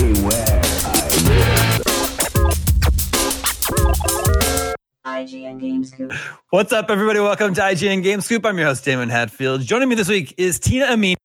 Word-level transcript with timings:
Beware, 0.00 0.60
I 5.04 5.24
IGN 5.26 5.60
Game 5.60 5.84
Scoop. 5.84 6.10
What's 6.48 6.72
up, 6.72 6.88
everybody? 6.88 7.20
Welcome 7.20 7.52
to 7.52 7.60
IGN 7.60 8.02
Game 8.02 8.22
Scoop. 8.22 8.46
I'm 8.46 8.56
your 8.56 8.66
host, 8.68 8.82
Damon 8.82 9.10
Hatfield. 9.10 9.60
Joining 9.60 9.90
me 9.90 9.94
this 9.96 10.08
week 10.08 10.32
is 10.38 10.58
Tina 10.58 10.86
Amin, 10.86 11.16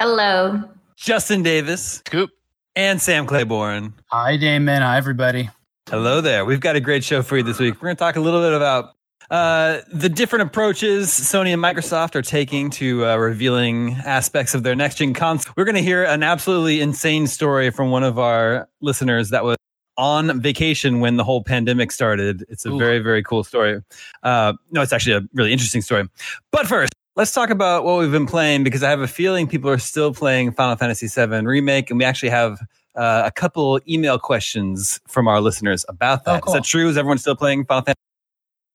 Hello. 0.00 0.64
Justin 0.96 1.44
Davis, 1.44 2.02
Scoop. 2.06 2.30
and 2.74 3.00
Sam 3.00 3.24
Claiborne. 3.24 3.94
Hi, 4.10 4.36
Damon. 4.36 4.82
Hi, 4.82 4.96
everybody. 4.96 5.48
Hello 5.88 6.20
there. 6.20 6.44
We've 6.44 6.58
got 6.58 6.74
a 6.74 6.80
great 6.80 7.04
show 7.04 7.22
for 7.22 7.36
you 7.36 7.44
this 7.44 7.60
week. 7.60 7.74
We're 7.76 7.86
going 7.86 7.96
to 7.96 8.00
talk 8.00 8.16
a 8.16 8.20
little 8.20 8.40
bit 8.40 8.52
about 8.52 8.94
uh, 9.30 9.80
the 9.92 10.08
different 10.08 10.42
approaches 10.48 11.08
Sony 11.08 11.52
and 11.52 11.62
Microsoft 11.62 12.14
are 12.14 12.22
taking 12.22 12.70
to 12.70 13.04
uh, 13.06 13.16
revealing 13.16 13.92
aspects 14.04 14.54
of 14.54 14.62
their 14.62 14.74
next 14.74 14.96
gen 14.96 15.12
console. 15.14 15.52
We're 15.56 15.64
going 15.64 15.74
to 15.74 15.82
hear 15.82 16.04
an 16.04 16.22
absolutely 16.22 16.80
insane 16.80 17.26
story 17.26 17.70
from 17.70 17.90
one 17.90 18.04
of 18.04 18.18
our 18.18 18.68
listeners 18.80 19.30
that 19.30 19.44
was 19.44 19.56
on 19.98 20.40
vacation 20.40 21.00
when 21.00 21.16
the 21.16 21.24
whole 21.24 21.42
pandemic 21.42 21.90
started. 21.92 22.44
It's 22.48 22.64
a 22.64 22.70
Ooh. 22.70 22.78
very, 22.78 23.00
very 23.00 23.22
cool 23.22 23.44
story. 23.44 23.82
Uh, 24.22 24.54
no, 24.70 24.80
it's 24.80 24.92
actually 24.92 25.16
a 25.16 25.22
really 25.34 25.52
interesting 25.52 25.82
story. 25.82 26.08
But 26.52 26.66
first, 26.66 26.92
let's 27.16 27.32
talk 27.32 27.50
about 27.50 27.84
what 27.84 27.98
we've 27.98 28.12
been 28.12 28.26
playing 28.26 28.64
because 28.64 28.82
I 28.82 28.90
have 28.90 29.00
a 29.00 29.08
feeling 29.08 29.46
people 29.46 29.68
are 29.68 29.78
still 29.78 30.14
playing 30.14 30.52
Final 30.52 30.76
Fantasy 30.76 31.08
VII 31.08 31.44
Remake, 31.44 31.90
and 31.90 31.98
we 31.98 32.04
actually 32.04 32.30
have 32.30 32.60
uh, 32.94 33.24
a 33.26 33.30
couple 33.30 33.78
email 33.88 34.18
questions 34.18 35.00
from 35.08 35.28
our 35.28 35.40
listeners 35.40 35.84
about 35.88 36.24
that. 36.24 36.36
Is 36.36 36.38
Oh, 36.38 36.40
cool. 36.46 36.54
that 36.54 36.64
true? 36.64 36.88
Is 36.88 36.96
everyone 36.96 37.18
still 37.18 37.36
playing 37.36 37.64
Final 37.66 37.82
Fantasy? 37.82 37.98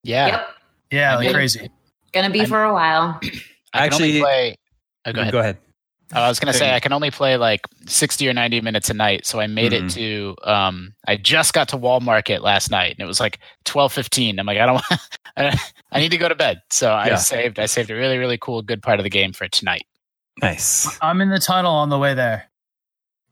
Yeah. 0.04 0.28
Yep. 0.28 0.48
Yeah, 0.92 1.16
like 1.18 1.32
crazy. 1.34 1.70
Gonna 2.12 2.30
be 2.30 2.42
I'm- 2.42 2.50
for 2.50 2.64
a 2.64 2.74
while. 2.74 3.20
I 3.22 3.28
can 3.28 3.40
Actually- 3.94 4.10
only 4.10 4.22
play. 4.22 4.56
Oh, 5.06 5.12
go 5.14 5.22
ahead. 5.22 5.32
Go 5.34 5.40
ahead. 5.40 5.58
Oh, 6.16 6.22
I 6.22 6.28
was 6.30 6.40
going 6.40 6.52
to 6.52 6.58
say 6.58 6.76
I 6.76 6.80
can 6.80 6.94
only 6.94 7.10
play 7.10 7.38
like 7.38 7.62
60 7.88 8.28
or 8.30 8.34
90 8.34 8.62
minutes 8.62 8.90
a 8.92 8.94
night. 8.94 9.26
So 9.26 9.40
I 9.40 9.48
made 9.48 9.72
Mhm. 9.72 9.86
it 9.88 9.92
to, 9.94 10.36
um, 10.44 10.94
I 11.08 11.16
just 11.18 11.54
got 11.54 11.70
to 11.70 11.78
Wall 11.78 12.02
Market 12.02 12.44
last 12.44 12.70
night 12.70 12.92
and 12.92 13.00
it 13.00 13.08
was 13.08 13.20
like 13.20 13.40
1215. 13.66 14.38
I'm 14.38 14.46
like, 14.46 14.60
I 14.60 14.66
don't 14.68 14.76
want, 14.76 15.60
I 15.92 16.00
need 16.00 16.12
to 16.12 16.18
go 16.18 16.30
to 16.30 16.36
bed. 16.36 16.62
So 16.70 16.94
I 16.94 17.16
saved, 17.16 17.58
I 17.58 17.66
saved 17.66 17.90
a 17.90 17.96
really, 17.96 18.20
really 18.20 18.38
cool, 18.38 18.62
good 18.62 18.84
part 18.84 19.00
of 19.00 19.04
the 19.06 19.10
game 19.10 19.34
for 19.34 19.48
tonight. 19.48 19.86
Nice. 20.40 20.88
I'm 21.02 21.20
in 21.20 21.30
the 21.30 21.40
tunnel 21.40 21.74
on 21.74 21.90
the 21.90 21.98
way 21.98 22.14
there 22.14 22.52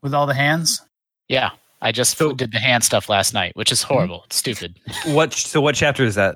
with 0.01 0.15
all 0.15 0.25
the 0.25 0.33
hands. 0.33 0.81
Yeah. 1.27 1.51
I 1.83 1.91
just 1.91 2.17
So- 2.17 2.33
did 2.33 2.51
the 2.51 2.59
hand 2.59 2.83
stuff 2.83 3.09
last 3.09 3.31
night, 3.33 3.55
which 3.55 3.71
is 3.71 3.83
horrible. 3.83 4.23
It's 4.25 4.37
stupid. 4.37 4.79
What? 5.05 5.33
So, 5.33 5.61
what 5.61 5.75
chapter 5.75 6.03
is 6.03 6.15
that? 6.15 6.35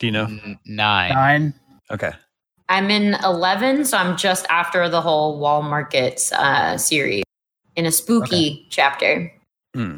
Do 0.00 0.06
you 0.06 0.12
know? 0.12 0.26
Nine. 0.66 1.12
Nine. 1.12 1.54
Okay. 1.90 2.10
I'm 2.68 2.90
in 2.90 3.14
11, 3.22 3.84
so 3.84 3.96
I'm 3.98 4.16
just 4.16 4.46
after 4.48 4.88
the 4.88 5.00
whole 5.00 5.38
Wall 5.38 5.62
Market 5.62 6.20
uh, 6.32 6.76
series 6.78 7.22
in 7.76 7.84
a 7.86 7.92
spooky 7.92 8.66
chapter. 8.70 9.32
Hmm. 9.74 9.96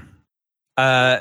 Uh, 0.77 1.21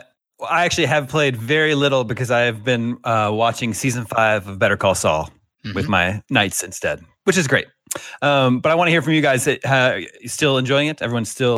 I 0.50 0.66
actually 0.66 0.88
have 0.88 1.08
played 1.08 1.36
very 1.38 1.76
little 1.76 2.04
because 2.04 2.32
I 2.32 2.42
have 2.42 2.64
been 2.64 2.98
uh, 3.04 3.30
watching 3.34 3.74
season 3.74 4.06
five 4.06 4.48
of 4.48 4.60
Better 4.60 4.78
Call 4.78 4.96
Saul 4.96 5.30
with 5.76 5.86
Mhm. 5.86 5.90
my 5.90 6.24
nights 6.30 6.64
instead, 6.64 7.04
which 7.26 7.38
is 7.38 7.48
great. 7.48 7.68
Um, 8.22 8.60
but 8.62 8.72
I 8.72 8.76
want 8.76 8.88
to 8.88 8.92
hear 8.92 9.02
from 9.02 9.14
you 9.14 9.22
guys. 9.22 9.46
That, 9.46 9.64
uh, 9.66 9.98
you 10.22 10.28
still 10.30 10.58
enjoying 10.58 10.88
it? 10.88 11.02
Everyone's 11.02 11.30
still 11.30 11.58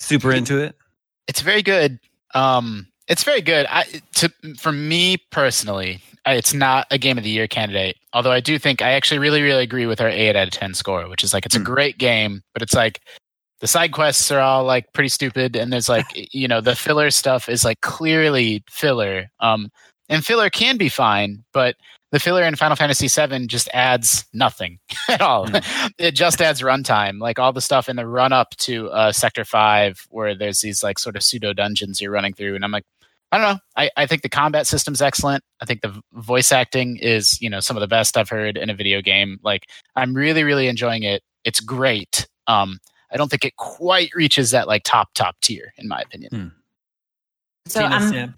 super 0.00 0.32
into 0.32 0.58
it. 0.58 0.76
it's 1.26 1.40
very 1.40 1.62
good. 1.62 1.98
Um, 2.34 2.86
it's 3.08 3.24
very 3.24 3.40
good. 3.40 3.66
I 3.68 3.84
to 4.14 4.28
for 4.58 4.72
me 4.72 5.18
personally, 5.30 6.00
it's 6.26 6.52
not 6.54 6.86
a 6.90 6.98
game 6.98 7.18
of 7.18 7.24
the 7.24 7.30
year 7.30 7.46
candidate. 7.46 7.96
Although 8.12 8.32
I 8.32 8.40
do 8.40 8.58
think 8.58 8.82
I 8.82 8.92
actually 8.92 9.18
really 9.18 9.42
really 9.42 9.62
agree 9.62 9.86
with 9.86 10.00
our 10.00 10.08
eight 10.08 10.36
out 10.36 10.48
of 10.48 10.52
ten 10.52 10.74
score, 10.74 11.08
which 11.08 11.22
is 11.24 11.32
like 11.32 11.46
it's 11.46 11.56
a 11.56 11.58
Hmm. 11.58 11.64
great 11.64 11.98
game, 11.98 12.42
but 12.52 12.62
it's 12.62 12.74
like 12.74 13.00
the 13.60 13.66
side 13.66 13.92
quests 13.92 14.30
are 14.30 14.40
all 14.40 14.64
like 14.64 14.92
pretty 14.92 15.08
stupid, 15.08 15.56
and 15.56 15.72
there's 15.72 15.88
like 15.88 16.06
you 16.34 16.48
know 16.48 16.60
the 16.60 16.76
filler 16.76 17.10
stuff 17.10 17.48
is 17.48 17.64
like 17.64 17.80
clearly 17.80 18.62
filler. 18.68 19.30
Um, 19.40 19.70
and 20.08 20.24
filler 20.24 20.50
can 20.50 20.76
be 20.76 20.88
fine, 20.88 21.44
but 21.52 21.74
the 22.12 22.20
filler 22.20 22.44
in 22.44 22.54
Final 22.54 22.76
Fantasy 22.76 23.08
VII 23.08 23.48
just 23.48 23.68
adds 23.74 24.24
nothing 24.32 24.78
at 25.08 25.20
all. 25.20 25.48
it 25.98 26.12
just 26.12 26.40
adds 26.40 26.62
runtime, 26.62 27.18
like 27.18 27.40
all 27.40 27.52
the 27.52 27.60
stuff 27.60 27.88
in 27.88 27.96
the 27.96 28.06
run 28.06 28.32
up 28.32 28.50
to 28.58 28.88
uh, 28.90 29.10
Sector 29.10 29.44
Five, 29.44 30.06
where 30.10 30.32
there's 30.36 30.60
these 30.60 30.84
like 30.84 31.00
sort 31.00 31.16
of 31.16 31.24
pseudo 31.24 31.52
dungeons 31.52 32.00
you're 32.00 32.12
running 32.12 32.32
through, 32.34 32.54
and 32.54 32.64
I'm 32.64 32.70
like, 32.70 32.84
I 33.32 33.38
don't 33.38 33.54
know. 33.54 33.58
I, 33.76 33.90
I 33.96 34.06
think 34.06 34.22
the 34.22 34.28
combat 34.28 34.66
system's 34.66 35.02
excellent. 35.02 35.42
I 35.60 35.64
think 35.64 35.80
the 35.82 36.00
voice 36.12 36.52
acting 36.52 36.96
is 36.96 37.40
you 37.40 37.50
know 37.50 37.60
some 37.60 37.76
of 37.76 37.80
the 37.80 37.88
best 37.88 38.16
I've 38.16 38.28
heard 38.28 38.56
in 38.56 38.70
a 38.70 38.74
video 38.74 39.02
game. 39.02 39.38
Like 39.42 39.66
I'm 39.96 40.14
really 40.14 40.44
really 40.44 40.68
enjoying 40.68 41.02
it. 41.02 41.22
It's 41.44 41.60
great. 41.60 42.28
Um, 42.46 42.78
I 43.10 43.16
don't 43.16 43.28
think 43.30 43.44
it 43.44 43.56
quite 43.56 44.10
reaches 44.14 44.50
that 44.52 44.68
like 44.68 44.82
top 44.84 45.08
top 45.14 45.36
tier 45.40 45.72
in 45.76 45.88
my 45.88 46.00
opinion. 46.00 46.30
So 47.66 47.82
Tina, 47.82 47.94
I'm 47.94 48.12
Sam? 48.12 48.34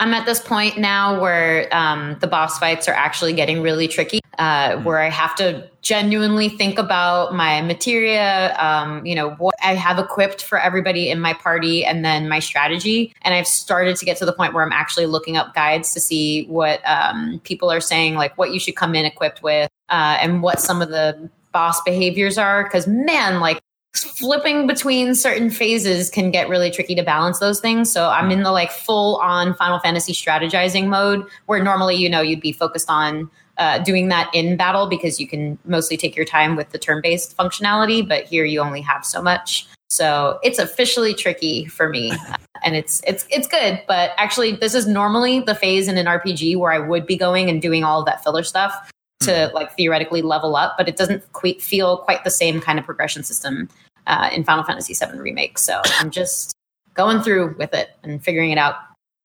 I'm 0.00 0.14
at 0.14 0.26
this 0.26 0.40
point 0.40 0.78
now 0.78 1.20
where 1.20 1.68
um, 1.74 2.16
the 2.20 2.26
boss 2.26 2.58
fights 2.58 2.88
are 2.88 2.94
actually 2.94 3.32
getting 3.32 3.62
really 3.62 3.88
tricky, 3.88 4.20
uh, 4.38 4.76
Hmm. 4.76 4.84
where 4.84 4.98
I 4.98 5.10
have 5.10 5.34
to 5.36 5.68
genuinely 5.82 6.48
think 6.48 6.78
about 6.78 7.34
my 7.34 7.62
materia, 7.62 8.54
um, 8.58 9.04
you 9.04 9.14
know, 9.14 9.30
what 9.30 9.54
I 9.62 9.74
have 9.74 9.98
equipped 9.98 10.42
for 10.42 10.58
everybody 10.58 11.10
in 11.10 11.20
my 11.20 11.32
party, 11.32 11.84
and 11.84 12.04
then 12.04 12.28
my 12.28 12.38
strategy. 12.38 13.14
And 13.22 13.34
I've 13.34 13.46
started 13.46 13.96
to 13.96 14.04
get 14.04 14.16
to 14.18 14.26
the 14.26 14.32
point 14.32 14.54
where 14.54 14.62
I'm 14.62 14.72
actually 14.72 15.06
looking 15.06 15.36
up 15.36 15.54
guides 15.54 15.92
to 15.94 16.00
see 16.00 16.44
what 16.46 16.80
um, 16.86 17.40
people 17.44 17.70
are 17.70 17.80
saying, 17.80 18.14
like 18.14 18.36
what 18.36 18.52
you 18.52 18.60
should 18.60 18.76
come 18.76 18.94
in 18.94 19.04
equipped 19.04 19.42
with, 19.42 19.70
uh, 19.88 20.18
and 20.20 20.42
what 20.42 20.60
some 20.60 20.82
of 20.82 20.90
the 20.90 21.30
boss 21.52 21.80
behaviors 21.82 22.38
are. 22.38 22.64
Because 22.64 22.86
man, 22.86 23.40
like 23.40 23.60
flipping 24.04 24.66
between 24.66 25.14
certain 25.14 25.50
phases 25.50 26.10
can 26.10 26.30
get 26.30 26.48
really 26.48 26.70
tricky 26.70 26.94
to 26.94 27.02
balance 27.02 27.38
those 27.38 27.60
things. 27.60 27.90
So 27.90 28.08
I'm 28.08 28.30
in 28.30 28.42
the 28.42 28.52
like 28.52 28.70
full 28.70 29.16
on 29.16 29.54
Final 29.54 29.78
Fantasy 29.78 30.12
strategizing 30.12 30.88
mode 30.88 31.26
where 31.46 31.62
normally, 31.62 31.96
you 31.96 32.08
know, 32.08 32.20
you'd 32.20 32.40
be 32.40 32.52
focused 32.52 32.90
on 32.90 33.30
uh, 33.58 33.78
doing 33.78 34.08
that 34.08 34.30
in 34.32 34.56
battle 34.56 34.88
because 34.88 35.18
you 35.18 35.26
can 35.26 35.58
mostly 35.64 35.96
take 35.96 36.14
your 36.14 36.24
time 36.24 36.56
with 36.56 36.70
the 36.70 36.78
turn 36.78 37.00
based 37.02 37.36
functionality, 37.36 38.06
but 38.06 38.24
here 38.24 38.44
you 38.44 38.60
only 38.60 38.80
have 38.80 39.04
so 39.04 39.20
much. 39.20 39.66
So 39.90 40.38
it's 40.42 40.58
officially 40.58 41.14
tricky 41.14 41.64
for 41.66 41.88
me, 41.88 42.10
uh, 42.10 42.36
and 42.62 42.76
it's 42.76 43.00
it's 43.06 43.26
it's 43.30 43.48
good. 43.48 43.82
But 43.88 44.12
actually, 44.18 44.52
this 44.52 44.74
is 44.74 44.86
normally 44.86 45.40
the 45.40 45.54
phase 45.54 45.88
in 45.88 45.96
an 45.96 46.06
RPG 46.06 46.56
where 46.58 46.70
I 46.70 46.78
would 46.78 47.06
be 47.06 47.16
going 47.16 47.48
and 47.48 47.60
doing 47.60 47.84
all 47.84 48.00
of 48.00 48.06
that 48.06 48.22
filler 48.22 48.42
stuff 48.42 48.74
to 49.20 49.50
like 49.54 49.74
theoretically 49.76 50.22
level 50.22 50.54
up, 50.56 50.76
but 50.78 50.88
it 50.88 50.96
doesn't 50.96 51.32
quite 51.32 51.60
feel 51.60 51.98
quite 51.98 52.22
the 52.24 52.30
same 52.30 52.60
kind 52.60 52.78
of 52.78 52.84
progression 52.84 53.24
system 53.24 53.68
uh, 54.08 54.30
in 54.32 54.42
Final 54.42 54.64
Fantasy 54.64 54.94
VII 54.94 55.18
Remake. 55.18 55.58
So 55.58 55.80
I'm 56.00 56.10
just 56.10 56.56
going 56.94 57.22
through 57.22 57.54
with 57.58 57.72
it 57.74 57.90
and 58.02 58.22
figuring 58.22 58.50
it 58.50 58.58
out. 58.58 58.74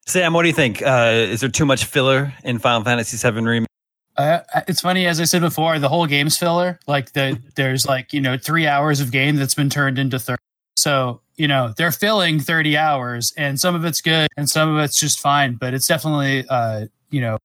Sam, 0.06 0.34
what 0.34 0.44
do 0.44 0.50
you 0.50 0.54
think? 0.54 0.82
Uh, 0.82 1.12
is 1.14 1.40
there 1.42 1.50
too 1.50 1.66
much 1.66 1.86
filler 1.86 2.34
in 2.44 2.60
Final 2.60 2.84
Fantasy 2.84 3.18
VII 3.18 3.42
Remake? 3.42 3.68
Uh, 4.16 4.42
it's 4.68 4.82
funny, 4.82 5.08
as 5.08 5.20
I 5.20 5.24
said 5.24 5.42
before, 5.42 5.80
the 5.80 5.90
whole 5.90 6.06
game's 6.06 6.38
filler. 6.38 6.80
Like 6.86 7.14
the 7.14 7.42
there's 7.56 7.88
like 7.88 8.14
you 8.14 8.22
know 8.22 8.38
three 8.38 8.68
hours 8.68 9.00
of 9.00 9.12
game 9.12 9.38
that's 9.38 9.56
been 9.56 9.70
turned 9.70 9.98
into 9.98 10.20
thirty. 10.20 10.42
So 10.78 11.22
you 11.36 11.48
know 11.48 11.74
they're 11.76 11.92
filling 11.92 12.40
thirty 12.40 12.78
hours, 12.78 13.34
and 13.38 13.60
some 13.60 13.74
of 13.74 13.86
it's 13.86 14.02
good, 14.02 14.28
and 14.38 14.48
some 14.48 14.76
of 14.76 14.84
it's 14.84 15.00
just 15.00 15.20
fine. 15.20 15.56
But 15.56 15.74
it's 15.74 15.88
definitely 15.88 16.46
uh, 16.48 16.88
you 17.10 17.22
know 17.22 17.40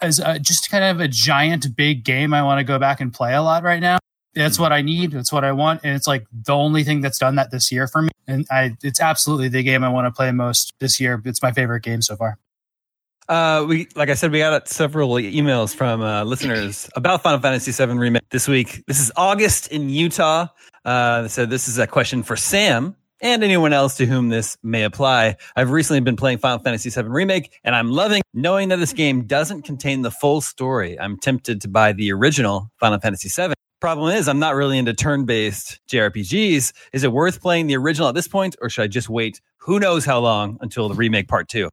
as 0.00 0.20
a, 0.20 0.38
just 0.38 0.70
kind 0.70 0.84
of 0.84 1.00
a 1.00 1.08
giant 1.08 1.74
big 1.74 2.04
game. 2.04 2.34
I 2.34 2.42
want 2.44 2.60
to 2.60 2.64
go 2.64 2.78
back 2.78 3.00
and 3.00 3.12
play 3.12 3.34
a 3.34 3.42
lot 3.42 3.64
right 3.64 3.80
now. 3.80 3.98
That's 4.34 4.58
what 4.58 4.72
I 4.72 4.80
need. 4.80 5.12
That's 5.12 5.32
what 5.32 5.44
I 5.44 5.52
want, 5.52 5.80
and 5.84 5.94
it's 5.94 6.06
like 6.06 6.26
the 6.32 6.54
only 6.54 6.84
thing 6.84 7.00
that's 7.00 7.18
done 7.18 7.36
that 7.36 7.50
this 7.50 7.70
year 7.70 7.86
for 7.86 8.02
me. 8.02 8.10
And 8.26 8.46
I, 8.50 8.76
it's 8.82 9.00
absolutely 9.00 9.48
the 9.48 9.62
game 9.62 9.84
I 9.84 9.88
want 9.88 10.06
to 10.06 10.10
play 10.10 10.30
most 10.32 10.72
this 10.78 10.98
year. 11.00 11.20
It's 11.24 11.42
my 11.42 11.52
favorite 11.52 11.82
game 11.82 12.00
so 12.02 12.16
far. 12.16 12.38
Uh, 13.28 13.64
we, 13.68 13.88
like 13.94 14.08
I 14.08 14.14
said, 14.14 14.32
we 14.32 14.38
got 14.38 14.68
several 14.68 15.10
emails 15.10 15.74
from 15.74 16.02
uh, 16.02 16.24
listeners 16.24 16.88
about 16.96 17.22
Final 17.22 17.40
Fantasy 17.40 17.72
VII 17.72 17.92
Remake 17.92 18.28
this 18.30 18.48
week. 18.48 18.82
This 18.86 19.00
is 19.00 19.12
August 19.16 19.68
in 19.68 19.88
Utah. 19.88 20.48
Uh, 20.84 21.28
so 21.28 21.46
this 21.46 21.68
is 21.68 21.78
a 21.78 21.86
question 21.86 22.22
for 22.22 22.36
Sam 22.36 22.96
and 23.20 23.44
anyone 23.44 23.72
else 23.72 23.96
to 23.96 24.06
whom 24.06 24.28
this 24.28 24.58
may 24.62 24.82
apply. 24.82 25.36
I've 25.54 25.70
recently 25.70 26.00
been 26.00 26.16
playing 26.16 26.38
Final 26.38 26.58
Fantasy 26.58 26.90
VII 26.90 27.08
Remake, 27.08 27.58
and 27.64 27.74
I'm 27.74 27.90
loving 27.90 28.22
knowing 28.34 28.68
that 28.70 28.76
this 28.76 28.92
game 28.92 29.24
doesn't 29.26 29.62
contain 29.62 30.02
the 30.02 30.10
full 30.10 30.40
story. 30.40 30.98
I'm 30.98 31.16
tempted 31.16 31.60
to 31.60 31.68
buy 31.68 31.92
the 31.92 32.12
original 32.12 32.70
Final 32.80 32.98
Fantasy 32.98 33.28
VII. 33.28 33.54
Problem 33.82 34.14
is, 34.14 34.28
I'm 34.28 34.38
not 34.38 34.54
really 34.54 34.78
into 34.78 34.94
turn-based 34.94 35.80
JRPGs. 35.88 36.72
Is 36.92 37.02
it 37.02 37.10
worth 37.10 37.40
playing 37.40 37.66
the 37.66 37.76
original 37.76 38.08
at 38.08 38.14
this 38.14 38.28
point, 38.28 38.54
or 38.62 38.70
should 38.70 38.82
I 38.82 38.86
just 38.86 39.08
wait? 39.08 39.40
Who 39.56 39.80
knows 39.80 40.04
how 40.04 40.20
long 40.20 40.56
until 40.60 40.88
the 40.88 40.94
remake 40.94 41.26
part 41.26 41.48
two? 41.48 41.68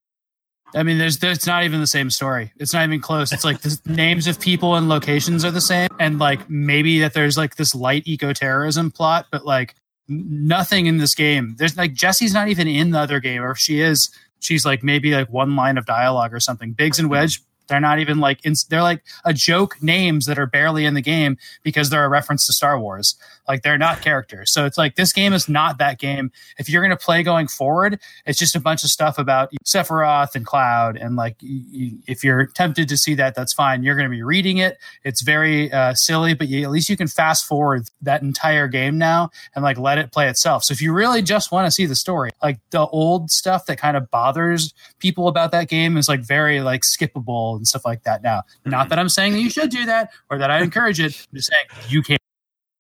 I 0.74 0.82
mean, 0.82 0.98
there's, 0.98 1.20
there's 1.20 1.46
not 1.46 1.66
even 1.66 1.80
the 1.80 1.86
same 1.86 2.10
story. 2.10 2.52
It's 2.58 2.74
not 2.74 2.84
even 2.84 3.00
close. 3.00 3.32
It's 3.32 3.46
like 3.46 3.62
the 3.62 3.80
names 3.86 4.26
of 4.26 4.40
people 4.40 4.74
and 4.74 4.90
locations 4.90 5.46
are 5.46 5.52
the 5.52 5.62
same, 5.62 5.90
and 6.00 6.18
like 6.18 6.50
maybe 6.50 7.00
that 7.02 7.14
there's 7.14 7.38
like 7.38 7.58
this 7.58 7.76
light 7.76 8.08
eco 8.08 8.34
terrorism 8.34 8.90
plot, 8.90 9.28
but 9.32 9.46
like 9.46 9.76
nothing 10.08 10.88
in 10.88 10.98
this 10.98 11.14
game. 11.14 11.54
There's 11.60 11.78
like 11.78 11.94
Jesse's 11.94 12.34
not 12.34 12.48
even 12.48 12.68
in 12.68 12.90
the 12.90 12.98
other 12.98 13.20
game, 13.20 13.44
or 13.44 13.52
if 13.52 13.60
she 13.60 13.82
is, 13.82 14.10
she's 14.40 14.66
like 14.66 14.82
maybe 14.82 15.14
like 15.14 15.30
one 15.30 15.56
line 15.56 15.78
of 15.78 15.86
dialogue 15.86 16.34
or 16.34 16.40
something. 16.40 16.72
Biggs 16.72 16.98
and 16.98 17.08
Wedge 17.08 17.40
They're 17.70 17.80
not 17.80 18.00
even 18.00 18.20
like 18.20 18.46
in, 18.46 18.56
they're 18.70 18.84
like 18.84 19.04
a 19.24 19.34
joke 19.34 19.82
names 19.82 20.26
that 20.26 20.38
are 20.38 20.46
barely 20.46 20.86
in 20.86 20.94
the 20.94 21.02
game 21.02 21.38
because 21.64 21.90
they're 21.90 22.04
a 22.04 22.10
reference 22.10 22.46
to 22.48 22.54
Star 22.54 22.80
Wars. 22.80 23.16
Like 23.48 23.64
they're 23.64 23.78
not 23.78 24.02
characters. 24.02 24.52
So 24.52 24.66
it's 24.66 24.78
like 24.78 24.96
this 24.96 25.14
game 25.14 25.34
is 25.34 25.48
not 25.48 25.78
that 25.78 26.00
game. 26.00 26.32
If 26.58 26.70
you're 26.70 26.82
going 26.82 26.96
to 26.96 27.04
play 27.04 27.24
going 27.24 27.48
forward, 27.48 28.00
it's 28.26 28.38
just 28.38 28.56
a 28.56 28.60
bunch 28.60 28.84
of 28.84 28.90
stuff 28.90 29.18
about 29.18 29.52
Sephiroth 29.66 30.36
and 30.36 30.46
Cloud. 30.46 30.98
And 30.98 31.16
like, 31.16 31.38
you, 31.40 31.98
if 32.08 32.24
you're 32.24 32.48
tempted 32.48 32.90
to 32.90 32.98
see 32.98 33.16
that, 33.16 33.36
that's 33.36 33.54
fine. 33.54 33.84
You're 33.84 33.96
going 33.96 34.10
to 34.10 34.16
be 34.16 34.24
reading 34.24 34.58
it. 34.58 34.78
It's 35.04 35.22
very 35.22 35.72
uh, 35.72 35.94
silly, 35.94 36.34
but 36.34 36.48
you, 36.48 36.64
at 36.64 36.72
least 36.72 36.90
you 36.90 36.98
can 36.98 37.08
fast 37.08 37.46
forward 37.46 37.88
that 38.02 38.22
entire 38.22 38.68
game 38.68 38.98
now 38.98 39.30
and 39.56 39.64
like 39.64 39.78
let 39.78 39.98
it 39.98 40.12
play 40.12 40.28
itself. 40.28 40.64
So 40.64 40.72
if 40.72 40.82
you 40.82 40.94
really 40.94 41.22
just 41.22 41.52
want 41.52 41.66
to 41.66 41.72
see 41.72 41.86
the 41.86 41.96
story, 41.96 42.32
like 42.42 42.60
the 42.72 42.86
old 42.88 43.32
stuff 43.32 43.66
that 43.66 43.78
kind 43.78 43.98
of 43.98 44.10
bothers 44.12 44.74
people 45.00 45.28
about 45.28 45.52
that 45.52 45.70
game 45.70 45.98
is 45.98 46.08
like 46.08 46.22
very 46.22 46.62
like 46.62 46.82
skippable 46.82 47.59
and 47.60 47.68
stuff 47.68 47.86
like 47.86 48.04
that 48.04 48.24
now. 48.24 48.44
Not 48.66 48.90
that 48.90 48.98
I'm 49.00 49.10
saying 49.10 49.34
that 49.34 49.42
you 49.42 49.50
should 49.50 49.70
do 49.70 49.86
that 49.86 50.10
or 50.30 50.38
that 50.38 50.50
I 50.50 50.62
encourage 50.62 51.00
it. 51.00 51.28
I'm 51.32 51.36
just 51.36 51.52
saying 51.52 51.66
you 51.90 52.02
can't. 52.02 52.20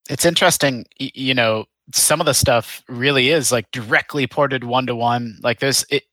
It's 0.10 0.26
interesting, 0.26 0.86
you 0.98 1.34
know, 1.36 1.66
some 1.94 2.20
of 2.20 2.26
the 2.26 2.34
stuff 2.34 2.84
really 2.88 3.30
is 3.30 3.52
like 3.52 3.70
directly 3.72 4.26
ported 4.28 4.64
one 4.64 4.86
to 4.88 4.96
one. 4.96 5.38
Like 5.42 5.60
there's 5.60 5.86
it, 5.90 6.04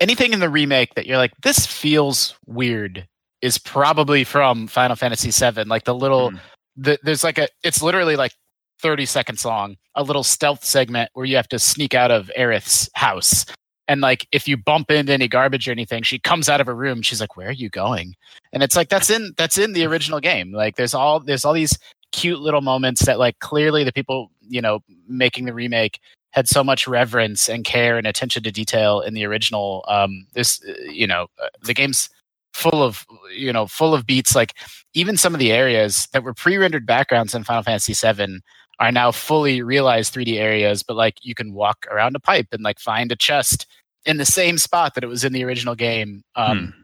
anything 0.00 0.32
in 0.32 0.40
the 0.40 0.48
remake 0.48 0.94
that 0.94 1.06
you're 1.06 1.18
like, 1.18 1.32
this 1.42 1.66
feels 1.66 2.34
weird 2.46 3.06
is 3.42 3.58
probably 3.58 4.24
from 4.24 4.66
Final 4.68 4.96
Fantasy 4.96 5.30
VII. 5.30 5.64
Like 5.64 5.84
the 5.84 5.94
little, 5.94 6.30
Mm. 6.30 6.40
the, 6.76 6.98
there's 7.02 7.24
like 7.24 7.38
a, 7.38 7.48
it's 7.62 7.82
literally 7.82 8.16
like 8.16 8.32
30 8.80 9.04
seconds 9.06 9.44
long, 9.44 9.76
a 9.94 10.02
little 10.02 10.22
stealth 10.22 10.64
segment 10.64 11.10
where 11.14 11.26
you 11.26 11.36
have 11.36 11.48
to 11.48 11.58
sneak 11.58 11.94
out 11.94 12.10
of 12.10 12.30
Aerith's 12.36 12.88
house. 12.94 13.44
And 13.88 14.00
like, 14.00 14.26
if 14.32 14.46
you 14.46 14.56
bump 14.56 14.90
into 14.90 15.12
any 15.12 15.28
garbage 15.28 15.68
or 15.68 15.72
anything, 15.72 16.02
she 16.02 16.18
comes 16.18 16.48
out 16.48 16.60
of 16.60 16.68
a 16.68 16.74
room. 16.74 17.02
She's 17.02 17.20
like, 17.20 17.36
"Where 17.36 17.48
are 17.48 17.52
you 17.52 17.68
going?" 17.68 18.14
And 18.52 18.62
it's 18.62 18.76
like 18.76 18.88
that's 18.88 19.10
in 19.10 19.32
that's 19.36 19.58
in 19.58 19.72
the 19.72 19.84
original 19.84 20.20
game. 20.20 20.52
Like, 20.52 20.76
there's 20.76 20.94
all 20.94 21.20
there's 21.20 21.44
all 21.44 21.52
these 21.52 21.78
cute 22.12 22.40
little 22.40 22.60
moments 22.60 23.06
that 23.06 23.18
like 23.18 23.38
clearly 23.40 23.84
the 23.84 23.92
people 23.92 24.30
you 24.48 24.60
know 24.60 24.80
making 25.08 25.46
the 25.46 25.54
remake 25.54 25.98
had 26.30 26.48
so 26.48 26.62
much 26.64 26.86
reverence 26.86 27.48
and 27.48 27.64
care 27.64 27.98
and 27.98 28.06
attention 28.06 28.42
to 28.42 28.50
detail 28.50 29.00
in 29.00 29.14
the 29.14 29.24
original. 29.24 29.84
Um, 29.88 30.26
this 30.32 30.62
uh, 30.68 30.72
you 30.90 31.06
know 31.06 31.26
uh, 31.42 31.48
the 31.62 31.74
game's 31.74 32.08
full 32.52 32.82
of 32.82 33.06
you 33.34 33.52
know 33.52 33.66
full 33.66 33.94
of 33.94 34.06
beats. 34.06 34.34
Like 34.34 34.54
even 34.94 35.16
some 35.16 35.34
of 35.34 35.40
the 35.40 35.52
areas 35.52 36.08
that 36.12 36.22
were 36.22 36.34
pre-rendered 36.34 36.86
backgrounds 36.86 37.34
in 37.34 37.44
Final 37.44 37.62
Fantasy 37.62 37.94
VII 37.94 38.40
are 38.78 38.92
now 38.92 39.12
fully 39.12 39.62
realized 39.62 40.14
3D 40.14 40.38
areas, 40.38 40.82
but 40.82 40.96
like 40.96 41.16
you 41.22 41.34
can 41.34 41.52
walk 41.52 41.86
around 41.90 42.16
a 42.16 42.20
pipe 42.20 42.48
and 42.52 42.62
like 42.62 42.80
find 42.80 43.12
a 43.12 43.16
chest 43.16 43.66
in 44.04 44.16
the 44.16 44.24
same 44.24 44.58
spot 44.58 44.94
that 44.94 45.04
it 45.04 45.08
was 45.08 45.24
in 45.24 45.32
the 45.32 45.44
original 45.44 45.74
game. 45.74 46.22
Um, 46.34 46.74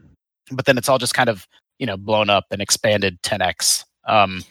But 0.50 0.64
then 0.64 0.79
it's 0.79 0.88
all 0.88 0.99
just 0.99 1.14
kind 1.14 1.29
of 1.29 1.46
you 1.79 1.87
know 1.87 1.96
blown 1.96 2.31
up 2.31 2.46
and 2.50 2.62
expanded 2.62 3.20
10x. 3.23 3.85
Um, 4.06 4.43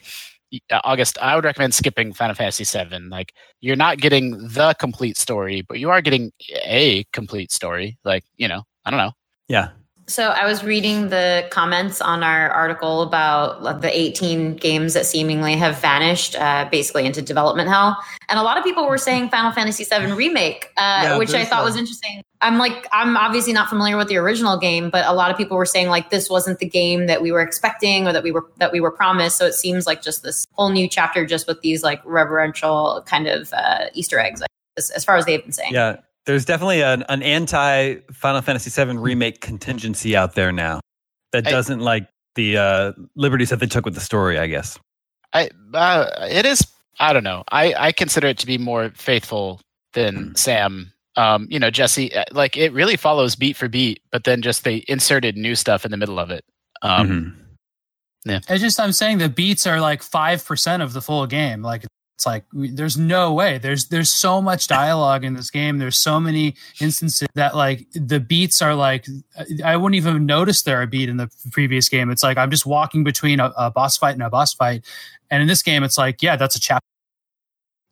uh, 0.70 0.80
August, 0.84 1.18
I 1.20 1.34
would 1.34 1.44
recommend 1.44 1.74
skipping 1.74 2.12
Final 2.12 2.34
Fantasy 2.34 2.64
VII. 2.64 3.08
Like 3.08 3.34
you're 3.60 3.76
not 3.76 3.98
getting 3.98 4.48
the 4.48 4.74
complete 4.78 5.16
story, 5.16 5.62
but 5.62 5.78
you 5.78 5.90
are 5.90 6.00
getting 6.00 6.32
a 6.64 7.04
complete 7.12 7.52
story. 7.52 7.98
Like 8.04 8.24
you 8.36 8.48
know, 8.48 8.62
I 8.84 8.90
don't 8.90 8.98
know. 8.98 9.12
Yeah. 9.48 9.70
So 10.08 10.30
I 10.30 10.46
was 10.46 10.64
reading 10.64 11.10
the 11.10 11.46
comments 11.50 12.00
on 12.00 12.22
our 12.22 12.48
article 12.48 13.02
about 13.02 13.82
the 13.82 13.96
18 13.96 14.56
games 14.56 14.94
that 14.94 15.04
seemingly 15.04 15.54
have 15.56 15.78
vanished, 15.80 16.34
uh, 16.36 16.66
basically 16.70 17.04
into 17.04 17.20
development 17.20 17.68
hell, 17.68 17.94
and 18.30 18.38
a 18.38 18.42
lot 18.42 18.56
of 18.56 18.64
people 18.64 18.88
were 18.88 18.96
saying 18.96 19.28
Final 19.28 19.52
Fantasy 19.52 19.84
VII 19.84 20.12
remake, 20.12 20.72
uh, 20.78 21.00
Yeah, 21.02 21.18
which 21.18 21.34
I 21.34 21.44
thought 21.44 21.62
was 21.62 21.76
interesting. 21.76 22.22
I'm 22.40 22.56
like, 22.56 22.86
I'm 22.90 23.18
obviously 23.18 23.52
not 23.52 23.68
familiar 23.68 23.98
with 23.98 24.08
the 24.08 24.16
original 24.16 24.58
game, 24.58 24.88
but 24.88 25.04
a 25.06 25.12
lot 25.12 25.30
of 25.30 25.36
people 25.36 25.58
were 25.58 25.66
saying 25.66 25.88
like 25.88 26.08
this 26.08 26.30
wasn't 26.30 26.58
the 26.58 26.68
game 26.68 27.06
that 27.06 27.20
we 27.20 27.30
were 27.30 27.42
expecting 27.42 28.06
or 28.06 28.12
that 28.14 28.22
we 28.22 28.30
were 28.30 28.46
that 28.56 28.72
we 28.72 28.80
were 28.80 28.92
promised. 28.92 29.36
So 29.36 29.44
it 29.44 29.54
seems 29.54 29.86
like 29.86 30.00
just 30.00 30.22
this 30.22 30.46
whole 30.52 30.70
new 30.70 30.88
chapter, 30.88 31.26
just 31.26 31.46
with 31.46 31.60
these 31.60 31.82
like 31.82 32.00
reverential 32.06 33.02
kind 33.06 33.26
of 33.26 33.52
uh, 33.52 33.86
Easter 33.92 34.18
eggs, 34.18 34.42
as, 34.78 34.90
as 34.90 35.04
far 35.04 35.16
as 35.16 35.26
they've 35.26 35.42
been 35.42 35.52
saying. 35.52 35.74
Yeah. 35.74 35.96
There's 36.28 36.44
definitely 36.44 36.82
an, 36.82 37.04
an 37.08 37.22
anti 37.22 37.96
Final 38.12 38.42
Fantasy 38.42 38.70
VII 38.70 38.98
remake 38.98 39.40
contingency 39.40 40.14
out 40.14 40.34
there 40.34 40.52
now 40.52 40.78
that 41.32 41.46
I- 41.46 41.50
doesn't 41.50 41.80
like 41.80 42.06
the 42.34 42.58
uh, 42.58 42.92
liberties 43.16 43.48
that 43.48 43.60
they 43.60 43.66
took 43.66 43.84
with 43.86 43.94
the 43.94 44.00
story, 44.02 44.38
I 44.38 44.46
guess. 44.46 44.78
I 45.32 45.48
uh, 45.74 46.06
it 46.30 46.44
is. 46.44 46.66
I 47.00 47.12
don't 47.14 47.24
know. 47.24 47.44
I 47.50 47.72
I 47.78 47.92
consider 47.92 48.26
it 48.28 48.36
to 48.38 48.46
be 48.46 48.58
more 48.58 48.90
faithful 48.94 49.60
than 49.94 50.34
Sam. 50.36 50.92
Um, 51.16 51.48
you 51.50 51.58
know, 51.58 51.70
Jesse. 51.70 52.14
uh, 52.14 52.24
Like 52.32 52.56
it 52.58 52.72
really 52.74 52.96
follows 52.96 53.34
beat 53.34 53.56
for 53.56 53.66
beat, 53.68 54.02
but 54.12 54.24
then 54.24 54.42
just 54.42 54.64
they 54.64 54.84
inserted 54.86 55.36
new 55.36 55.54
stuff 55.54 55.84
in 55.86 55.90
the 55.90 55.96
middle 55.96 56.18
of 56.18 56.30
it. 56.30 56.44
Um, 56.82 57.08
Mhm. 58.26 58.42
It's 58.50 58.60
just 58.62 58.78
I'm 58.78 58.92
saying 58.92 59.18
the 59.18 59.28
beats 59.30 59.66
are 59.66 59.80
like 59.80 60.02
five 60.02 60.44
percent 60.44 60.82
of 60.82 60.92
the 60.92 61.00
full 61.00 61.26
game. 61.26 61.62
Like 61.62 61.86
it's 62.18 62.26
like 62.26 62.42
there's 62.52 62.98
no 62.98 63.32
way. 63.32 63.58
There's 63.58 63.86
there's 63.86 64.12
so 64.12 64.42
much 64.42 64.66
dialogue 64.66 65.22
in 65.22 65.34
this 65.34 65.52
game. 65.52 65.78
There's 65.78 65.96
so 65.96 66.18
many 66.18 66.56
instances 66.80 67.28
that 67.36 67.54
like 67.54 67.86
the 67.94 68.18
beats 68.18 68.60
are 68.60 68.74
like 68.74 69.06
I 69.64 69.76
wouldn't 69.76 69.94
even 69.94 70.26
notice 70.26 70.62
there 70.62 70.82
a 70.82 70.88
beat 70.88 71.08
in 71.08 71.16
the 71.16 71.30
previous 71.52 71.88
game. 71.88 72.10
It's 72.10 72.24
like 72.24 72.36
I'm 72.36 72.50
just 72.50 72.66
walking 72.66 73.04
between 73.04 73.38
a, 73.38 73.52
a 73.56 73.70
boss 73.70 73.96
fight 73.96 74.14
and 74.14 74.22
a 74.24 74.30
boss 74.30 74.52
fight, 74.52 74.84
and 75.30 75.42
in 75.42 75.46
this 75.46 75.62
game 75.62 75.84
it's 75.84 75.96
like 75.96 76.20
yeah, 76.20 76.34
that's 76.34 76.56
a 76.56 76.60
chapter. 76.60 76.82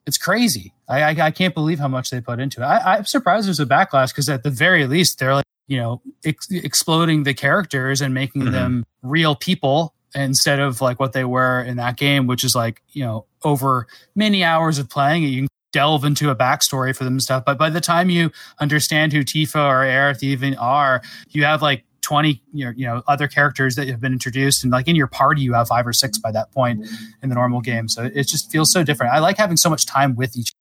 It's 0.05 0.17
crazy. 0.17 0.73
I, 0.89 1.03
I 1.03 1.25
I 1.27 1.31
can't 1.31 1.53
believe 1.53 1.79
how 1.79 1.87
much 1.87 2.09
they 2.09 2.19
put 2.19 2.41
into 2.41 2.61
it. 2.61 2.65
I, 2.65 2.97
I'm 2.97 3.05
surprised 3.05 3.47
there's 3.47 3.61
a 3.61 3.65
backlash 3.65 4.09
because 4.09 4.27
at 4.27 4.43
the 4.43 4.49
very 4.49 4.85
least 4.87 5.19
they're 5.19 5.35
like 5.35 5.45
you 5.69 5.77
know 5.77 6.01
ex- 6.25 6.51
exploding 6.51 7.23
the 7.23 7.33
characters 7.33 8.01
and 8.01 8.13
making 8.13 8.41
Mhm. 8.41 8.51
them 8.51 8.85
real 9.03 9.35
people 9.35 9.93
instead 10.15 10.59
of 10.59 10.81
like 10.81 10.99
what 10.99 11.13
they 11.13 11.23
were 11.23 11.61
in 11.61 11.77
that 11.77 11.95
game, 11.95 12.27
which 12.27 12.43
is 12.43 12.55
like 12.55 12.81
you 12.91 13.05
know 13.05 13.25
over 13.43 13.87
many 14.15 14.43
hours 14.43 14.79
of 14.79 14.89
playing 14.89 15.23
it, 15.23 15.27
you 15.27 15.41
can 15.41 15.47
delve 15.73 16.05
into 16.05 16.29
a 16.29 16.35
backstory 16.35 16.95
for 16.95 17.03
them 17.03 17.13
and 17.13 17.23
stuff. 17.23 17.43
But 17.45 17.57
by 17.57 17.69
the 17.69 17.81
time 17.81 18.09
you 18.09 18.31
understand 18.59 19.13
who 19.13 19.23
Tifa 19.23 19.55
or 19.55 19.83
Aerith 19.85 20.23
even 20.23 20.55
are, 20.55 21.01
you 21.29 21.43
have 21.43 21.61
like 21.61 21.83
20 22.03 22.41
you 22.53 22.63
know, 22.65 22.71
you 22.75 22.85
know 22.85 23.03
other 23.07 23.27
characters 23.27 23.75
that 23.75 23.87
have 23.89 23.99
been 23.99 24.13
introduced 24.13 24.63
and 24.63 24.71
like 24.71 24.87
in 24.87 24.95
your 24.95 25.07
party 25.07 25.41
you 25.41 25.51
have 25.53 25.67
five 25.67 25.85
or 25.85 25.91
six 25.91 26.17
by 26.17 26.31
that 26.31 26.49
point 26.53 26.87
in 27.21 27.27
the 27.27 27.35
normal 27.35 27.59
game 27.59 27.89
so 27.89 28.03
it 28.05 28.23
just 28.29 28.49
feels 28.49 28.71
so 28.71 28.81
different 28.81 29.11
i 29.11 29.19
like 29.19 29.35
having 29.35 29.57
so 29.57 29.69
much 29.69 29.85
time 29.85 30.15
with 30.15 30.37
each 30.37 30.51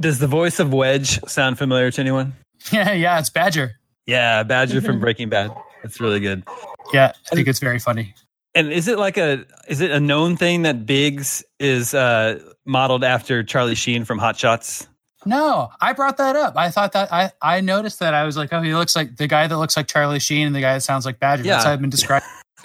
Does 0.00 0.20
the 0.20 0.26
voice 0.26 0.58
of 0.58 0.72
Wedge 0.72 1.20
sound 1.28 1.58
familiar 1.58 1.90
to 1.90 2.00
anyone? 2.00 2.34
yeah 2.72 2.92
yeah 2.92 3.18
it's 3.18 3.28
badger 3.28 3.72
Yeah, 4.06 4.42
Badger 4.42 4.80
from 4.80 5.00
Breaking 5.04 5.28
Bad. 5.28 5.52
That's 5.82 6.00
really 6.00 6.20
good. 6.20 6.44
yeah 6.94 7.12
i 7.30 7.34
think 7.34 7.46
it's 7.46 7.58
very 7.60 7.78
funny 7.78 8.14
And 8.58 8.72
is 8.72 8.88
it 8.88 8.98
like 8.98 9.16
a 9.16 9.44
is 9.68 9.80
it 9.80 9.90
a 9.90 10.00
known 10.00 10.36
thing 10.36 10.62
that 10.62 10.84
Biggs 10.86 11.44
is 11.60 11.94
uh, 11.94 12.38
modeled 12.66 13.04
after 13.04 13.42
Charlie 13.44 13.74
Sheen 13.76 14.04
from 14.04 14.18
Hot 14.18 14.36
Shots? 14.38 14.86
no 15.26 15.68
i 15.80 15.92
brought 15.92 16.16
that 16.16 16.36
up 16.36 16.56
i 16.56 16.70
thought 16.70 16.92
that 16.92 17.12
i 17.12 17.28
i 17.42 17.60
noticed 17.60 17.98
that 17.98 18.14
i 18.14 18.22
was 18.24 18.36
like 18.36 18.52
oh 18.52 18.62
he 18.62 18.72
looks 18.72 18.94
like 18.94 19.16
the 19.16 19.26
guy 19.26 19.48
that 19.48 19.58
looks 19.58 19.76
like 19.76 19.88
charlie 19.88 20.20
sheen 20.20 20.46
and 20.46 20.54
the 20.54 20.60
guy 20.60 20.74
that 20.74 20.80
sounds 20.80 21.04
like 21.04 21.18
badger 21.18 21.42
that's 21.42 21.64
Yeah. 21.64 21.68
how 21.68 21.72
i've 21.72 21.80
been 21.80 21.90
described 21.90 22.24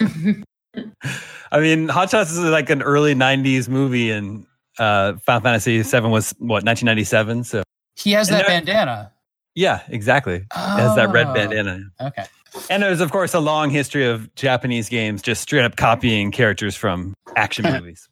I 1.52 1.60
mean, 1.60 1.88
Hot 1.88 2.10
Shots 2.10 2.30
is 2.30 2.38
like 2.38 2.70
an 2.70 2.82
early 2.82 3.14
'90s 3.14 3.68
movie, 3.68 4.10
and 4.10 4.46
uh, 4.78 5.14
Final 5.24 5.40
Fantasy 5.42 5.82
VII 5.82 6.00
was 6.08 6.30
what 6.38 6.64
1997. 6.64 7.44
So 7.44 7.62
he 7.96 8.12
has 8.12 8.28
And 8.28 8.36
that 8.38 8.46
there- 8.46 8.60
bandana 8.60 9.12
yeah, 9.56 9.82
exactly. 9.88 10.36
It 10.36 10.46
has 10.52 10.96
that 10.96 11.10
red 11.12 11.28
Oh. 11.28 11.34
bandana. 11.34 11.80
okay 12.00 12.24
And 12.70 12.82
there's 12.82 13.00
of 13.00 13.10
course 13.10 13.34
a 13.34 13.40
long 13.40 13.70
history 13.70 14.06
of 14.06 14.32
Japanese 14.34 14.88
games 14.88 15.22
just 15.22 15.42
straight 15.42 15.64
up 15.64 15.76
copying 15.76 16.30
characters 16.30 16.76
from 16.76 17.14
action 17.36 17.64
movies. 17.72 18.08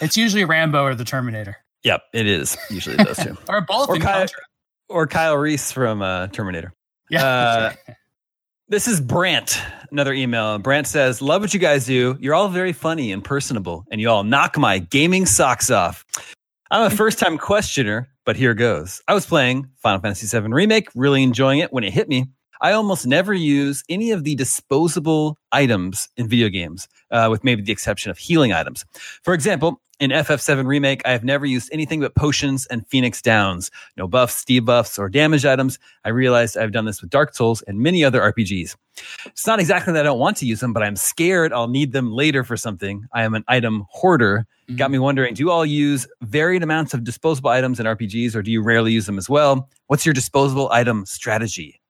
it's 0.00 0.16
usually 0.16 0.44
rambo 0.44 0.82
or 0.84 0.94
the 0.94 1.04
terminator 1.04 1.56
Yep, 1.84 2.02
it 2.14 2.26
is 2.26 2.56
usually 2.70 2.96
those 2.96 3.18
two. 3.18 3.36
or 3.48 3.60
both 3.60 3.88
Or 3.90 3.96
Kyle- 3.98 4.26
Or 4.88 5.06
Kyle 5.06 5.36
Reese 5.36 5.70
from 5.70 6.00
uh, 6.02 6.28
Terminator. 6.28 6.72
yeah 7.10 7.24
uh, 7.26 7.72
right. 7.88 7.96
This 8.66 8.88
is 8.88 8.98
Brant. 8.98 9.60
Another 9.90 10.14
email. 10.14 10.58
Brant 10.58 10.86
says, 10.86 11.20
Love 11.20 11.42
what 11.42 11.52
you 11.52 11.60
guys 11.60 11.84
do. 11.84 12.16
You're 12.18 12.34
all 12.34 12.48
very 12.48 12.72
funny 12.72 13.12
and 13.12 13.22
personable, 13.22 13.84
and 13.90 14.00
you 14.00 14.08
all 14.08 14.24
knock 14.24 14.56
my 14.56 14.78
gaming 14.78 15.26
socks 15.26 15.70
off. 15.70 16.02
I'm 16.70 16.86
a 16.86 16.90
first 16.90 17.18
time 17.18 17.36
questioner, 17.36 18.08
but 18.24 18.36
here 18.36 18.54
goes. 18.54 19.02
I 19.06 19.12
was 19.12 19.26
playing 19.26 19.68
Final 19.82 20.00
Fantasy 20.00 20.26
VII 20.26 20.48
Remake, 20.48 20.88
really 20.94 21.22
enjoying 21.22 21.58
it 21.58 21.74
when 21.74 21.84
it 21.84 21.92
hit 21.92 22.08
me. 22.08 22.24
I 22.64 22.72
almost 22.72 23.06
never 23.06 23.34
use 23.34 23.84
any 23.90 24.10
of 24.10 24.24
the 24.24 24.34
disposable 24.36 25.36
items 25.52 26.08
in 26.16 26.28
video 26.28 26.48
games, 26.48 26.88
uh, 27.10 27.28
with 27.30 27.44
maybe 27.44 27.60
the 27.60 27.72
exception 27.72 28.10
of 28.10 28.16
healing 28.16 28.54
items. 28.54 28.86
For 29.22 29.34
example, 29.34 29.82
in 30.00 30.10
FF7 30.10 30.64
Remake, 30.64 31.02
I 31.04 31.10
have 31.10 31.24
never 31.24 31.44
used 31.44 31.68
anything 31.74 32.00
but 32.00 32.14
potions 32.14 32.64
and 32.68 32.86
Phoenix 32.88 33.20
Downs. 33.20 33.70
No 33.98 34.08
buffs, 34.08 34.46
debuffs, 34.46 34.98
or 34.98 35.10
damage 35.10 35.44
items. 35.44 35.78
I 36.06 36.08
realized 36.08 36.56
I've 36.56 36.72
done 36.72 36.86
this 36.86 37.02
with 37.02 37.10
Dark 37.10 37.34
Souls 37.34 37.60
and 37.68 37.80
many 37.80 38.02
other 38.02 38.22
RPGs. 38.22 38.76
It's 39.26 39.46
not 39.46 39.60
exactly 39.60 39.92
that 39.92 40.00
I 40.00 40.04
don't 40.04 40.18
want 40.18 40.38
to 40.38 40.46
use 40.46 40.60
them, 40.60 40.72
but 40.72 40.82
I'm 40.82 40.96
scared 40.96 41.52
I'll 41.52 41.68
need 41.68 41.92
them 41.92 42.12
later 42.12 42.44
for 42.44 42.56
something. 42.56 43.06
I 43.12 43.24
am 43.24 43.34
an 43.34 43.44
item 43.46 43.84
hoarder. 43.90 44.46
Got 44.74 44.90
me 44.90 44.98
wondering, 44.98 45.34
do 45.34 45.42
you 45.42 45.50
all 45.50 45.66
use 45.66 46.06
varied 46.22 46.62
amounts 46.62 46.94
of 46.94 47.04
disposable 47.04 47.50
items 47.50 47.78
in 47.78 47.84
RPGs 47.84 48.34
or 48.34 48.42
do 48.42 48.50
you 48.50 48.62
rarely 48.62 48.92
use 48.92 49.04
them 49.04 49.18
as 49.18 49.28
well? 49.28 49.68
What's 49.88 50.06
your 50.06 50.14
disposable 50.14 50.70
item 50.72 51.04
strategy? 51.04 51.82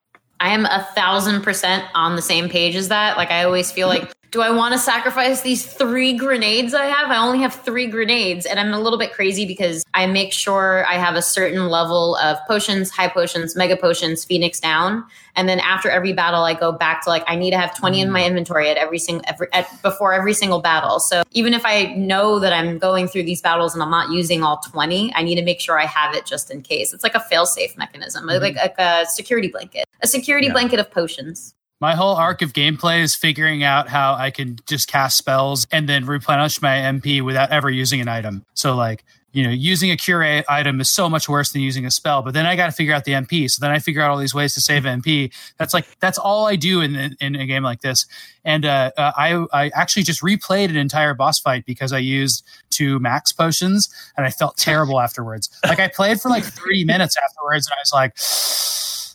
I 0.45 0.51
am 0.51 0.67
a 0.67 0.87
thousand 0.95 1.41
percent 1.41 1.87
on 1.95 2.17
the 2.17 2.23
same 2.23 2.51
page 2.51 2.77
as 2.77 2.89
that. 2.89 3.17
Like 3.17 3.31
I 3.31 3.45
always 3.45 3.73
feel 3.73 3.89
like 3.89 4.13
do 4.31 4.43
I 4.43 4.51
want 4.51 4.73
to 4.73 4.79
sacrifice 4.79 5.43
these 5.43 5.65
three 5.65 6.13
grenades 6.13 6.75
I 6.75 6.87
have? 6.87 7.09
I 7.09 7.19
only 7.19 7.39
have 7.39 7.55
three 7.55 7.87
grenades, 7.87 8.45
and 8.45 8.59
I'm 8.59 8.75
a 8.75 8.81
little 8.81 8.99
bit 8.99 9.13
crazy 9.13 9.47
because 9.47 9.85
I 9.95 10.07
make 10.07 10.33
sure 10.33 10.85
I 10.87 10.95
have 10.95 11.15
a 11.15 11.23
certain 11.23 11.69
level 11.69 12.17
of 12.17 12.37
potions, 12.49 12.91
high 12.91 13.07
potions, 13.07 13.55
mega 13.55 13.77
potions, 13.77 14.25
phoenix 14.25 14.59
down, 14.59 15.05
and 15.37 15.49
then 15.49 15.61
after 15.61 15.89
every 15.89 16.13
battle, 16.13 16.43
I 16.43 16.55
go 16.55 16.73
back 16.73 17.05
to 17.05 17.11
like 17.11 17.25
I 17.27 17.37
need 17.37 17.53
to 17.53 17.59
have 17.59 17.77
20 17.77 18.01
in 18.01 18.11
my 18.11 18.23
mm. 18.23 18.27
inventory 18.27 18.69
at 18.69 18.77
every 18.77 18.99
single 18.99 19.25
every, 19.29 19.47
at, 19.53 19.69
before 19.83 20.13
every 20.13 20.35
single 20.35 20.61
battle. 20.61 21.01
So 21.01 21.23
even 21.31 21.55
if 21.55 21.65
I 21.65 21.95
know 21.95 22.39
that 22.41 22.53
I'm 22.53 22.79
going 22.79 23.09
through 23.09 23.23
these 23.23 23.41
battles 23.41 23.75
and 23.75 23.83
I'm 23.83 23.91
not 23.91 24.11
using 24.11 24.43
all 24.43 24.59
20, 24.59 25.15
I 25.15 25.23
need 25.23 25.37
to 25.37 25.45
make 25.45 25.61
sure 25.61 25.79
I 25.79 25.87
have 25.87 26.15
it 26.15 26.27
just 26.27 26.51
in 26.51 26.63
case. 26.63 26.93
It's 26.93 27.05
like 27.05 27.15
a 27.15 27.21
fail-safe 27.21 27.77
mechanism, 27.77 28.27
mm-hmm. 28.27 28.43
like, 28.43 28.57
like 28.57 28.75
a 28.79 29.07
security 29.07 29.49
blanket, 29.49 29.87
a 30.05 30.07
security 30.07 30.47
Yeah. 30.47 30.53
blanket 30.53 30.79
of 30.79 30.91
potions. 30.91 31.55
My 31.81 31.95
whole 31.97 32.15
arc 32.15 32.41
of 32.41 32.53
gameplay 32.53 33.03
is 33.03 33.15
figuring 33.15 33.63
out 33.65 33.89
how 33.89 34.15
I 34.15 34.31
can 34.31 34.57
just 34.67 34.87
cast 34.89 35.17
spells 35.19 35.67
and 35.73 35.89
then 35.89 36.07
replenish 36.07 36.63
my 36.63 36.77
MP 36.77 37.21
without 37.21 37.51
ever 37.51 37.69
using 37.69 38.01
an 38.01 38.09
item. 38.09 38.45
So, 38.55 38.75
like, 38.77 39.05
you 39.33 39.43
know, 39.43 39.51
using 39.51 39.91
a 39.91 39.97
cure 39.97 40.23
item 40.49 40.81
is 40.81 40.89
so 40.89 41.11
much 41.11 41.29
worse 41.29 41.51
than 41.51 41.61
using 41.61 41.85
a 41.85 41.91
spell. 41.91 42.23
But 42.23 42.35
then 42.35 42.47
I 42.47 42.55
got 42.55 42.67
to 42.67 42.73
figure 42.73 42.95
out 42.95 43.05
the 43.05 43.13
MP. 43.13 43.51
So 43.51 43.59
then 43.61 43.73
I 43.73 43.81
figure 43.81 44.01
out 44.01 44.11
all 44.13 44.17
these 44.17 44.33
ways 44.33 44.55
to 44.55 44.61
save 44.61 44.85
MP. 44.85 45.33
That's 45.59 45.75
like 45.75 45.87
that's 45.99 46.17
all 46.19 46.47
I 46.47 46.55
do 46.55 46.81
in 46.81 46.95
in, 46.95 47.17
in 47.21 47.35
a 47.35 47.45
game 47.45 47.65
like 47.65 47.81
this. 47.81 48.07
And 48.45 48.65
uh, 48.65 48.93
uh, 48.97 49.11
I 49.17 49.45
I 49.53 49.71
actually 49.75 50.05
just 50.05 50.23
replayed 50.23 50.69
an 50.71 50.77
entire 50.77 51.15
boss 51.15 51.41
fight 51.41 51.67
because 51.67 51.93
I 51.93 51.99
used 51.99 52.47
two 52.71 53.01
max 53.01 53.33
potions 53.33 53.89
and 54.17 54.25
I 54.25 54.31
felt 54.31 54.57
terrible 54.69 55.01
afterwards. 55.01 55.51
Like 55.67 55.81
I 55.81 55.89
played 55.89 56.21
for 56.21 56.29
like 56.29 56.45
thirty 56.45 56.85
minutes 56.85 57.17
afterwards, 57.23 57.67
and 57.67 57.75
I 57.75 57.81
was 57.83 57.93
like. 57.93 58.13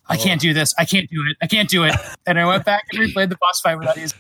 I 0.10 0.18
can't 0.18 0.42
do 0.42 0.54
this. 0.54 0.74
I 0.78 0.86
can't 0.86 1.10
do 1.10 1.24
it. 1.30 1.38
I 1.42 1.48
can't 1.48 1.70
do 1.70 1.84
it. 1.84 1.96
And 2.26 2.40
I 2.40 2.46
went 2.46 2.66
back 2.66 2.84
and 2.92 3.02
replayed 3.02 3.30
the 3.30 3.38
boss 3.40 3.62
fight 3.62 3.76
without 3.78 3.98
using. 3.98 4.18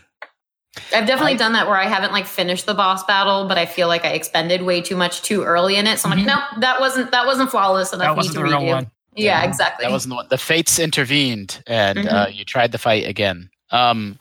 I've 0.93 1.07
definitely 1.07 1.33
I- 1.33 1.37
done 1.37 1.53
that 1.53 1.67
where 1.67 1.77
I 1.77 1.85
haven't 1.87 2.11
like 2.11 2.25
finished 2.27 2.65
the 2.65 2.73
boss 2.73 3.03
battle, 3.03 3.47
but 3.47 3.57
I 3.57 3.65
feel 3.65 3.87
like 3.87 4.05
I 4.05 4.09
expended 4.09 4.61
way 4.61 4.81
too 4.81 4.95
much 4.95 5.21
too 5.23 5.43
early 5.43 5.75
in 5.77 5.87
it. 5.87 5.99
So 5.99 6.09
I'm 6.09 6.17
like, 6.17 6.25
no, 6.27 6.39
that 6.61 6.79
wasn't 6.79 7.11
that 7.11 7.25
wasn't 7.25 7.49
flawless 7.51 7.91
enough. 7.91 8.05
That 8.07 8.15
wasn't 8.15 8.35
to 8.35 8.39
the 8.41 8.45
real 8.45 8.65
one. 8.65 8.89
Yeah, 9.15 9.41
Yeah, 9.41 9.47
exactly. 9.49 9.85
That 9.85 9.91
wasn't 9.91 10.11
the 10.11 10.15
one. 10.17 10.27
The 10.29 10.37
fates 10.37 10.77
intervened, 10.79 11.61
and 11.67 11.99
Mm-hmm. 11.99 12.15
uh, 12.15 12.27
you 12.27 12.45
tried 12.45 12.71
the 12.71 12.77
fight 12.77 13.05
again. 13.07 13.49
Um, 13.71 14.17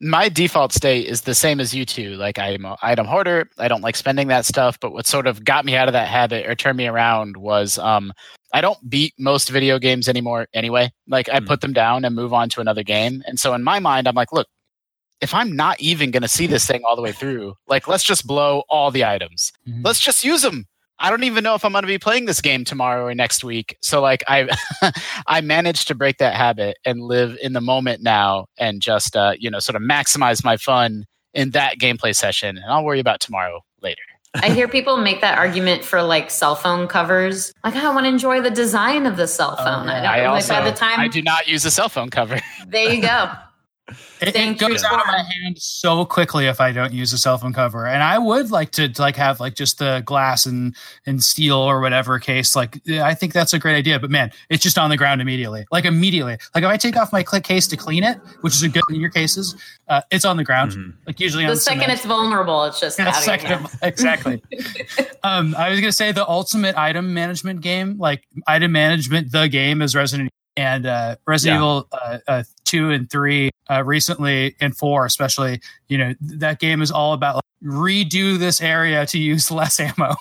my 0.00 0.28
default 0.28 0.72
state 0.72 1.06
is 1.06 1.20
the 1.22 1.34
same 1.34 1.60
as 1.60 1.72
you 1.72 1.84
two. 1.86 2.16
Like 2.16 2.36
I'm 2.38 2.64
an 2.64 2.76
item 2.82 3.06
hoarder. 3.06 3.48
I 3.58 3.68
don't 3.68 3.82
like 3.82 3.94
spending 3.96 4.26
that 4.28 4.44
stuff. 4.44 4.78
But 4.80 4.92
what 4.92 5.06
sort 5.06 5.28
of 5.28 5.44
got 5.44 5.64
me 5.64 5.76
out 5.76 5.86
of 5.88 5.92
that 5.92 6.08
habit 6.08 6.46
or 6.46 6.56
turned 6.56 6.76
me 6.76 6.88
around 6.88 7.36
was 7.36 7.78
um, 7.78 8.12
I 8.52 8.60
don't 8.60 8.88
beat 8.90 9.14
most 9.18 9.48
video 9.48 9.78
games 9.78 10.08
anymore. 10.08 10.46
Anyway, 10.52 10.92
like 11.08 11.28
I 11.30 11.40
Hmm. 11.40 11.46
put 11.46 11.60
them 11.62 11.72
down 11.72 12.04
and 12.04 12.14
move 12.14 12.32
on 12.32 12.48
to 12.50 12.60
another 12.60 12.82
game. 12.82 13.22
And 13.26 13.38
so 13.40 13.54
in 13.54 13.62
my 13.62 13.78
mind, 13.78 14.06
I'm 14.08 14.14
like, 14.14 14.32
look. 14.32 14.48
If 15.20 15.34
I'm 15.34 15.54
not 15.54 15.80
even 15.80 16.10
going 16.10 16.22
to 16.22 16.28
see 16.28 16.48
this 16.48 16.66
thing 16.66 16.82
all 16.84 16.96
the 16.96 17.02
way 17.02 17.12
through, 17.12 17.54
like 17.68 17.86
let's 17.86 18.02
just 18.02 18.26
blow 18.26 18.64
all 18.68 18.90
the 18.90 19.04
items. 19.04 19.52
Mhm. 19.68 19.84
Let's 19.84 20.00
just 20.00 20.24
use 20.24 20.42
them. 20.42 20.66
I 20.98 21.10
don't 21.10 21.22
even 21.22 21.44
know 21.44 21.54
if 21.54 21.64
I'm 21.64 21.70
going 21.70 21.82
to 21.82 21.86
be 21.86 21.96
playing 21.98 22.24
this 22.24 22.40
game 22.40 22.64
tomorrow 22.64 23.04
or 23.06 23.14
next 23.14 23.44
week. 23.44 23.76
So 23.82 24.00
like 24.00 24.24
I 24.26 24.48
I 25.28 25.40
managed 25.40 25.86
to 25.88 25.94
break 25.94 26.18
that 26.18 26.34
habit 26.34 26.76
and 26.84 27.00
live 27.00 27.38
in 27.40 27.52
the 27.52 27.60
moment 27.60 28.02
now 28.02 28.46
and 28.58 28.82
just 28.82 29.16
uh, 29.16 29.34
you 29.38 29.48
know 29.48 29.60
sort 29.60 29.76
of 29.76 29.82
maximize 29.82 30.44
my 30.44 30.56
fun 30.56 31.04
in 31.34 31.50
that 31.50 31.78
gameplay 31.78 32.16
session 32.16 32.56
and 32.58 32.66
I'll 32.66 32.84
worry 32.84 32.98
about 32.98 33.20
tomorrow 33.20 33.60
later. 33.80 34.02
I 34.34 34.50
hear 34.50 34.66
people 34.66 34.96
make 34.96 35.20
that 35.20 35.36
argument 35.38 35.84
for 35.84 36.02
like 36.02 36.30
cell 36.30 36.54
phone 36.56 36.88
covers. 36.88 37.52
Like, 37.62 37.76
I 37.76 37.92
want 37.94 38.04
to 38.04 38.08
enjoy 38.08 38.40
the 38.40 38.50
design 38.50 39.04
of 39.06 39.16
the 39.18 39.26
cell 39.28 39.56
Oh, 39.58 39.64
phone. 39.64 39.86
yeah. 39.88 40.10
I 40.10 40.16
don't 40.16 40.26
I 40.26 40.30
like 40.32 40.34
also 40.42 40.54
by 40.54 40.70
the 40.70 40.76
time 40.76 41.00
I 41.00 41.08
do 41.08 41.20
not 41.22 41.46
use 41.48 41.64
a 41.66 41.70
cell 41.70 41.88
phone 41.90 42.08
cover. 42.08 42.40
there 42.66 42.90
you 42.92 43.02
go. 43.02 43.30
It, 44.20 44.36
it 44.36 44.58
goes 44.58 44.84
out 44.84 45.00
of 45.00 45.06
my 45.08 45.18
hand 45.22 45.58
so 45.58 46.04
quickly 46.04 46.46
if 46.46 46.60
I 46.60 46.70
don't 46.70 46.92
use 46.92 47.12
a 47.12 47.18
cell 47.18 47.36
phone 47.36 47.52
cover. 47.52 47.84
And 47.84 48.00
I 48.02 48.16
would 48.16 48.50
like 48.52 48.70
to, 48.72 48.88
to 48.88 49.02
like 49.02 49.16
have 49.16 49.40
like 49.40 49.54
just 49.54 49.78
the 49.80 50.02
glass 50.06 50.46
and 50.46 50.76
and 51.04 51.22
steel 51.22 51.56
or 51.56 51.80
whatever 51.80 52.18
case. 52.20 52.54
Like 52.54 52.78
I 52.88 53.14
think 53.14 53.32
that's 53.32 53.52
a 53.52 53.58
great 53.58 53.74
idea. 53.76 53.98
But 53.98 54.10
man, 54.10 54.30
it's 54.48 54.62
just 54.62 54.78
on 54.78 54.88
the 54.88 54.96
ground 54.96 55.20
immediately. 55.20 55.66
Like 55.72 55.84
immediately. 55.84 56.36
Like 56.54 56.62
if 56.62 56.70
I 56.70 56.76
take 56.76 56.96
off 56.96 57.12
my 57.12 57.24
click 57.24 57.42
case 57.42 57.66
to 57.68 57.76
clean 57.76 58.04
it, 58.04 58.18
which 58.42 58.54
is 58.54 58.62
a 58.62 58.68
good 58.68 58.84
in 58.88 59.00
your 59.00 59.10
cases, 59.10 59.56
uh, 59.88 60.00
it's 60.12 60.24
on 60.24 60.36
the 60.36 60.44
ground. 60.44 60.72
Mhm. 60.72 60.94
Like 61.06 61.18
usually 61.18 61.44
The 61.44 61.50
on 61.50 61.56
second 61.56 61.80
cement. 61.82 61.98
it's 61.98 62.06
vulnerable, 62.06 62.62
it's 62.64 62.78
just 62.80 62.98
Yeah, 63.00 63.08
out 63.08 63.18
of 63.18 63.26
your 63.26 63.38
second- 63.38 63.68
exactly. 63.82 64.42
um, 65.24 65.54
I 65.58 65.70
was 65.70 65.80
gonna 65.80 65.90
say 65.92 66.12
the 66.12 66.26
ultimate 66.28 66.78
item 66.78 67.12
management 67.14 67.60
game, 67.62 67.98
like 67.98 68.24
item 68.46 68.70
management, 68.72 69.32
the 69.32 69.48
game 69.48 69.82
is 69.82 69.94
Resident 69.96 70.28
Evil. 70.28 70.32
and 70.68 70.86
uh, 70.86 71.16
Resident 71.26 71.54
Yeah. 71.54 71.58
Evil 71.58 71.88
uh, 71.92 72.18
uh, 72.28 72.42
two 72.72 72.90
and 72.90 73.10
three 73.10 73.50
uh, 73.70 73.82
recently, 73.84 74.56
and 74.60 74.76
four 74.76 75.04
especially. 75.06 75.60
You 75.88 75.98
know 75.98 76.14
that 76.20 76.58
game 76.58 76.80
is 76.82 76.90
all 76.90 77.12
about 77.12 77.36
like, 77.36 77.44
redo 77.62 78.38
this 78.38 78.60
area 78.60 79.04
to 79.06 79.18
use 79.18 79.50
less 79.60 79.78
ammo. 79.80 80.14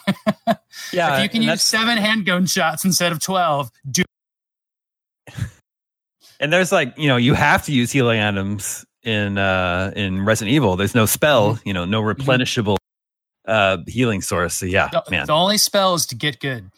Yeah, 0.94 1.18
if 1.18 1.24
you 1.24 1.30
can 1.30 1.42
use 1.42 1.62
seven 1.62 1.98
handgun 1.98 2.46
shots 2.46 2.86
instead 2.86 3.12
of 3.12 3.20
twelve, 3.20 3.70
do 3.90 4.04
And 6.40 6.52
there's 6.52 6.72
like, 6.72 6.98
you 6.98 7.08
know, 7.08 7.18
you 7.18 7.34
have 7.36 7.66
to 7.66 7.72
use 7.72 7.92
healing 7.92 8.20
items 8.20 8.84
in 9.04 9.38
uh 9.38 9.92
in 9.96 10.26
Resident 10.26 10.54
Evil. 10.56 10.76
There's 10.76 10.96
no 10.96 11.06
spell, 11.06 11.56
Mm-hmm. 11.56 11.68
you 11.68 11.74
know, 11.74 11.86
no 11.86 12.02
replenishable 12.02 12.78
uh 13.48 13.78
healing 13.88 14.22
source. 14.22 14.56
So 14.56 14.66
yeah, 14.66 14.90
the, 14.92 15.04
man. 15.12 15.28
the 15.28 15.34
only 15.34 15.58
spell 15.58 15.94
is 15.94 16.06
to 16.08 16.16
get 16.16 16.40
good. 16.40 16.70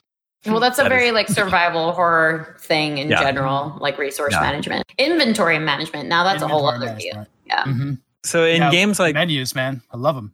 Well, 0.45 0.59
that's 0.59 0.77
a 0.79 0.83
That 0.83 0.89
very 0.89 1.07
is- 1.07 1.13
like 1.13 1.27
survival 1.41 1.91
horror 1.93 2.55
thing 2.59 2.97
in 2.97 3.09
Yeah. 3.09 3.21
general, 3.21 3.77
like 3.79 3.97
resource 3.97 4.33
Yeah. 4.33 4.41
management, 4.41 4.83
inventory 4.97 5.59
management. 5.59 6.09
Now 6.09 6.23
that's 6.23 6.41
a 6.43 6.47
whole 6.47 6.67
other 6.67 6.93
view. 6.95 7.11
management. 7.13 7.29
Yeah. 7.45 7.63
Mhm. 7.63 7.99
So 8.23 8.45
in 8.45 8.61
Yeah, 8.61 8.71
games 8.71 8.99
like 8.99 9.15
menus, 9.15 9.53
man, 9.55 9.81
I 9.91 9.97
love 9.97 10.15
them. 10.15 10.33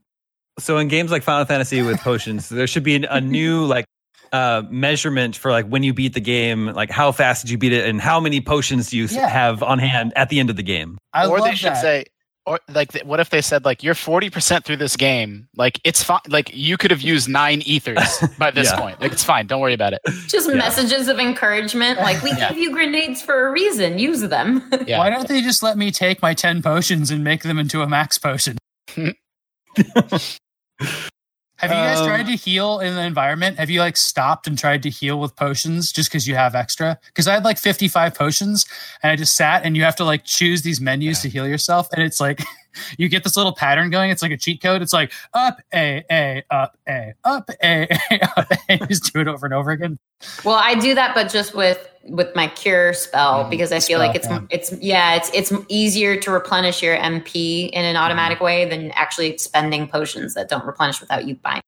so 0.60 0.78
in 0.78 0.88
games 0.88 1.12
like 1.12 1.24
Final 1.24 1.46
Fantasy 1.46 1.82
with 1.82 2.00
potions, 2.01 2.50
there 2.50 2.68
should 2.68 2.84
be 2.84 2.96
an, 2.96 3.06
a 3.06 3.22
new 3.22 3.66
like 3.66 3.86
uh 4.32 4.62
measurement 4.70 5.36
for 5.36 5.51
like 5.51 5.66
when 5.66 5.82
you 5.84 5.92
beat 5.94 6.13
the 6.13 6.20
game, 6.22 6.68
like 6.68 6.92
how 6.92 7.12
fast 7.12 7.42
did 7.44 7.50
you 7.51 7.58
beat 7.58 7.74
it 7.74 7.88
and 7.88 8.00
how 8.00 8.20
many 8.20 8.39
potions 8.42 8.89
do 8.92 8.98
you 8.98 9.06
Yeah. 9.10 9.28
have 9.28 9.63
on 9.63 9.80
hand 9.80 10.13
at 10.16 10.30
the 10.30 10.39
end 10.39 10.50
of 10.51 10.56
the 10.56 10.62
game. 10.63 10.98
I 11.13 11.25
or 11.25 11.39
love 11.39 11.48
they 11.50 11.56
should 11.56 11.72
that. 11.72 11.82
say 11.82 12.06
or 12.50 12.60
like 12.68 12.91
th- 12.91 13.06
what 13.06 13.22
if 13.22 13.29
they 13.29 13.41
said 13.41 13.63
like 13.63 13.84
you're 13.84 13.94
40% 13.94 14.65
through 14.65 14.75
this 14.77 14.98
game 14.98 15.48
like 15.56 15.79
it's 15.86 16.03
fine 16.03 16.20
like 16.27 16.51
you 16.53 16.75
could 16.77 16.91
have 16.91 17.01
used 17.01 17.29
nine 17.29 17.62
ethers 17.65 18.22
by 18.38 18.51
this 18.60 18.70
Yeah. 18.72 18.79
point 18.79 19.00
like 19.00 19.13
it's 19.13 19.24
fine 19.24 19.48
don't 19.48 19.62
worry 19.62 19.74
about 19.75 19.94
it 19.94 20.01
Just 20.27 20.50
Yeah. 20.50 20.56
messages 20.56 21.08
of 21.08 21.20
encouragement, 21.20 22.00
like 22.00 22.22
we 22.24 22.32
Yeah. 22.32 22.50
give 22.50 22.58
you 22.58 22.72
grenades 22.74 23.22
for 23.22 23.48
a 23.48 23.51
reason. 23.51 24.00
Use 24.00 24.22
them. 24.22 24.70
yeah 24.88 24.98
Why 24.98 25.10
don't 25.10 25.27
they 25.27 25.41
just 25.41 25.62
let 25.63 25.77
me 25.77 25.91
take 25.91 26.22
my 26.22 26.34
10 26.34 26.62
potions 26.62 27.12
and 27.12 27.24
make 27.24 27.44
them 27.44 27.60
into 27.60 27.82
a 27.82 27.88
max 27.88 28.18
potion? 28.18 28.58
Have 31.60 31.72
you 31.72 31.78
guys 31.78 32.00
Um, 32.00 32.08
tried 32.08 32.25
to 32.28 32.36
heal 32.36 32.80
in 32.80 32.96
the 32.96 33.01
environment? 33.01 33.60
Have 33.60 33.70
you 33.70 33.82
like 33.82 33.98
stopped 33.98 34.48
and 34.48 34.58
tried 34.58 34.82
to 34.84 34.89
heal 34.89 35.20
with 35.20 35.36
potions 35.36 35.92
just 35.92 36.10
because 36.10 36.25
you 36.28 36.36
have 36.36 36.56
extra? 36.56 36.98
Because 37.08 37.28
I 37.28 37.34
had 37.34 37.44
like 37.44 37.58
55 37.58 38.13
potions 38.16 38.66
and 39.04 39.12
I 39.12 39.16
just 39.18 39.36
sat 39.36 39.66
and 39.66 39.75
you 39.75 39.84
have 39.84 39.96
to 39.98 40.06
like 40.06 40.24
choose 40.24 40.62
these 40.62 40.80
menus 40.80 41.22
to 41.22 41.30
heal 41.30 41.46
yourself. 41.48 41.89
And 41.92 42.01
it's 42.01 42.20
like 42.22 42.42
you 42.98 43.10
get 43.10 43.24
this 43.24 43.36
little 43.38 43.54
pattern 43.54 43.90
going. 43.90 44.10
It's 44.12 44.22
like 44.22 44.32
a 44.32 44.38
cheat 44.38 44.62
code. 44.62 44.82
It's 44.82 44.94
like 44.94 45.12
up, 45.34 45.60
A, 45.74 46.04
A, 46.12 46.44
up, 46.52 46.78
A, 46.88 47.14
up, 47.24 47.50
A, 47.64 47.88
A, 48.12 48.22
up, 48.38 48.52
A. 48.70 48.78
Just 48.88 49.12
do 49.14 49.20
it 49.20 49.28
over 49.28 49.46
and 49.46 49.54
over 49.54 49.72
again. 49.72 49.98
well, 50.44 50.60
I 50.62 50.76
do 50.76 50.96
that, 50.96 51.14
but 51.16 51.30
just 51.30 51.56
with 51.56 51.86
with 52.04 52.34
my 52.36 52.48
cure 52.48 52.94
spell 52.94 53.44
Mm, 53.46 53.50
because 53.50 53.72
I 53.72 53.80
feel 53.80 54.00
spell, 54.00 54.00
like 54.00 54.16
it's 54.16 54.28
yeah. 54.28 54.42
it's 54.50 54.72
yeah, 54.82 55.16
it's 55.16 55.32
it's 55.34 55.54
easier 55.68 56.16
to 56.18 56.32
replenish 56.32 56.82
your 56.82 56.98
MP 56.98 57.70
in 57.70 57.86
an 57.86 57.96
automatic 57.96 58.40
way 58.40 58.66
than 58.68 58.92
actually 58.92 59.38
spending 59.38 59.88
potions 59.88 60.34
that 60.34 60.50
don't 60.50 60.66
replenish 60.66 61.00
without 61.02 61.26
you 61.28 61.36
buying. 61.36 61.62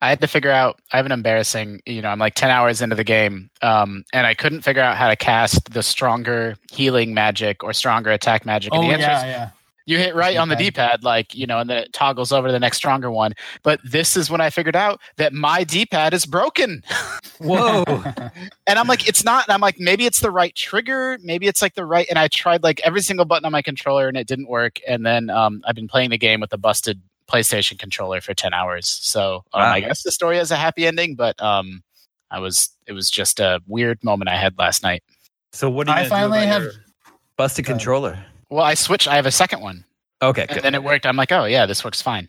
I 0.00 0.08
had 0.10 0.20
to 0.20 0.26
figure 0.26 0.50
out. 0.50 0.80
I 0.92 0.98
have 0.98 1.06
an 1.06 1.12
embarrassing. 1.12 1.80
You 1.86 2.02
know, 2.02 2.08
I'm 2.10 2.18
like 2.18 2.34
ten 2.34 2.50
hours 2.50 2.82
into 2.82 2.94
the 2.94 3.04
game, 3.04 3.48
um, 3.62 4.04
and 4.12 4.26
I 4.26 4.34
couldn't 4.34 4.60
figure 4.62 4.82
out 4.82 4.96
how 4.98 5.08
to 5.08 5.16
cast 5.16 5.72
the 5.72 5.82
stronger 5.82 6.56
healing 6.70 7.14
magic 7.14 7.64
or 7.64 7.72
stronger 7.72 8.10
attack 8.10 8.44
magic. 8.44 8.74
And 8.74 8.84
Oh, 8.84 8.86
the 8.86 8.92
answer 8.92 9.06
yeah, 9.06 9.18
is 9.18 9.24
yeah. 9.24 9.50
You 9.86 9.98
hit 9.98 10.14
right 10.14 10.36
on 10.36 10.48
the 10.48 10.56
D-pad, 10.56 11.04
like 11.04 11.34
you 11.34 11.46
know, 11.46 11.58
and 11.58 11.68
then 11.68 11.76
it 11.78 11.92
toggles 11.92 12.32
over 12.32 12.48
to 12.48 12.52
the 12.52 12.58
next 12.60 12.78
stronger 12.78 13.10
one. 13.10 13.32
But 13.62 13.80
this 13.84 14.16
is 14.16 14.30
when 14.30 14.40
I 14.40 14.50
figured 14.50 14.76
out 14.76 15.00
that 15.16 15.32
my 15.32 15.62
D-pad 15.64 16.14
is 16.14 16.24
broken, 16.26 16.82
Whoa. 17.38 17.84
and 18.66 18.78
I'm 18.78 18.86
like, 18.86 19.06
it's 19.08 19.24
not. 19.24 19.46
And 19.46 19.52
I'm 19.54 19.60
like, 19.60 19.78
maybe 19.78 20.06
it's 20.06 20.20
the 20.20 20.30
right 20.30 20.54
trigger, 20.54 21.18
maybe 21.22 21.46
it's 21.46 21.60
like 21.62 21.74
the 21.74 21.84
right. 21.84 22.06
And 22.08 22.18
I 22.18 22.28
tried 22.28 22.62
like 22.62 22.80
every 22.84 23.02
single 23.02 23.24
button 23.26 23.44
on 23.44 23.52
my 23.52 23.62
controller, 23.62 24.08
and 24.08 24.16
it 24.16 24.26
didn't 24.26 24.48
work. 24.48 24.78
And 24.88 25.04
then 25.04 25.28
um, 25.30 25.62
I've 25.66 25.74
been 25.74 25.88
playing 25.88 26.10
the 26.10 26.18
game 26.18 26.40
with 26.40 26.52
a 26.52 26.58
busted 26.58 27.00
PlayStation 27.28 27.78
controller 27.78 28.20
for 28.20 28.34
ten 28.34 28.54
hours. 28.54 28.86
So 28.88 29.44
um, 29.52 29.62
Wow. 29.62 29.72
I 29.72 29.80
guess 29.80 30.02
the 30.02 30.12
story 30.12 30.36
has 30.38 30.50
a 30.50 30.56
happy 30.56 30.86
ending, 30.86 31.14
but 31.14 31.40
um, 31.42 31.82
I 32.30 32.38
was 32.38 32.70
it 32.86 32.92
was 32.92 33.10
just 33.10 33.40
a 33.40 33.60
weird 33.66 34.02
moment 34.04 34.28
I 34.30 34.36
had 34.36 34.58
last 34.58 34.82
night. 34.82 35.02
so 35.52 35.68
what 35.70 35.86
do 35.86 35.92
you 35.92 35.98
I 35.98 36.08
finally 36.08 36.46
have. 36.46 36.64
busted 37.36 37.64
Go 37.64 37.70
ahead. 37.72 37.80
controller? 37.80 38.24
Well, 38.54 38.64
I 38.64 38.74
switched. 38.74 39.08
I 39.08 39.16
have 39.16 39.26
a 39.26 39.32
second 39.32 39.60
one, 39.62 39.84
Okay, 40.22 40.42
and 40.42 40.50
good. 40.50 40.62
then 40.62 40.74
it 40.76 40.84
worked. 40.84 41.06
I'm 41.06 41.16
like, 41.16 41.32
oh 41.32 41.44
yeah, 41.44 41.66
this 41.66 41.84
works 41.84 42.00
fine. 42.00 42.28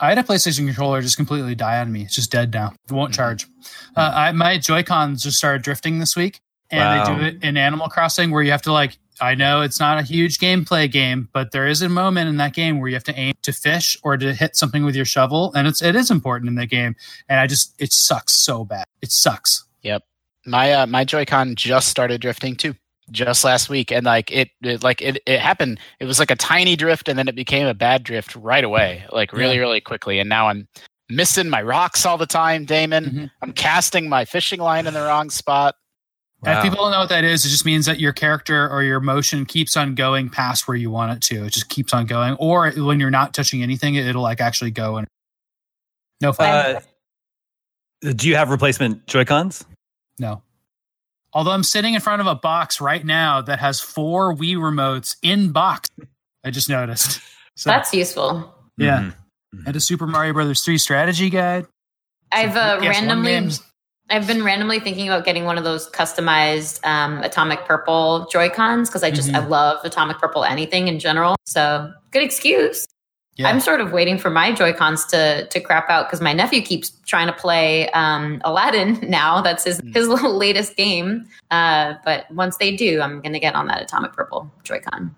I 0.00 0.08
had 0.08 0.18
a 0.18 0.22
PlayStation 0.22 0.64
controller 0.66 1.02
just 1.02 1.16
completely 1.16 1.54
die 1.54 1.78
on 1.80 1.92
me. 1.92 2.02
It's 2.02 2.14
just 2.14 2.30
dead 2.32 2.52
now. 2.52 2.72
It 2.88 2.92
won't 2.92 3.12
Mhm. 3.12 3.16
charge. 3.16 3.46
Uh, 3.94 4.10
I, 4.14 4.32
my 4.32 4.56
Joy 4.58 4.82
Cons 4.82 5.22
just 5.22 5.36
started 5.36 5.62
drifting 5.62 5.98
this 5.98 6.16
week, 6.16 6.40
and 6.70 6.80
they 6.80 7.14
do 7.14 7.22
it 7.26 7.44
in 7.44 7.56
Animal 7.58 7.88
Crossing 7.88 8.30
where 8.30 8.42
you 8.42 8.50
have 8.52 8.62
to 8.62 8.72
like 8.72 8.96
I 9.20 9.34
know 9.36 9.60
it's 9.60 9.78
not 9.78 9.98
a 9.98 10.02
huge 10.02 10.38
gameplay 10.38 10.90
game, 10.90 11.28
but 11.32 11.52
there 11.52 11.68
is 11.68 11.82
a 11.82 11.88
moment 11.88 12.28
in 12.28 12.36
that 12.38 12.52
game 12.52 12.80
where 12.80 12.88
you 12.88 12.94
have 12.96 13.04
to 13.04 13.16
aim 13.16 13.34
to 13.42 13.52
fish 13.52 13.96
or 14.02 14.16
to 14.16 14.34
hit 14.34 14.56
something 14.56 14.82
with 14.84 14.96
your 14.96 15.04
shovel, 15.04 15.52
and 15.54 15.68
it's 15.68 15.82
it 15.82 15.94
is 15.94 16.10
important 16.10 16.48
in 16.48 16.54
the 16.56 16.66
game. 16.66 16.96
And 17.28 17.38
I 17.38 17.46
just 17.46 17.74
it 17.78 17.92
sucks 17.92 18.42
so 18.42 18.64
bad. 18.64 18.86
It 19.02 19.12
sucks. 19.12 19.64
Yep. 19.82 20.02
My 20.46 20.72
uh, 20.72 20.86
my 20.86 21.04
Joy-Con 21.04 21.54
just 21.54 21.88
started 21.88 22.20
drifting 22.22 22.56
too, 22.56 22.74
just 23.10 23.44
last 23.44 23.68
week, 23.68 23.92
and 23.92 24.04
like 24.06 24.30
it, 24.32 24.50
it 24.62 24.82
like 24.82 25.00
it, 25.02 25.20
it 25.26 25.40
happened. 25.40 25.78
It 26.00 26.06
was 26.06 26.18
like 26.18 26.30
a 26.30 26.36
tiny 26.36 26.76
drift, 26.76 27.08
and 27.08 27.18
then 27.18 27.28
it 27.28 27.34
became 27.36 27.66
a 27.66 27.74
bad 27.74 28.02
drift 28.02 28.34
right 28.36 28.64
away, 28.64 29.04
like 29.12 29.32
really, 29.32 29.54
Yeah. 29.56 29.60
really 29.60 29.80
quickly. 29.80 30.18
And 30.18 30.28
now 30.28 30.48
I'm 30.48 30.66
missing 31.10 31.48
my 31.50 31.60
rocks 31.62 32.06
all 32.06 32.16
the 32.18 32.26
time, 32.26 32.64
Damon. 32.64 33.04
Mhm. 33.04 33.30
I'm 33.42 33.52
casting 33.52 34.08
my 34.08 34.24
fishing 34.24 34.60
line 34.60 34.86
in 34.86 34.94
the 34.94 35.02
wrong 35.02 35.30
spot. 35.30 35.74
Wow. 36.42 36.58
if 36.58 36.62
people 36.62 36.76
don't 36.84 36.90
know 36.90 36.98
what 37.00 37.08
that 37.08 37.24
is, 37.24 37.46
it 37.46 37.48
just 37.48 37.64
means 37.64 37.86
that 37.86 37.98
your 38.00 38.12
character 38.12 38.68
or 38.68 38.82
your 38.82 39.00
motion 39.00 39.46
keeps 39.46 39.78
on 39.78 39.94
going 39.94 40.28
past 40.28 40.68
where 40.68 40.76
you 40.76 40.90
want 40.90 41.12
it 41.12 41.22
to. 41.34 41.46
It 41.46 41.54
just 41.54 41.70
keeps 41.70 41.94
on 41.94 42.04
going. 42.04 42.34
Or 42.34 42.70
when 42.72 43.00
you're 43.00 43.10
not 43.10 43.32
touching 43.32 43.62
anything, 43.62 43.94
it'll 43.94 44.20
like 44.22 44.42
actually 44.42 44.70
go 44.70 44.98
and 44.98 45.06
no 46.20 46.34
fun. 46.34 46.76
Uh, 48.04 48.12
do 48.12 48.28
you 48.28 48.36
have 48.36 48.50
replacement 48.50 49.06
Joy 49.06 49.24
Cons? 49.24 49.64
no. 50.18 50.42
Although 51.34 51.50
I'm 51.50 51.64
sitting 51.64 51.94
in 51.94 52.00
front 52.00 52.20
of 52.20 52.26
a 52.28 52.34
box 52.34 52.80
right 52.80 53.04
now 53.04 53.42
that 53.42 53.58
has 53.58 53.80
four 53.80 54.34
Wii 54.34 54.56
remotes 54.56 55.16
in 55.22 55.50
box. 55.52 55.90
I 56.44 56.50
just 56.50 56.68
noticed. 56.68 57.20
So 57.56 57.70
That's 57.70 57.92
useful. 57.92 58.54
yeah. 58.78 59.10
Mhm. 59.54 59.66
And 59.66 59.76
a 59.76 59.80
Super 59.80 60.06
Mario 60.06 60.32
Brothers 60.32 60.62
3 60.64 60.78
strategy 60.78 61.30
guide. 61.30 61.66
I've 62.32 62.56
uh, 62.56 62.78
randomly. 62.80 63.48
I've 64.10 64.26
been 64.26 64.44
randomly 64.44 64.80
thinking 64.80 65.08
about 65.08 65.24
getting 65.24 65.44
one 65.44 65.56
of 65.56 65.64
those 65.64 65.88
customized 65.90 66.84
um, 66.84 67.18
Atomic 67.22 67.64
Purple 67.64 68.28
Joy 68.30 68.50
Cons 68.50 68.88
because 68.88 69.02
I 69.02 69.10
just 69.10 69.30
Mhm. 69.30 69.36
I 69.36 69.46
love 69.46 69.82
Atomic 69.84 70.18
Purple 70.18 70.44
anything 70.44 70.88
in 70.88 70.98
general. 70.98 71.36
So 71.46 71.92
good 72.10 72.22
excuse. 72.22 72.86
Yeah. 73.36 73.48
I'm 73.48 73.58
sort 73.58 73.80
of 73.80 73.90
waiting 73.92 74.16
for 74.16 74.30
my 74.30 74.52
Joy 74.52 74.72
Cons 74.72 75.04
to 75.06 75.46
to 75.48 75.60
crap 75.60 75.90
out 75.90 76.06
because 76.06 76.20
my 76.20 76.32
nephew 76.32 76.62
keeps 76.62 76.90
trying 77.04 77.26
to 77.26 77.32
play 77.32 77.90
um, 77.90 78.40
Aladdin 78.44 78.98
now. 79.10 79.40
That's 79.40 79.64
his 79.64 79.80
Mm. 79.80 79.94
his 79.94 80.08
little 80.14 80.36
latest 80.36 80.76
game. 80.76 81.26
Uh, 81.50 81.94
but 82.04 82.30
once 82.30 82.56
they 82.58 82.76
do, 82.76 83.00
I'm 83.00 83.20
gonna 83.20 83.40
get 83.40 83.54
on 83.54 83.66
that 83.66 83.82
Atomic 83.82 84.12
Purple 84.12 84.50
Joy 84.62 84.80
Con. 84.80 85.14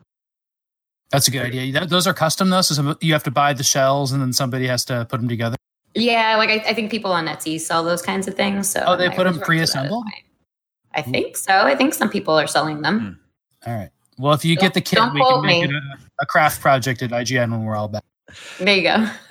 That's 1.11 1.29
a 1.29 1.31
good 1.31 1.47
idea. 1.47 1.73
That, 1.73 1.89
those 1.89 2.07
are 2.07 2.15
custom 2.15 2.51
though, 2.51 2.63
so 2.63 2.75
some, 2.75 2.97
you 3.01 3.13
have 3.13 3.23
to 3.25 3.31
buy 3.31 3.53
the 3.53 3.63
shells 3.63 4.13
and 4.13 4.21
then 4.21 4.33
somebody 4.33 4.67
has 4.67 4.85
to 4.87 5.07
put 5.09 5.21
them 5.21 5.29
together. 5.29 5.57
Yeah, 5.95 6.37
like 6.37 6.51
I, 6.51 6.71
I 6.71 6.75
think 6.75 6.91
people 6.91 7.13
on 7.13 7.27
Etsy 7.27 7.61
sell 7.61 7.85
those 7.85 8.03
kinds 8.03 8.27
of 8.29 8.35
things. 8.35 8.69
So 8.69 8.83
Oh, 8.87 8.97
they 8.97 9.07
I 9.07 9.15
put 9.15 9.27
'em 9.27 9.35
resort 9.35 9.35
to 9.35 9.39
that 9.39 9.43
at 9.43 9.47
pre-assembled? 9.47 10.05
I 10.95 11.03
think 11.03 11.37
so. 11.37 11.53
I 11.53 11.75
think 11.77 11.93
some 11.95 12.09
people 12.11 12.35
are 12.39 12.47
selling 12.47 12.81
them. 12.83 13.21
All 13.67 13.75
right. 13.75 13.91
Well, 14.19 14.33
if 14.35 14.45
you 14.45 14.57
get 14.57 14.75
the 14.75 14.81
kit, 14.81 14.97
Don't 14.99 15.15
we 15.15 15.21
can 15.25 15.43
make 15.43 15.69
me. 15.69 15.77
it 15.77 15.83
a, 15.83 15.99
a 16.23 16.27
craft 16.27 16.61
project 16.61 17.03
at 17.03 17.11
IGN 17.11 17.51
when 17.51 17.65
we're 17.65 17.77
all 17.77 17.89
back. 17.89 18.05
There 18.59 18.75
you 18.77 18.83
go. 18.83 18.95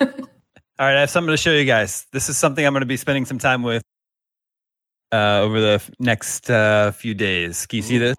All 0.78 0.84
right, 0.86 0.96
I 0.96 1.00
have 1.00 1.10
something 1.10 1.30
to 1.32 1.38
show 1.38 1.52
you 1.52 1.64
guys. 1.64 2.06
This 2.12 2.28
is 2.28 2.36
something 2.36 2.64
I'm 2.66 2.74
going 2.74 2.80
to 2.82 2.86
be 2.86 2.98
spending 2.98 3.24
some 3.24 3.38
time 3.38 3.62
with 3.62 3.82
uh, 5.10 5.40
over 5.40 5.58
the 5.58 5.72
f- 5.74 5.90
next 5.98 6.50
uh, 6.50 6.90
few 6.90 7.14
days. 7.14 7.64
Can 7.64 7.78
you 7.78 7.82
see 7.82 7.96
this? 7.96 8.14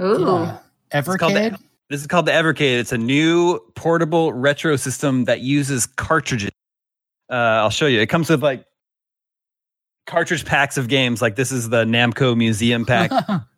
Ooh. 0.00 0.22
Yeah. 0.22 1.02
called 1.02 1.18
the- 1.34 1.40
Evercade? 1.50 1.58
This 1.90 2.00
is 2.00 2.06
called 2.06 2.24
the 2.24 2.32
Evercade. 2.32 2.78
It's 2.78 2.92
a 2.92 2.98
new 2.98 3.58
portable 3.74 4.32
retro 4.32 4.76
system 4.76 5.24
that 5.26 5.40
uses 5.40 5.84
cartridges. 5.86 6.50
Uh, 7.30 7.34
I'll 7.34 7.68
show 7.70 7.86
you. 7.86 8.00
It 8.00 8.06
comes 8.08 8.30
with 8.30 8.42
like 8.42 8.64
cartridge 10.06 10.44
packs 10.46 10.76
of 10.78 10.88
games. 10.88 11.20
Like 11.20 11.36
this 11.36 11.52
is 11.52 11.68
the 11.68 11.84
Namco 11.84 12.34
Museum 12.36 12.86
pack 12.86 13.10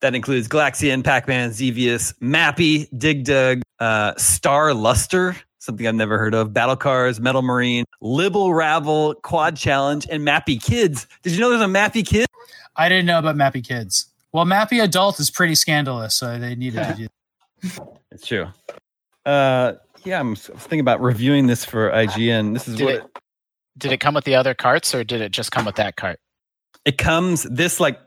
that 0.00 0.14
includes 0.14 0.48
Galaxian, 0.48 1.02
Pac-Man, 1.02 1.52
Xevious, 1.52 2.12
Mappy, 2.20 2.88
Dig 2.96 3.24
Dug, 3.24 3.62
uh, 3.78 4.14
Star 4.16 4.74
Luster, 4.74 5.36
something 5.58 5.86
I've 5.86 5.94
never 5.94 6.18
heard 6.18 6.34
of, 6.34 6.52
Battle 6.52 6.76
Cars, 6.76 7.20
Metal 7.20 7.42
Marine, 7.42 7.84
Libble 8.00 8.52
Rabble, 8.54 9.14
Quad 9.22 9.56
Challenge, 9.56 10.06
and 10.10 10.22
Mappy 10.26 10.62
Kids. 10.62 11.06
Did 11.22 11.32
you 11.32 11.40
know 11.40 11.48
there's 11.50 11.62
a 11.62 11.66
Mappy 11.66 12.06
Kid? 12.06 12.26
I 12.76 12.88
didn't 12.88 13.06
know 13.06 13.18
about 13.18 13.36
Mappy 13.36 13.66
Kids. 13.66 14.06
Well, 14.32 14.44
Mappy 14.44 14.82
Adult 14.82 15.20
is 15.20 15.30
pretty 15.30 15.54
scandalous, 15.54 16.14
so 16.14 16.38
they 16.38 16.54
needed 16.54 16.82
to 16.82 16.94
do 16.94 17.80
It's 18.10 18.26
true. 18.26 18.46
Uh, 19.24 19.74
yeah, 20.04 20.20
I'm 20.20 20.36
thinking 20.36 20.80
about 20.80 21.00
reviewing 21.00 21.46
this 21.46 21.64
for 21.64 21.90
IGN. 21.90 22.52
This 22.52 22.68
is 22.68 22.76
Did 22.76 22.84
what 22.84 22.94
it, 22.94 23.04
did 23.78 23.92
it 23.92 24.00
come 24.00 24.14
with 24.14 24.24
the 24.24 24.34
other 24.34 24.54
carts 24.54 24.94
or 24.94 25.02
did 25.02 25.20
it 25.20 25.32
just 25.32 25.50
come 25.50 25.64
with 25.64 25.76
that 25.76 25.96
cart? 25.96 26.18
it 26.84 26.98
comes 26.98 27.44
this 27.44 27.80
like 27.80 27.98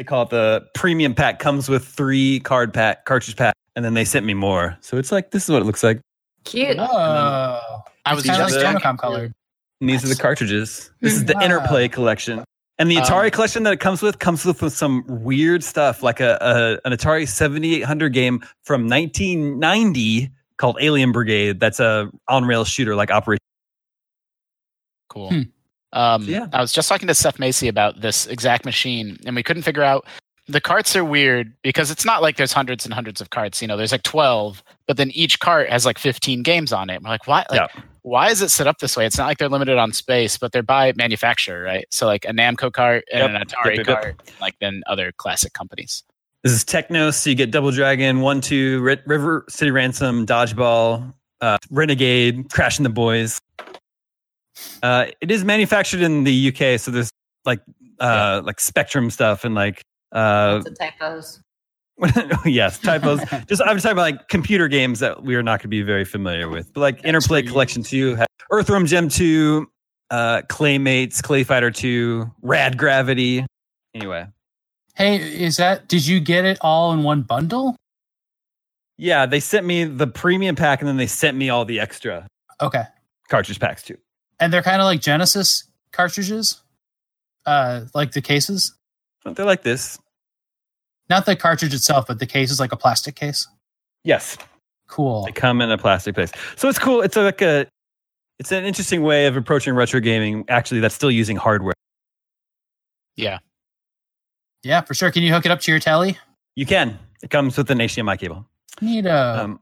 they 0.00 0.04
call 0.04 0.22
it 0.22 0.30
the 0.30 0.66
premium 0.74 1.14
pack 1.14 1.38
comes 1.38 1.68
with 1.68 1.84
three 1.86 2.40
card 2.40 2.72
pack 2.72 3.04
cartridge 3.04 3.36
pack 3.36 3.54
and 3.76 3.84
then 3.84 3.92
they 3.92 4.02
sent 4.06 4.24
me 4.24 4.32
more 4.32 4.74
so 4.80 4.96
it's 4.96 5.12
like 5.12 5.30
this 5.30 5.44
is 5.44 5.50
what 5.50 5.60
it 5.60 5.66
looks 5.66 5.82
like 5.82 6.00
Cute. 6.44 6.78
Oh. 6.78 7.82
I 8.06 8.14
was 8.14 8.24
Kind 8.24 8.40
of 8.40 8.48
just 8.48 8.56
like 8.56 8.64
checking. 8.64 8.80
Famicom 8.80 8.98
colored. 8.98 9.32
and 9.82 9.90
these 9.90 10.02
are 10.02 10.08
the 10.08 10.16
cartridges 10.16 10.90
this 11.02 11.12
is 11.12 11.26
the 11.26 11.34
Wow. 11.34 11.42
interplay 11.42 11.86
collection 11.86 12.42
and 12.78 12.90
the 12.90 12.96
Um, 12.96 13.04
atari 13.04 13.30
collection 13.30 13.62
that 13.64 13.74
it 13.74 13.80
comes 13.80 14.00
with 14.00 14.18
comes 14.18 14.42
with, 14.46 14.62
with 14.62 14.72
some 14.72 15.04
weird 15.06 15.62
stuff 15.62 16.02
like 16.02 16.18
a, 16.20 16.38
a 16.40 16.86
an 16.88 16.96
atari 16.96 17.28
7800 17.28 18.08
game 18.14 18.42
from 18.64 18.88
1990 18.88 20.30
called 20.56 20.78
alien 20.80 21.12
brigade 21.12 21.60
that's 21.60 21.78
a 21.78 22.10
on-rail 22.26 22.64
shooter 22.64 22.96
like 22.96 23.10
operation 23.10 23.40
Cool. 25.10 25.28
Hmm. 25.28 25.42
Um, 25.92 26.24
yeah. 26.24 26.46
I 26.52 26.60
was 26.60 26.72
just 26.72 26.88
talking 26.88 27.08
to 27.08 27.14
Seth 27.14 27.38
Macy 27.38 27.68
about 27.68 28.00
this 28.00 28.26
exact 28.26 28.64
machine, 28.64 29.18
and 29.26 29.34
we 29.36 29.42
couldn't 29.42 29.62
figure 29.62 29.82
out. 29.82 30.06
The 30.48 30.60
carts 30.60 30.96
are 30.96 31.04
weird 31.04 31.52
because 31.62 31.92
it's 31.92 32.04
not 32.04 32.22
like 32.22 32.36
there's 32.36 32.52
hundreds 32.52 32.84
and 32.84 32.92
hundreds 32.92 33.20
of 33.20 33.30
carts. 33.30 33.62
You 33.62 33.68
know, 33.68 33.76
there's 33.76 33.92
like 33.92 34.02
12, 34.02 34.64
but 34.88 34.96
then 34.96 35.10
each 35.12 35.38
cart 35.38 35.70
has 35.70 35.86
like 35.86 35.96
15 35.96 36.42
games 36.42 36.72
on 36.72 36.90
it. 36.90 37.00
We're 37.02 37.10
like, 37.10 37.28
why? 37.28 37.44
Like, 37.50 37.70
why 38.02 38.30
is 38.30 38.42
it 38.42 38.48
set 38.48 38.66
up 38.66 38.78
this 38.78 38.96
way? 38.96 39.06
It's 39.06 39.16
not 39.16 39.26
like 39.26 39.38
they're 39.38 39.48
limited 39.48 39.78
on 39.78 39.92
space, 39.92 40.38
but 40.38 40.50
they're 40.50 40.64
by 40.64 40.92
manufacturer, 40.96 41.62
right? 41.62 41.86
So 41.92 42.06
like 42.06 42.24
a 42.24 42.32
Namco 42.32 42.72
cart 42.72 43.04
and 43.12 43.32
Yep. 43.32 43.42
an 43.42 43.46
Atari 43.46 43.76
Yep, 43.76 43.86
yep, 43.86 44.00
cart, 44.02 44.32
like 44.40 44.54
then 44.60 44.82
other 44.88 45.12
classic 45.18 45.52
companies. 45.52 46.02
This 46.42 46.52
is 46.52 46.64
Technos. 46.64 47.16
So 47.16 47.30
you 47.30 47.36
get 47.36 47.52
Double 47.52 47.70
Dragon, 47.70 48.20
One 48.20 48.40
Two, 48.40 48.80
Ri- 48.80 49.02
River 49.06 49.44
City 49.48 49.70
Ransom, 49.70 50.26
Dodgeball, 50.26 51.12
uh, 51.42 51.58
Renegade, 51.70 52.50
Crash 52.50 52.80
'n 52.80 52.82
the 52.82 52.88
Boys. 52.90 53.40
Uh, 54.82 55.06
it 55.20 55.30
is 55.30 55.44
manufactured 55.44 56.00
in 56.00 56.24
the 56.24 56.48
UK, 56.48 56.78
so 56.80 56.90
there's 56.90 57.10
like 57.44 57.60
uh, 58.00 58.40
like 58.44 58.60
Spectrum 58.60 59.10
stuff 59.10 59.44
and 59.44 59.54
like 59.54 59.82
uh, 60.12 60.60
Lots 60.64 60.66
of 60.66 60.78
typos. 60.78 61.40
yes 62.46 62.78
typos. 62.78 63.20
Just 63.46 63.60
I'm 63.62 63.76
talking 63.76 63.90
about 63.92 64.02
like 64.02 64.28
computer 64.28 64.68
games 64.68 65.00
that 65.00 65.22
we 65.22 65.34
are 65.34 65.42
not 65.42 65.58
going 65.58 65.64
to 65.64 65.68
be 65.68 65.82
very 65.82 66.04
familiar 66.04 66.48
with, 66.48 66.72
but 66.72 66.80
like 66.80 67.04
Interplay 67.04 67.42
sweet. 67.42 67.50
Collection 67.50 67.82
Two, 67.82 68.16
Earthworm 68.50 68.86
Jim 68.86 69.08
Two, 69.08 69.70
uh, 70.10 70.42
Claymates, 70.48 71.22
Clay 71.22 71.44
Fighter 71.44 71.70
Two, 71.70 72.30
Rad 72.42 72.78
Gravity. 72.78 73.44
Anyway, 73.94 74.26
Hey, 74.94 75.16
is 75.16 75.56
that 75.58 75.88
did 75.88 76.06
you 76.06 76.20
get 76.20 76.44
it 76.46 76.56
all 76.62 76.92
in 76.92 77.02
one 77.02 77.22
bundle? 77.22 77.76
Yeah, 78.96 79.26
they 79.26 79.40
sent 79.40 79.64
me 79.66 79.84
the 79.84 80.06
premium 80.06 80.56
pack 80.56 80.80
and 80.80 80.88
then 80.88 80.96
they 80.96 81.06
sent 81.06 81.36
me 81.36 81.48
all 81.50 81.64
the 81.64 81.80
extra 81.80 82.26
Okay. 82.60 82.84
cartridge 83.28 83.58
packs 83.58 83.82
too. 83.82 83.96
And 84.40 84.52
they're 84.52 84.62
kind 84.62 84.80
of 84.80 84.86
like 84.86 85.00
Genesis 85.00 85.64
cartridges. 85.92 86.60
Uh 87.46 87.82
like 87.94 88.12
the 88.12 88.20
cases. 88.22 88.74
But 89.24 89.36
They're 89.36 89.46
like 89.46 89.62
this. 89.62 89.98
Not 91.08 91.26
the 91.26 91.36
cartridge 91.36 91.74
itself, 91.74 92.06
but 92.06 92.18
the 92.18 92.26
case 92.26 92.50
is 92.50 92.58
like 92.60 92.72
a 92.72 92.76
plastic 92.76 93.14
case. 93.16 93.46
Yes, 94.04 94.38
Cool. 94.88 95.24
they 95.26 95.32
come 95.32 95.60
in 95.60 95.70
a 95.70 95.76
plastic 95.78 96.16
case. 96.16 96.32
So 96.56 96.68
it's 96.68 96.78
cool. 96.78 97.02
It's 97.02 97.16
like 97.16 97.42
a 97.42 97.66
it's 98.38 98.50
an 98.52 98.64
interesting 98.64 99.02
way 99.02 99.26
of 99.26 99.36
approaching 99.36 99.74
retro 99.74 100.00
gaming 100.00 100.44
actually 100.48 100.80
that's 100.80 100.94
still 100.94 101.10
using 101.10 101.36
hardware. 101.36 101.74
Yeah. 103.16 103.38
Yeah, 104.62 104.80
for 104.82 104.94
sure. 104.94 105.10
Can 105.10 105.22
you 105.22 105.32
hook 105.32 105.44
it 105.46 105.50
up 105.52 105.60
to 105.60 105.70
your 105.70 105.80
telly? 105.80 106.18
You 106.56 106.64
can. 106.66 106.98
It 107.22 107.28
comes 107.30 107.56
with 107.58 107.70
an 107.70 107.78
HDMI 107.78 108.18
cable. 108.18 108.46
Neato. 108.80 109.38
Um, 109.38 109.60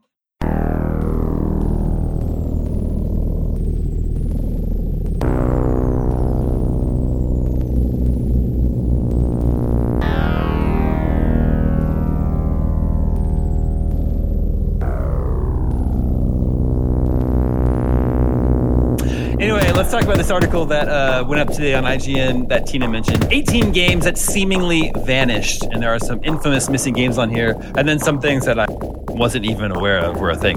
talk 19.99 20.07
about 20.07 20.17
this 20.17 20.31
article 20.31 20.65
that 20.65 20.87
uh, 20.87 21.25
went 21.27 21.41
up 21.41 21.53
today 21.53 21.73
on 21.73 21.83
IGN 21.83 22.47
that 22.47 22.65
Tina 22.65 22.87
mentioned. 22.87 23.27
18 23.31 23.73
games 23.73 24.05
that 24.05 24.17
seemingly 24.17 24.93
vanished, 24.95 25.63
and 25.63 25.83
there 25.83 25.93
are 25.93 25.99
some 25.99 26.23
infamous 26.23 26.69
missing 26.69 26.93
games 26.93 27.17
on 27.17 27.29
here, 27.29 27.57
and 27.75 27.85
then 27.87 27.99
some 27.99 28.21
things 28.21 28.45
that 28.45 28.57
I 28.57 28.65
wasn't 28.69 29.43
even 29.45 29.71
aware 29.71 29.97
of 29.99 30.17
were 30.21 30.29
a 30.29 30.37
thing. 30.37 30.55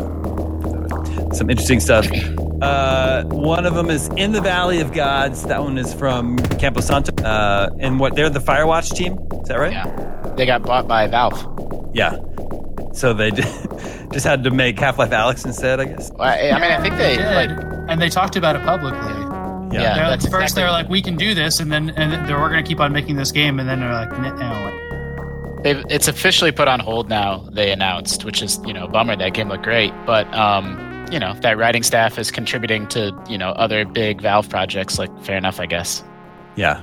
Some 1.34 1.50
interesting 1.50 1.80
stuff. 1.80 2.06
Uh, 2.62 3.24
one 3.24 3.66
of 3.66 3.74
them 3.74 3.90
is 3.90 4.06
In 4.16 4.30
the 4.30 4.40
Valley 4.40 4.80
of 4.80 4.92
Gods. 4.92 5.42
That 5.44 5.60
one 5.60 5.76
is 5.76 5.92
from 5.92 6.38
Campo 6.38 6.80
Santo, 6.80 7.12
uh, 7.24 7.70
and 7.80 7.98
what 7.98 8.14
they're 8.14 8.30
the 8.30 8.38
Firewatch 8.38 8.94
team. 8.94 9.18
Is 9.42 9.48
that 9.48 9.58
right? 9.58 9.72
Yeah. 9.72 10.34
They 10.36 10.46
got 10.46 10.62
bought 10.62 10.86
by 10.86 11.08
Valve. 11.08 11.90
Yeah. 11.94 12.16
so 12.92 13.12
they 13.12 13.30
just 14.12 14.24
had 14.24 14.44
to 14.44 14.50
make 14.52 14.78
Half 14.78 14.98
Life 14.98 15.10
Alyx 15.10 15.44
instead, 15.44 15.80
I 15.80 15.86
guess. 15.86 16.12
Well, 16.12 16.28
I, 16.28 16.50
I 16.50 16.60
mean, 16.60 16.70
I 16.70 16.80
think 16.80 16.96
they 16.96 17.16
They 17.16 17.34
like 17.34 17.48
did, 17.48 17.58
and 17.88 18.00
they 18.00 18.08
talked 18.08 18.36
about 18.36 18.54
it 18.54 18.62
publicly. 18.62 19.21
Yeah, 19.72 19.94
They're- 19.94 20.08
that's 20.10 20.24
first, 20.26 20.34
exactly- 20.42 20.62
they 20.62 20.64
were 20.66 20.70
like, 20.72 20.88
"We 20.88 21.00
can 21.02 21.16
do 21.16 21.34
this," 21.34 21.60
and 21.60 21.70
then 21.72 21.90
and 21.90 22.12
then 22.12 22.26
we're 22.40 22.48
going 22.50 22.62
to 22.62 22.68
keep 22.68 22.80
on 22.80 22.92
making 22.92 23.16
this 23.16 23.32
game, 23.32 23.58
and 23.60 23.68
then 23.68 23.80
they're 23.80 23.92
like, 23.92 24.12
"No." 24.12 24.34
no. 24.34 25.58
they've 25.62 25.84
it's 25.88 26.08
officially 26.08 26.52
put 26.52 26.68
on 26.68 26.80
hold 26.80 27.08
now. 27.08 27.48
They 27.52 27.70
announced, 27.72 28.24
which 28.24 28.42
is 28.42 28.58
you 28.66 28.72
know 28.72 28.84
a 28.84 28.88
bummer. 28.88 29.16
That 29.16 29.32
game 29.34 29.48
looked 29.48 29.64
great, 29.64 29.92
but 30.06 30.32
um, 30.34 31.06
you 31.10 31.18
know 31.18 31.34
that 31.42 31.56
writing 31.58 31.82
staff 31.82 32.18
is 32.18 32.30
contributing 32.30 32.86
to 32.88 33.12
you 33.28 33.38
know 33.38 33.50
other 33.50 33.84
big 33.84 34.20
Valve 34.20 34.48
projects. 34.48 34.98
Like 34.98 35.10
fair 35.22 35.36
enough, 35.36 35.60
I 35.60 35.66
guess. 35.66 36.02
Yeah. 36.56 36.82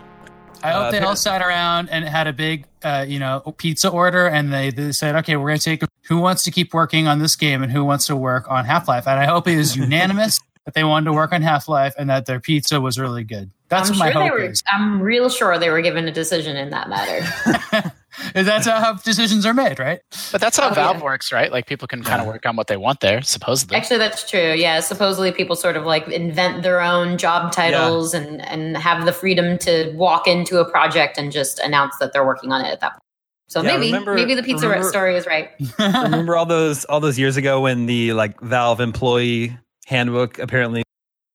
I 0.62 0.72
hope 0.72 0.88
Uh, 0.88 0.92
they 0.92 1.00
all 1.00 1.16
sat 1.16 1.42
around 1.42 1.88
and 1.90 2.04
had 2.04 2.28
a 2.28 2.34
big, 2.34 2.66
uh, 2.84 3.06
you 3.08 3.18
know, 3.18 3.40
pizza 3.58 3.88
order, 3.88 4.28
and 4.28 4.52
they, 4.52 4.72
they 4.72 4.92
said, 4.92 5.16
"Okay, 5.16 5.38
we're 5.38 5.48
going 5.48 5.58
to 5.60 5.64
take 5.64 5.84
who 6.10 6.18
wants 6.18 6.44
to 6.44 6.52
keep 6.52 6.74
working 6.74 7.08
on 7.08 7.20
this 7.20 7.38
game 7.38 7.64
and 7.64 7.72
who 7.72 7.86
wants 7.86 8.08
to 8.08 8.16
work 8.18 8.46
on 8.50 8.66
Half 8.66 8.90
Life." 8.90 9.08
And 9.08 9.18
I 9.18 9.26
hope 9.26 9.48
it 9.48 9.58
is 9.58 9.78
unanimous 9.78 10.42
that 10.70 10.80
they 10.80 10.84
wanted 10.84 11.06
to 11.06 11.14
work 11.14 11.34
on 11.34 11.42
Half 11.42 11.68
Life 11.68 11.94
and 11.98 12.10
that 12.10 12.26
their 12.26 12.40
pizza 12.40 12.80
was 12.80 13.00
really 13.00 13.24
good. 13.24 13.52
That's 13.70 13.90
I'm 13.90 13.98
what 13.98 14.06
my 14.06 14.12
sure 14.12 14.22
they 14.24 14.28
hope 14.30 14.38
were. 14.40 14.46
is. 14.46 14.64
I'm 14.72 15.02
real 15.02 15.30
sure 15.30 15.58
they 15.58 15.70
were 15.70 15.82
given 15.82 16.08
a 16.08 16.12
decision 16.12 16.56
in 16.58 16.70
that 16.70 16.90
matter. 16.90 17.92
That's 18.34 18.66
how 18.68 18.94
decisions 18.94 19.46
are 19.46 19.54
made, 19.54 19.80
right? 19.80 20.00
But 20.32 20.42
that's 20.42 20.58
how 20.58 20.70
Oh, 20.72 20.74
Valve 20.74 20.98
yeah. 20.98 21.04
works, 21.04 21.32
right? 21.32 21.52
Like 21.52 21.68
people 21.68 21.88
can 21.88 22.04
kind 22.04 22.20
of 22.22 22.28
work 22.28 22.46
on 22.46 22.56
what 22.56 22.66
they 22.68 22.76
want 22.76 23.00
there, 23.02 23.22
supposedly. 23.22 23.78
Actually, 23.78 24.00
that's 24.00 24.28
true. 24.30 24.54
Yeah, 24.54 24.80
supposedly 24.80 25.32
people 25.32 25.56
sort 25.56 25.78
of 25.78 25.86
like 25.86 26.08
invent 26.08 26.64
their 26.64 26.82
own 26.82 27.18
job 27.20 27.52
titles 27.52 28.14
and 28.16 28.42
and 28.48 28.76
have 28.78 29.06
the 29.06 29.14
freedom 29.14 29.58
to 29.60 29.94
walk 29.96 30.28
into 30.28 30.60
a 30.60 30.66
project 30.70 31.18
and 31.20 31.32
just 31.32 31.60
announce 31.60 31.98
that 32.00 32.12
they're 32.12 32.26
working 32.26 32.52
on 32.52 32.66
it 32.66 32.70
at 32.70 32.80
that 32.82 32.94
point. 32.94 33.04
So 33.48 33.62
Yeah, 33.62 33.78
maybe 33.78 33.86
remember- 33.88 34.16
maybe 34.16 34.34
the 34.36 34.44
pizza 34.44 34.68
remember- 34.68 34.90
story 34.90 35.16
is 35.16 35.26
right. 35.28 35.52
Remember 35.80 36.36
all 36.36 36.46
those 36.48 36.86
all 36.86 37.00
those 37.00 37.18
years 37.20 37.38
ago 37.38 37.62
when 37.62 37.86
the 37.86 38.14
like 38.14 38.40
Valve 38.42 38.80
employee 38.82 39.56
handbook 39.90 40.38
apparently 40.40 40.84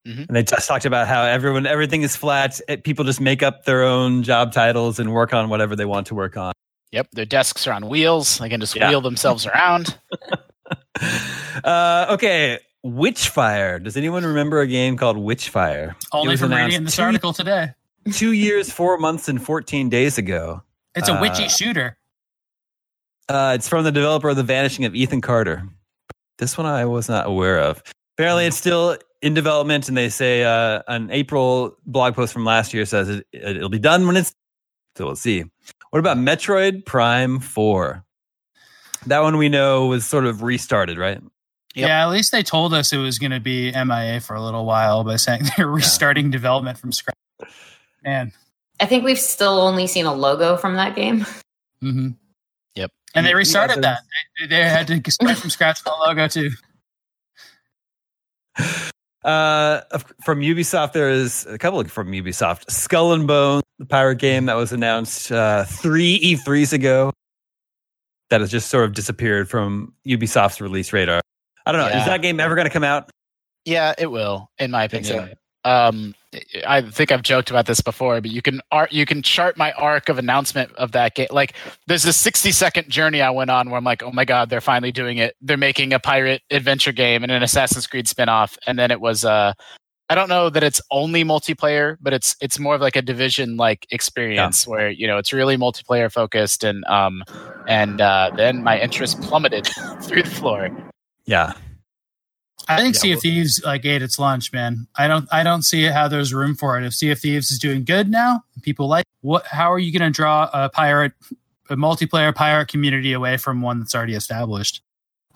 Mhm. 0.07 0.27
and 0.29 0.37
they 0.37 0.43
just 0.43 0.69
talked 0.69 0.85
about 0.85 1.09
how 1.09 1.23
everyone 1.25 1.67
everything 1.67 2.03
is 2.03 2.15
flat. 2.17 2.61
People 2.85 3.05
just 3.05 3.21
make 3.21 3.43
up 3.43 3.65
their 3.65 3.83
own 3.83 4.23
job 4.23 4.53
titles 4.53 4.99
and 4.99 5.13
work 5.13 5.33
on 5.35 5.49
whatever 5.49 5.75
they 5.77 5.85
want 5.87 6.07
to 6.09 6.15
work 6.15 6.37
on. 6.37 6.53
Yep, 6.93 7.09
their 7.13 7.25
desks 7.25 7.67
are 7.67 7.73
on 7.73 7.89
wheels. 7.89 8.39
They 8.39 8.49
can 8.49 8.61
just 8.61 8.77
Yeah. 8.77 8.89
wheel 8.91 9.01
themselves 9.01 9.47
around. 9.47 9.99
Uh, 11.65 12.07
okay, 12.11 12.59
Witchfire. 12.85 13.83
Does 13.83 13.97
anyone 13.97 14.25
remember 14.25 14.61
a 14.61 14.67
game 14.67 14.97
called 14.97 15.17
Witchfire? 15.17 15.91
It 15.91 15.97
Only 16.13 16.37
from 16.37 16.53
reading 16.53 16.85
this 16.85 16.97
two- 16.97 17.03
article 17.03 17.33
today. 17.33 17.71
Two 18.13 18.33
years, 18.33 18.71
four 18.71 18.99
months, 18.99 19.29
and 19.29 19.43
fourteen 19.45 19.89
days 19.89 20.19
ago. 20.19 20.63
It's 20.95 21.09
a 21.09 21.15
Uh, 21.15 21.21
witchy 21.21 21.49
shooter. 21.49 21.97
Uh, 23.29 23.53
it's 23.57 23.69
from 23.69 23.85
the 23.85 23.93
developer 23.93 24.29
of 24.29 24.37
The 24.37 24.43
Vanishing 24.43 24.85
of 24.85 24.95
Ethan 24.95 25.21
Carter. 25.23 25.65
This 26.39 26.57
one 26.59 26.67
I 26.67 26.85
was 26.85 27.09
not 27.09 27.27
aware 27.27 27.59
of. 27.61 27.83
Apparently, 28.17 28.47
it's 28.47 28.57
still 28.57 28.97
in 29.23 29.35
development, 29.35 29.89
and 29.89 29.97
they 29.97 30.09
say 30.09 30.45
uh, 30.45 30.83
an 30.89 31.11
April 31.11 31.77
blog 31.87 32.15
post 32.15 32.33
from 32.33 32.45
last 32.45 32.73
year 32.75 32.85
says 32.85 33.09
it, 33.09 33.27
it'll 33.33 33.69
be 33.69 33.79
done 33.79 34.07
when 34.07 34.17
it's. 34.17 34.35
So 34.97 35.07
we'll 35.07 35.17
see. 35.17 35.45
What 35.91 35.99
about 35.99 36.17
Metroid 36.17 36.85
Prime 36.87 37.41
Four? 37.41 38.05
That 39.07 39.21
one 39.21 39.37
we 39.37 39.49
know 39.49 39.87
was 39.87 40.07
sort 40.07 40.25
of 40.27 40.43
restarted, 40.43 40.97
right? 40.99 41.21
Yep. 41.75 41.89
Yeah, 41.89 42.07
at 42.07 42.11
least 42.11 42.31
they 42.31 42.45
told 42.45 42.73
us 42.73 42.93
it 42.93 42.99
was 42.99 43.19
going 43.19 43.33
to 43.33 43.41
be 43.41 43.73
MIA 43.73 44.21
for 44.21 44.35
a 44.37 44.41
little 44.43 44.65
while 44.65 45.03
by 45.03 45.17
saying 45.17 45.43
they're 45.57 45.67
restarting 45.67 46.31
development 46.31 46.79
from 46.79 46.93
scratch. 46.93 47.17
Man, 48.05 48.33
I 48.79 48.87
think 48.87 49.05
we've 49.05 49.19
still 49.19 49.61
only 49.61 49.89
seen 49.89 50.07
a 50.07 50.15
logo 50.15 50.57
from 50.57 50.77
that 50.77 50.95
game. 50.95 51.27
hmm 51.81 52.11
Yep. 52.77 52.93
And 53.17 53.27
they 53.27 53.35
restarted 53.35 53.83
there's- 53.83 53.99
that. 54.39 54.49
They, 54.49 54.57
they 54.57 54.63
had 54.63 54.87
to 54.87 55.11
start 55.11 55.37
from 55.39 55.51
scratch 55.51 55.81
with 55.85 55.93
the 55.93 55.99
logo 56.07 56.29
too. 56.29 56.51
Uh, 59.25 59.81
from 60.23 60.41
Ubisoft, 60.41 60.93
there 60.93 61.09
is 61.09 61.47
a 61.47 61.57
couple 61.57 61.83
from 61.85 62.13
Ubisoft. 62.13 62.71
Skull 62.71 63.15
and 63.15 63.27
Bone, 63.27 63.63
the 63.79 63.87
pirate 63.87 64.19
game 64.19 64.45
that 64.47 64.55
was 64.55 64.71
announced 64.71 65.33
uh, 65.33 65.65
three 65.65 66.21
E3s 66.21 66.75
ago, 66.75 67.11
that 68.29 68.43
has 68.43 68.51
just 68.51 68.69
sort 68.69 68.85
of 68.85 68.93
disappeared 68.93 69.49
from 69.49 69.95
Ubisoft's 70.07 70.61
release 70.61 70.93
radar. 70.93 71.23
I 71.65 71.73
don't 71.73 71.81
know. 71.81 71.89
Yeah. 71.89 72.01
Is 72.01 72.07
that 72.07 72.21
game 72.21 72.39
ever 72.39 72.55
going 72.55 72.67
to 72.67 72.71
come 72.71 72.85
out? 72.85 73.11
Yeah, 73.65 73.95
it 73.97 74.11
will, 74.11 74.51
in 74.59 74.71
my 74.71 74.85
opinion. 74.85 75.33
Um, 75.65 76.15
I 76.67 76.83
think 76.83 77.13
I've 77.13 77.23
joked 77.23 77.51
about 77.51 77.67
this 77.67 77.81
before, 77.81 78.21
but 78.21 78.31
you 78.31 78.43
can 78.43 78.61
art, 78.71 78.93
you 78.93 79.07
can 79.07 79.23
chart 79.23 79.57
my 79.57 79.73
arc 79.73 80.09
of 80.09 80.19
announcement 80.19 80.73
of 80.77 80.93
that 80.93 81.15
game. 81.15 81.29
Like, 81.31 81.55
there's 81.87 82.05
a 82.05 82.13
60 82.13 82.53
second 82.53 82.89
journey 82.89 83.23
I 83.23 83.31
went 83.31 83.51
on 83.51 83.71
where 83.71 83.79
I'm 83.79 83.85
like, 83.85 84.03
oh 84.03 84.13
my 84.13 84.25
god, 84.25 84.51
they're 84.51 84.61
finally 84.61 84.93
doing 84.93 85.19
it. 85.19 85.37
They're 85.41 85.57
making 85.57 85.93
a 85.93 85.99
pirate 85.99 86.43
adventure 86.51 86.93
game 86.93 87.23
and 87.23 87.33
an 87.33 87.43
Assassin's 87.43 87.87
Creed 87.87 88.07
spinoff, 88.07 88.57
and 88.67 88.79
then 88.79 88.91
it 88.91 89.01
was 89.01 89.25
uh, 89.25 89.53
I 90.11 90.15
don't 90.15 90.29
know 90.29 90.51
that 90.51 90.63
it's 90.63 90.83
only 90.91 91.25
multiplayer, 91.25 91.97
but 92.01 92.13
it's 92.13 92.37
it's 92.41 92.59
more 92.59 92.75
of 92.75 92.81
like 92.81 92.95
a 92.95 93.03
division 93.03 93.57
like 93.57 93.87
experience 93.91 94.67
where 94.67 94.91
you 94.91 95.07
know 95.07 95.17
it's 95.17 95.33
really 95.33 95.57
multiplayer 95.57 96.13
focused, 96.13 96.63
and 96.63 96.85
um, 96.85 97.25
and 97.67 98.01
uh, 98.01 98.31
then 98.37 98.63
my 98.63 98.79
interest 98.79 99.21
plummeted 99.23 99.67
through 100.03 100.23
the 100.23 100.31
floor. 100.31 100.71
Yeah. 101.25 101.55
I 102.69 102.81
think 102.81 102.95
Yeah, 102.95 103.01
Sea 103.01 103.11
of 103.13 103.17
well- 103.17 103.21
Thieves 103.23 103.63
like 103.65 103.85
ate 103.85 104.03
its 104.03 104.19
lunch, 104.19 104.53
man. 104.53 104.87
I 104.97 105.07
don't 105.09 105.29
I 105.33 105.43
don't 105.43 105.63
see 105.63 105.85
how 105.85 106.09
there's 106.09 106.33
room 106.33 106.55
for 106.55 106.79
it. 106.79 106.85
If 106.85 106.95
Sea 106.95 107.11
of 107.11 107.19
Thieves 107.19 107.51
is 107.51 107.59
doing 107.59 107.85
good 107.85 108.09
now, 108.11 108.43
people 108.63 108.89
like 108.89 109.05
what 109.21 109.47
how 109.47 109.73
are 109.73 109.79
you 109.79 109.97
going 109.97 110.11
to 110.11 110.15
draw 110.15 110.49
a 110.53 110.69
pirate 110.71 111.13
a 111.71 111.77
multiplayer 111.77 112.35
pirate 112.35 112.69
community 112.69 113.13
away 113.13 113.37
from 113.37 113.61
one 113.63 113.79
that's 113.81 113.95
already 113.95 114.15
established? 114.15 114.83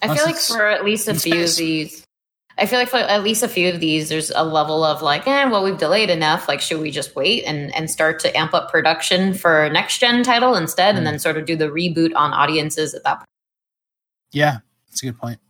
I 0.02 0.06
Unless 0.06 0.18
feel 0.18 0.26
like 0.26 0.36
for 0.60 0.66
at 0.68 0.84
least 0.84 1.08
a 1.08 1.12
it's 1.12 1.22
few 1.24 1.42
of 1.42 1.56
these, 1.56 2.04
I 2.56 2.66
feel 2.66 2.78
like 2.78 2.88
for 2.88 2.98
at 2.98 3.22
least 3.24 3.42
a 3.42 3.48
few 3.48 3.68
of 3.72 3.80
these, 3.80 4.08
there's 4.08 4.30
a 4.30 4.44
level 4.44 4.84
of 4.84 5.02
like, 5.02 5.26
eh, 5.26 5.44
well, 5.46 5.64
we've 5.64 5.78
delayed 5.78 6.08
enough. 6.10 6.48
Like, 6.48 6.60
should 6.60 6.80
we 6.80 6.90
just 6.90 7.16
wait 7.16 7.44
and 7.44 7.74
and 7.74 7.90
start 7.90 8.20
to 8.20 8.36
amp 8.38 8.54
up 8.54 8.70
production 8.70 9.34
for 9.34 9.68
next 9.70 9.98
gen 9.98 10.22
title 10.22 10.54
instead, 10.54 10.94
Mm. 10.94 10.98
and 10.98 11.06
then 11.06 11.18
sort 11.18 11.36
of 11.36 11.46
do 11.46 11.56
the 11.56 11.66
reboot 11.68 12.12
on 12.14 12.32
audiences 12.32 12.94
at 12.94 13.02
that 13.04 13.16
point? 13.18 13.26
Yeah, 14.32 14.58
that's 14.88 15.02
a 15.02 15.06
good 15.06 15.18
point. 15.18 15.40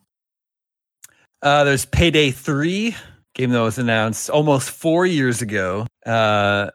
Uh, 1.43 1.65
there's 1.65 1.85
Payday 1.87 2.31
3, 2.31 2.95
game 3.35 3.51
that 3.51 3.61
was 3.61 3.79
announced 3.79 4.29
almost 4.31 4.71
four 4.71 5.07
years 5.07 5.41
ago. 5.41 5.87
Uh, 6.05 6.71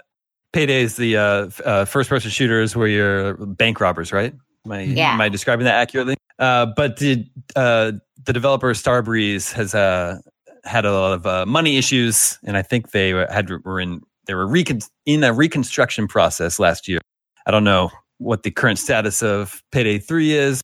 Payday 0.54 0.84
is 0.84 0.95
the 0.95 1.17
uh, 1.17 1.49
uh, 1.65 1.86
first 1.86 2.10
person 2.10 2.30
shooters 2.32 2.76
where 2.76 2.88
you're 2.88 3.34
bank 3.34 3.82
robbers, 3.82 4.13
right? 4.13 4.34
Am 4.65 4.71
I, 4.71 4.82
Yeah. 4.84 5.13
am 5.13 5.19
I 5.21 5.28
describing 5.30 5.65
that 5.65 5.76
accurately? 5.76 6.15
Uh, 6.39 6.67
but 6.78 6.97
the, 6.97 7.26
uh, 7.56 7.91
the 8.23 8.32
developer 8.34 8.71
Starbreeze 8.73 9.52
has 9.54 9.76
uh, 9.76 10.19
had 10.63 10.86
a 10.86 10.93
lot 10.93 11.13
of 11.13 11.26
uh, 11.28 11.45
money 11.45 11.78
issues, 11.78 12.39
and 12.45 12.56
I 12.56 12.62
think 12.62 12.91
they 12.91 13.10
had 13.10 13.49
were 13.65 13.80
in 13.82 14.02
they 14.26 14.34
were 14.34 14.47
recon- 14.47 14.80
in 15.06 15.21
a 15.26 15.34
reconstruction 15.34 16.08
process 16.08 16.58
last 16.58 16.88
year. 16.88 16.99
I 17.45 17.52
don't 17.52 17.65
know 17.65 17.91
what 18.19 18.43
the 18.43 18.52
current 18.52 18.80
status 18.80 19.21
of 19.21 19.62
Payday 19.73 19.99
3 19.99 20.32
is. 20.32 20.62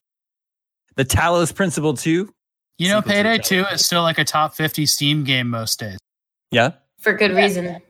The 0.96 1.04
Talos 1.04 1.54
Principle 1.54 1.92
2, 1.92 2.32
You 2.80 2.88
know, 2.88 3.02
Payday 3.02 3.38
Two 3.38 3.62
Talos. 3.64 3.72
is 3.74 3.84
still 3.84 4.02
like 4.02 4.18
a 4.18 4.24
top 4.24 4.54
fifty 4.54 4.86
Steam 4.86 5.22
game 5.24 5.48
most 5.50 5.78
days. 5.78 5.98
yeah, 6.50 6.70
For 6.98 7.12
good 7.12 7.30
Yeah. 7.32 7.36
reason. 7.36 7.82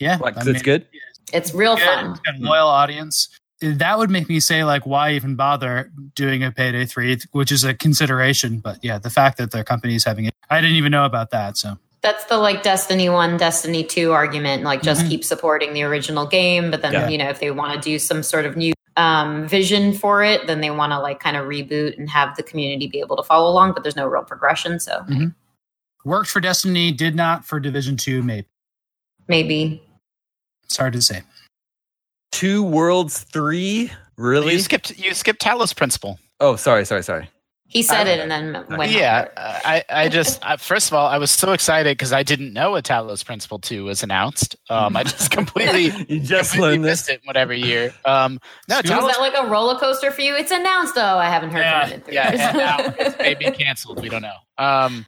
Yeah, 0.00 0.16
like, 0.20 0.34
I 0.36 0.40
'cause 0.40 0.48
it's 0.48 0.62
good. 0.62 0.84
It's 1.32 1.54
real 1.54 1.76
good. 1.76 1.84
fun. 1.84 2.10
It's 2.10 2.20
got 2.20 2.34
a 2.34 2.38
loyal 2.40 2.66
audience. 2.68 3.28
That 3.60 3.98
would 3.98 4.10
make 4.10 4.28
me 4.28 4.40
say 4.40 4.64
like, 4.64 4.84
why 4.84 5.12
even 5.12 5.36
bother 5.36 5.90
doing 6.16 6.42
a 6.44 6.50
Payday 6.50 6.86
Three, 6.86 7.18
which 7.30 7.50
is 7.52 7.62
a 7.64 7.72
consideration. 7.72 8.58
But 8.58 8.78
yeah, 8.82 8.98
the 8.98 9.10
fact 9.10 9.38
that 9.38 9.52
their 9.52 9.64
company 9.64 9.94
is 9.94 10.04
having 10.04 10.24
it, 10.26 10.34
I 10.50 10.60
didn't 10.60 10.76
even 10.76 10.90
know 10.92 11.04
about 11.04 11.30
that. 11.30 11.56
So 11.56 11.78
That's 12.02 12.24
the 12.26 12.36
like 12.38 12.62
Destiny 12.62 13.08
1, 13.08 13.36
Destiny 13.36 13.82
2 13.84 14.12
argument. 14.12 14.62
Like, 14.64 14.82
just 14.82 15.04
Mhm. 15.04 15.08
keep 15.08 15.24
supporting 15.24 15.72
the 15.72 15.82
original 15.84 16.26
game. 16.26 16.70
But 16.70 16.82
then, 16.82 16.92
Yeah. 16.92 17.08
you 17.08 17.18
know, 17.18 17.28
if 17.30 17.40
they 17.40 17.50
want 17.50 17.72
to 17.74 17.80
do 17.80 17.98
some 17.98 18.22
sort 18.22 18.44
of 18.44 18.56
new 18.56 18.72
um, 18.96 19.46
vision 19.46 19.92
for 19.92 20.22
it, 20.22 20.46
then 20.46 20.60
they 20.60 20.70
want 20.70 20.92
to 20.92 20.98
like 20.98 21.20
kind 21.20 21.36
of 21.36 21.46
reboot 21.46 21.98
and 21.98 22.08
have 22.10 22.36
the 22.36 22.42
community 22.42 22.86
be 22.86 23.00
able 23.00 23.16
to 23.16 23.22
follow 23.22 23.50
along. 23.50 23.72
But 23.72 23.82
there's 23.82 23.96
no 23.96 24.06
real 24.06 24.24
progression. 24.24 24.80
So 24.80 25.04
worked 26.04 26.30
for 26.30 26.40
Destiny, 26.40 26.92
did 26.92 27.14
not 27.14 27.44
for 27.44 27.60
Division 27.60 27.96
Two. 27.96 28.22
Maybe 28.22 28.48
maybe. 29.28 29.82
it's 30.64 30.76
hard 30.76 30.92
to 30.94 31.02
say. 31.02 31.22
Two 32.32 32.62
Worlds 32.62 33.20
3? 33.32 33.90
Really? 34.16 34.52
You 34.52 34.58
skipped 34.58 34.98
you 34.98 35.14
skipped 35.14 35.40
Talos 35.40 35.74
Principle. 35.74 36.18
oh, 36.40 36.56
sorry, 36.56 36.84
sorry, 36.84 37.02
sorry. 37.02 37.28
He 37.68 37.82
said 37.82 38.06
I- 38.06 38.10
it 38.10 38.20
and 38.20 38.30
then 38.30 38.64
went. 38.78 38.92
yeah, 38.92 39.28
uh, 39.36 39.58
I, 39.64 39.84
I 39.90 40.08
just 40.08 40.38
I, 40.46 40.56
first 40.56 40.88
of 40.88 40.94
all 40.94 41.06
I 41.08 41.18
was 41.18 41.30
so 41.32 41.52
excited 41.52 41.98
because 41.98 42.12
I 42.12 42.22
didn't 42.22 42.52
know 42.52 42.76
a 42.76 42.82
Talos 42.82 43.24
Principle 43.24 43.58
two 43.58 43.84
was 43.84 44.02
announced. 44.04 44.54
Um, 44.70 44.96
I 44.96 45.02
just 45.02 45.30
completely 45.32 45.86
You 46.08 46.20
just 46.20 46.52
completely 46.52 46.78
missed 46.78 47.06
this. 47.06 47.16
it 47.16 47.22
whatever 47.24 47.52
year. 47.52 47.92
Um, 48.04 48.40
no, 48.68 48.76
Was 48.82 48.90
Was 48.90 49.16
that 49.16 49.20
like 49.20 49.34
a 49.36 49.46
roller 49.48 49.78
coaster 49.78 50.10
for 50.12 50.20
you? 50.20 50.36
It's 50.36 50.52
announced 50.52 50.94
though. 50.94 51.02
I 51.18 51.26
haven't 51.28 51.50
heard 51.50 51.60
Yeah, 51.60 51.82
from 51.84 51.90
it. 51.90 51.94
in 51.96 52.00
three 52.02 52.14
Yeah, 52.14 52.28
years. 52.30 52.40
and 52.40 52.56
now 52.56 52.76
it's 52.98 53.18
maybe 53.18 53.44
canceled. 53.58 54.00
We 54.00 54.08
don't 54.10 54.22
know. 54.22 54.36
Um, 54.58 55.04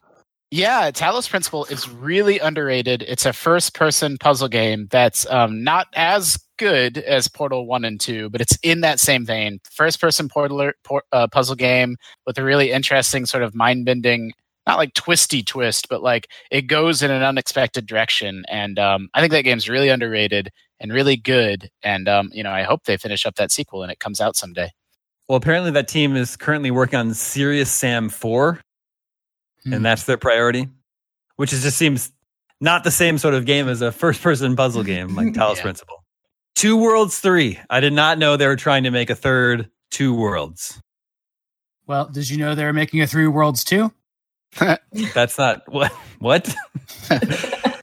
Yeah, 0.51 0.89
Talos 0.89 1.29
Principle 1.29 1.65
is 1.65 1.87
really 1.87 2.39
underrated. 2.39 3.03
It's 3.07 3.27
a 3.27 3.33
first-person 3.33 4.17
puzzle 4.17 4.47
game 4.47 4.87
that's 4.89 5.29
um, 5.29 5.63
not 5.63 5.87
as 5.93 6.39
good 6.57 6.97
as 6.97 7.27
Portal 7.27 7.67
One 7.67 7.85
and 7.85 7.99
Two, 7.99 8.31
but 8.31 8.41
it's 8.41 8.57
in 8.63 8.81
that 8.81 8.99
same 8.99 9.27
vein. 9.27 9.59
First-person 9.69 10.27
portal 10.27 10.71
por- 10.83 11.03
uh, 11.11 11.27
puzzle 11.27 11.55
game 11.55 11.97
with 12.25 12.39
a 12.39 12.43
really 12.43 12.71
interesting 12.71 13.27
sort 13.27 13.43
of 13.43 13.53
mind-bending, 13.53 14.33
not 14.65 14.79
like 14.79 14.95
twisty 14.95 15.43
twist, 15.43 15.87
but 15.87 16.01
like 16.01 16.27
it 16.49 16.63
goes 16.63 17.03
in 17.03 17.11
an 17.11 17.21
unexpected 17.21 17.85
direction. 17.85 18.43
And 18.49 18.79
um, 18.79 19.07
I 19.13 19.21
think 19.21 19.31
that 19.33 19.43
game's 19.43 19.69
really 19.69 19.89
underrated 19.89 20.49
and 20.79 20.91
really 20.91 21.15
good. 21.15 21.69
And 21.83 22.09
um, 22.09 22.31
you 22.33 22.41
know, 22.41 22.51
I 22.51 22.63
hope 22.63 22.85
they 22.85 22.97
finish 22.97 23.23
up 23.23 23.35
that 23.35 23.51
sequel 23.51 23.83
and 23.83 23.91
it 23.91 23.99
comes 23.99 24.19
out 24.19 24.35
someday. 24.35 24.71
Well, 25.27 25.37
apparently 25.37 25.69
that 25.71 25.87
team 25.87 26.15
is 26.15 26.35
currently 26.35 26.71
working 26.71 26.97
on 26.97 27.13
Serious 27.13 27.69
Sam 27.69 28.09
4, 28.09 28.59
Hmm. 29.63 29.73
and 29.73 29.85
that's 29.85 30.03
their 30.05 30.17
priority, 30.17 30.67
which 31.35 31.51
is 31.53 31.63
just 31.63 31.77
seems 31.77 32.11
not 32.61 32.83
the 32.83 32.91
same 32.91 33.17
sort 33.17 33.33
of 33.33 33.45
game 33.45 33.67
as 33.67 33.81
a 33.81 33.91
first 33.91 34.21
person 34.21 34.55
puzzle 34.55 34.83
game 34.93 35.15
like 35.15 35.27
Talos 35.33 35.57
Yeah. 35.57 35.61
Principle. 35.63 36.03
Two 36.55 36.75
Worlds 36.77 37.19
3. 37.19 37.57
I 37.69 37.79
did 37.79 37.93
not 37.93 38.17
know 38.19 38.35
they 38.35 38.47
were 38.47 38.55
trying 38.57 38.83
to 38.83 38.91
make 38.91 39.09
a 39.09 39.15
third 39.15 39.69
Two 39.91 40.13
Worlds. 40.13 40.81
Well, 41.87 42.07
did 42.09 42.29
you 42.29 42.37
know 42.37 42.53
they're 42.55 42.73
making 42.73 43.01
a 43.01 43.07
Three 43.07 43.27
Worlds 43.27 43.63
2? 43.63 43.91
That's 45.13 45.37
not 45.37 45.61
what 45.71 45.91
what? 46.19 46.53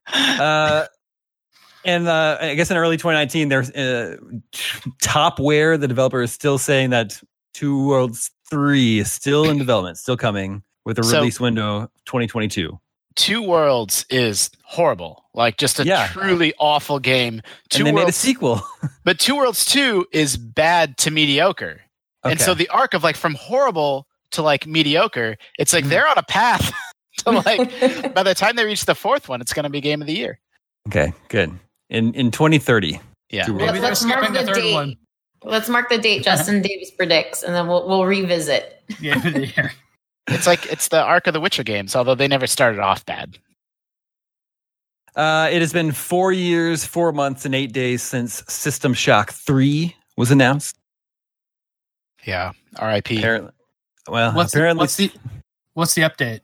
uh 0.08 0.86
and 1.84 2.08
uh, 2.08 2.38
I 2.40 2.54
guess 2.56 2.70
in 2.72 2.76
early 2.76 2.96
2019, 2.96 3.48
there's 3.48 3.70
uh, 3.70 4.16
Topware, 5.00 5.78
the 5.80 5.86
developer, 5.86 6.20
is 6.20 6.32
still 6.32 6.58
saying 6.58 6.90
that 6.90 7.20
Two 7.54 7.86
Worlds 7.86 8.32
3 8.50 8.98
is 8.98 9.12
still 9.12 9.48
in 9.48 9.56
development, 9.56 9.96
still 9.96 10.16
coming 10.16 10.64
with 10.86 10.98
a 10.98 11.04
So- 11.04 11.18
release 11.18 11.38
window 11.38 11.90
2022. 12.06 12.78
Two 13.16 13.42
Worlds 13.42 14.04
is 14.10 14.50
horrible, 14.62 15.24
like 15.34 15.56
just 15.56 15.80
a 15.80 15.84
Yeah. 15.84 16.06
truly 16.08 16.52
awful 16.58 16.98
game. 16.98 17.40
Two 17.70 17.78
and 17.80 17.86
they 17.88 17.92
made 17.92 18.08
a 18.08 18.12
sequel. 18.12 18.60
but 19.04 19.18
Two 19.18 19.36
Worlds 19.36 19.64
Two 19.64 20.06
is 20.12 20.36
bad 20.36 20.96
to 20.98 21.10
mediocre. 21.10 21.80
And 22.24 22.40
so 22.40 22.54
the 22.54 22.68
arc 22.68 22.92
of 22.94 23.02
like 23.04 23.16
from 23.16 23.34
horrible 23.34 24.06
to 24.32 24.42
like 24.42 24.66
mediocre, 24.66 25.36
it's 25.58 25.72
like 25.72 25.84
Mhm. 25.84 25.88
they're 25.88 26.08
on 26.08 26.18
a 26.18 26.22
path 26.24 26.72
to 27.24 27.30
like 27.30 28.14
by 28.14 28.22
the 28.22 28.34
time 28.34 28.56
they 28.56 28.64
reach 28.66 28.84
the 28.84 28.94
fourth 28.94 29.28
one, 29.30 29.40
it's 29.40 29.52
going 29.54 29.64
to 29.64 29.70
be 29.70 29.80
game 29.80 30.00
of 30.02 30.06
the 30.06 30.14
year. 30.14 30.38
okay, 30.88 31.12
good. 31.28 31.58
In 31.88 32.12
in 32.14 32.30
2030. 32.30 33.00
Yeah. 33.30 33.44
Two 33.46 33.52
Worlds. 33.54 33.66
Maybe 33.66 33.78
they're 33.80 33.88
Let's 33.90 34.04
mark 34.04 34.18
skipping 34.24 34.34
the 34.34 34.40
the 34.40 34.46
third 34.46 34.60
date. 34.62 34.74
one. 34.74 34.96
Let's 35.42 35.68
mark 35.70 35.88
the 35.88 35.98
date 35.98 36.22
Justin 36.22 36.60
Davis 36.60 36.90
predicts, 36.90 37.42
and 37.42 37.54
then 37.54 37.66
we'll 37.66 37.88
we'll 37.88 38.04
revisit. 38.04 38.82
Yeah, 39.00 39.24
yeah. 39.26 39.70
It's 40.28 40.46
like 40.46 40.66
it's 40.66 40.88
the 40.88 41.00
arc 41.02 41.26
of 41.26 41.34
the 41.34 41.40
Witcher 41.40 41.62
games, 41.62 41.94
although 41.94 42.14
they 42.14 42.28
never 42.28 42.46
started 42.46 42.80
off 42.80 43.04
bad. 43.06 43.38
Uh, 45.14 45.48
it 45.50 45.60
has 45.60 45.72
been 45.72 45.92
four 45.92 46.32
years, 46.32 46.84
four 46.84 47.12
months, 47.12 47.44
and 47.46 47.54
eight 47.54 47.72
days 47.72 48.02
since 48.02 48.42
System 48.48 48.92
Shock 48.92 49.32
3 49.32 49.94
was 50.16 50.30
announced. 50.30 50.76
Yeah. 52.26 52.52
R.I.P. 52.76 53.18
Apparently, 53.18 53.52
well, 54.08 54.34
What's 54.34 54.52
the, 54.52 54.58
apparently, 54.58 54.82
what's 54.82 54.96
the 54.96 55.10
what's 55.74 55.94
the 55.94 56.02
update? 56.02 56.40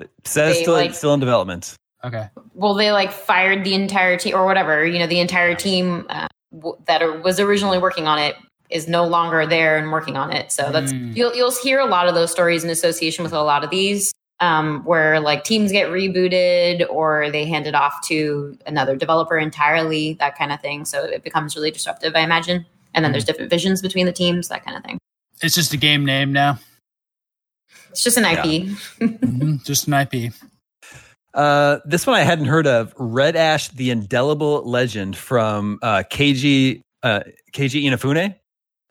it 0.00 0.10
says 0.24 0.56
They, 0.56 0.62
still, 0.62 0.74
like- 0.74 0.94
still 0.94 1.12
in 1.14 1.20
development. 1.20 1.74
Okay. 2.04 2.28
Well, 2.54 2.74
they 2.74 2.92
like 2.92 3.10
fired 3.10 3.64
the 3.64 3.74
entire 3.74 4.16
team 4.16 4.36
or 4.36 4.46
whatever. 4.46 4.86
You 4.86 5.00
know, 5.00 5.08
the 5.08 5.18
entire 5.18 5.56
team 5.56 6.06
uh, 6.08 6.28
w- 6.54 6.76
that 6.86 7.02
are, 7.02 7.20
was 7.20 7.40
originally 7.40 7.78
working 7.78 8.06
on 8.06 8.20
it 8.20 8.36
is 8.70 8.86
no 8.88 9.04
longer 9.06 9.46
there 9.46 9.76
and 9.78 9.90
working 9.92 10.16
on 10.16 10.32
it. 10.32 10.52
So 10.52 10.70
that's 10.72 10.92
Mm. 10.92 11.16
you'll 11.16 11.34
you'll 11.34 11.52
hear 11.62 11.78
a 11.80 11.86
lot 11.86 12.08
of 12.08 12.14
those 12.14 12.30
stories 12.30 12.64
in 12.64 12.70
association 12.70 13.22
with 13.24 13.32
a 13.32 13.42
lot 13.42 13.64
of 13.64 13.70
these. 13.70 14.12
Um, 14.40 14.84
where 14.84 15.18
like 15.18 15.42
teams 15.42 15.72
get 15.72 15.88
rebooted 15.88 16.86
or 16.88 17.28
they 17.32 17.44
hand 17.44 17.66
it 17.66 17.74
off 17.74 18.06
to 18.06 18.56
another 18.66 18.94
developer 18.94 19.36
entirely, 19.36 20.12
that 20.20 20.38
kind 20.38 20.52
of 20.52 20.60
thing. 20.60 20.84
So 20.84 21.02
it 21.02 21.24
becomes 21.24 21.56
really 21.56 21.72
disruptive, 21.72 22.14
I 22.14 22.20
imagine. 22.20 22.64
And 22.94 23.04
then 23.04 23.10
there's 23.10 23.24
different 23.24 23.50
visions 23.50 23.82
between 23.82 24.06
the 24.06 24.12
teams, 24.12 24.46
that 24.46 24.64
kind 24.64 24.76
of 24.76 24.84
thing. 24.84 24.98
It's 25.42 25.56
just 25.56 25.72
a 25.72 25.76
game 25.76 26.04
name 26.04 26.32
now. 26.32 26.60
It's 27.90 28.04
just 28.04 28.16
an 28.16 28.24
IP. 28.26 28.68
Mhm, 29.00 29.64
Just 29.64 29.88
an 29.88 29.94
IP. 29.94 30.32
Uh, 31.34 31.78
this 31.84 32.06
one 32.06 32.14
I 32.16 32.22
hadn't 32.22 32.46
heard 32.46 32.66
of. 32.68 32.94
Red 32.96 33.34
Ash, 33.34 33.68
the 33.70 33.90
Indelible 33.90 34.62
Legend 34.68 35.16
from 35.16 35.80
uh, 35.82 36.04
Keiji 36.10 36.80
uh, 37.02 37.20
Keiji 37.52 37.82
Inafune. 37.84 38.36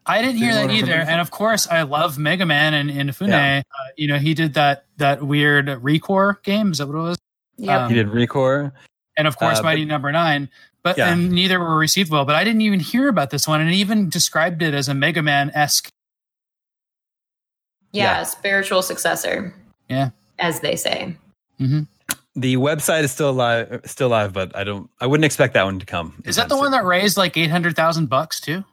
I 0.07 0.21
didn't 0.21 0.37
hear 0.37 0.53
that 0.53 0.71
either. 0.71 0.93
And 0.93 1.19
of 1.21 1.31
course, 1.31 1.67
I 1.67 1.81
love 1.83 2.17
Mega 2.17 2.45
Man 2.45 2.73
and 2.73 2.89
Inafune. 2.89 3.27
Yeah. 3.29 3.61
Uh, 3.77 3.83
you 3.97 4.07
know, 4.07 4.17
he 4.17 4.33
did 4.33 4.53
that 4.55 4.85
that 4.97 5.21
weird 5.21 5.67
Recore 5.67 6.41
game. 6.43 6.71
Is 6.71 6.77
that 6.79 6.87
what 6.87 6.95
it 6.95 7.01
was? 7.01 7.17
Yeah, 7.57 7.83
Um, 7.85 7.89
He 7.89 7.95
did 7.95 8.07
Recore. 8.07 8.71
and 9.17 9.27
of 9.27 9.37
course 9.37 9.59
Uh, 9.59 9.63
Mighty 9.63 9.85
Number 9.85 10.11
Nine. 10.11 10.49
But 10.83 10.97
Yeah. 10.97 11.11
and 11.11 11.31
neither 11.31 11.59
were 11.59 11.75
received 11.77 12.09
well. 12.11 12.23
But 12.23 12.35
I 12.35 12.43
didn't 12.45 12.61
even 12.61 12.79
hear 12.79 13.09
about 13.09 13.29
this 13.31 13.47
one, 13.47 13.59
and 13.59 13.69
it 13.69 13.73
even 13.75 14.09
described 14.09 14.61
it 14.61 14.73
as 14.73 14.87
a 14.87 14.93
Mega 14.93 15.21
Man 15.21 15.51
esque. 15.53 15.89
yeah, 17.91 18.19
Yeah. 18.19 18.23
spiritual 18.23 18.81
successor. 18.81 19.53
Yeah. 19.89 20.09
As 20.39 20.59
they 20.61 20.75
say. 20.75 21.17
The 21.59 22.55
website 22.57 23.03
is 23.03 23.11
still 23.11 23.33
live, 23.33 23.81
still 23.85 24.09
live, 24.09 24.31
but 24.31 24.55
I 24.55 24.63
don't. 24.63 24.89
I 25.01 25.07
wouldn't 25.07 25.25
expect 25.25 25.55
that 25.55 25.63
one 25.63 25.79
to 25.79 25.85
come. 25.87 26.21
Is 26.23 26.35
that 26.35 26.49
the 26.49 26.57
one 26.57 26.69
that 26.71 26.85
raised 26.85 27.17
like 27.17 27.35
eight 27.35 27.49
hundred 27.49 27.75
thousand 27.75 28.07
bucks 28.07 28.39
too? 28.39 28.63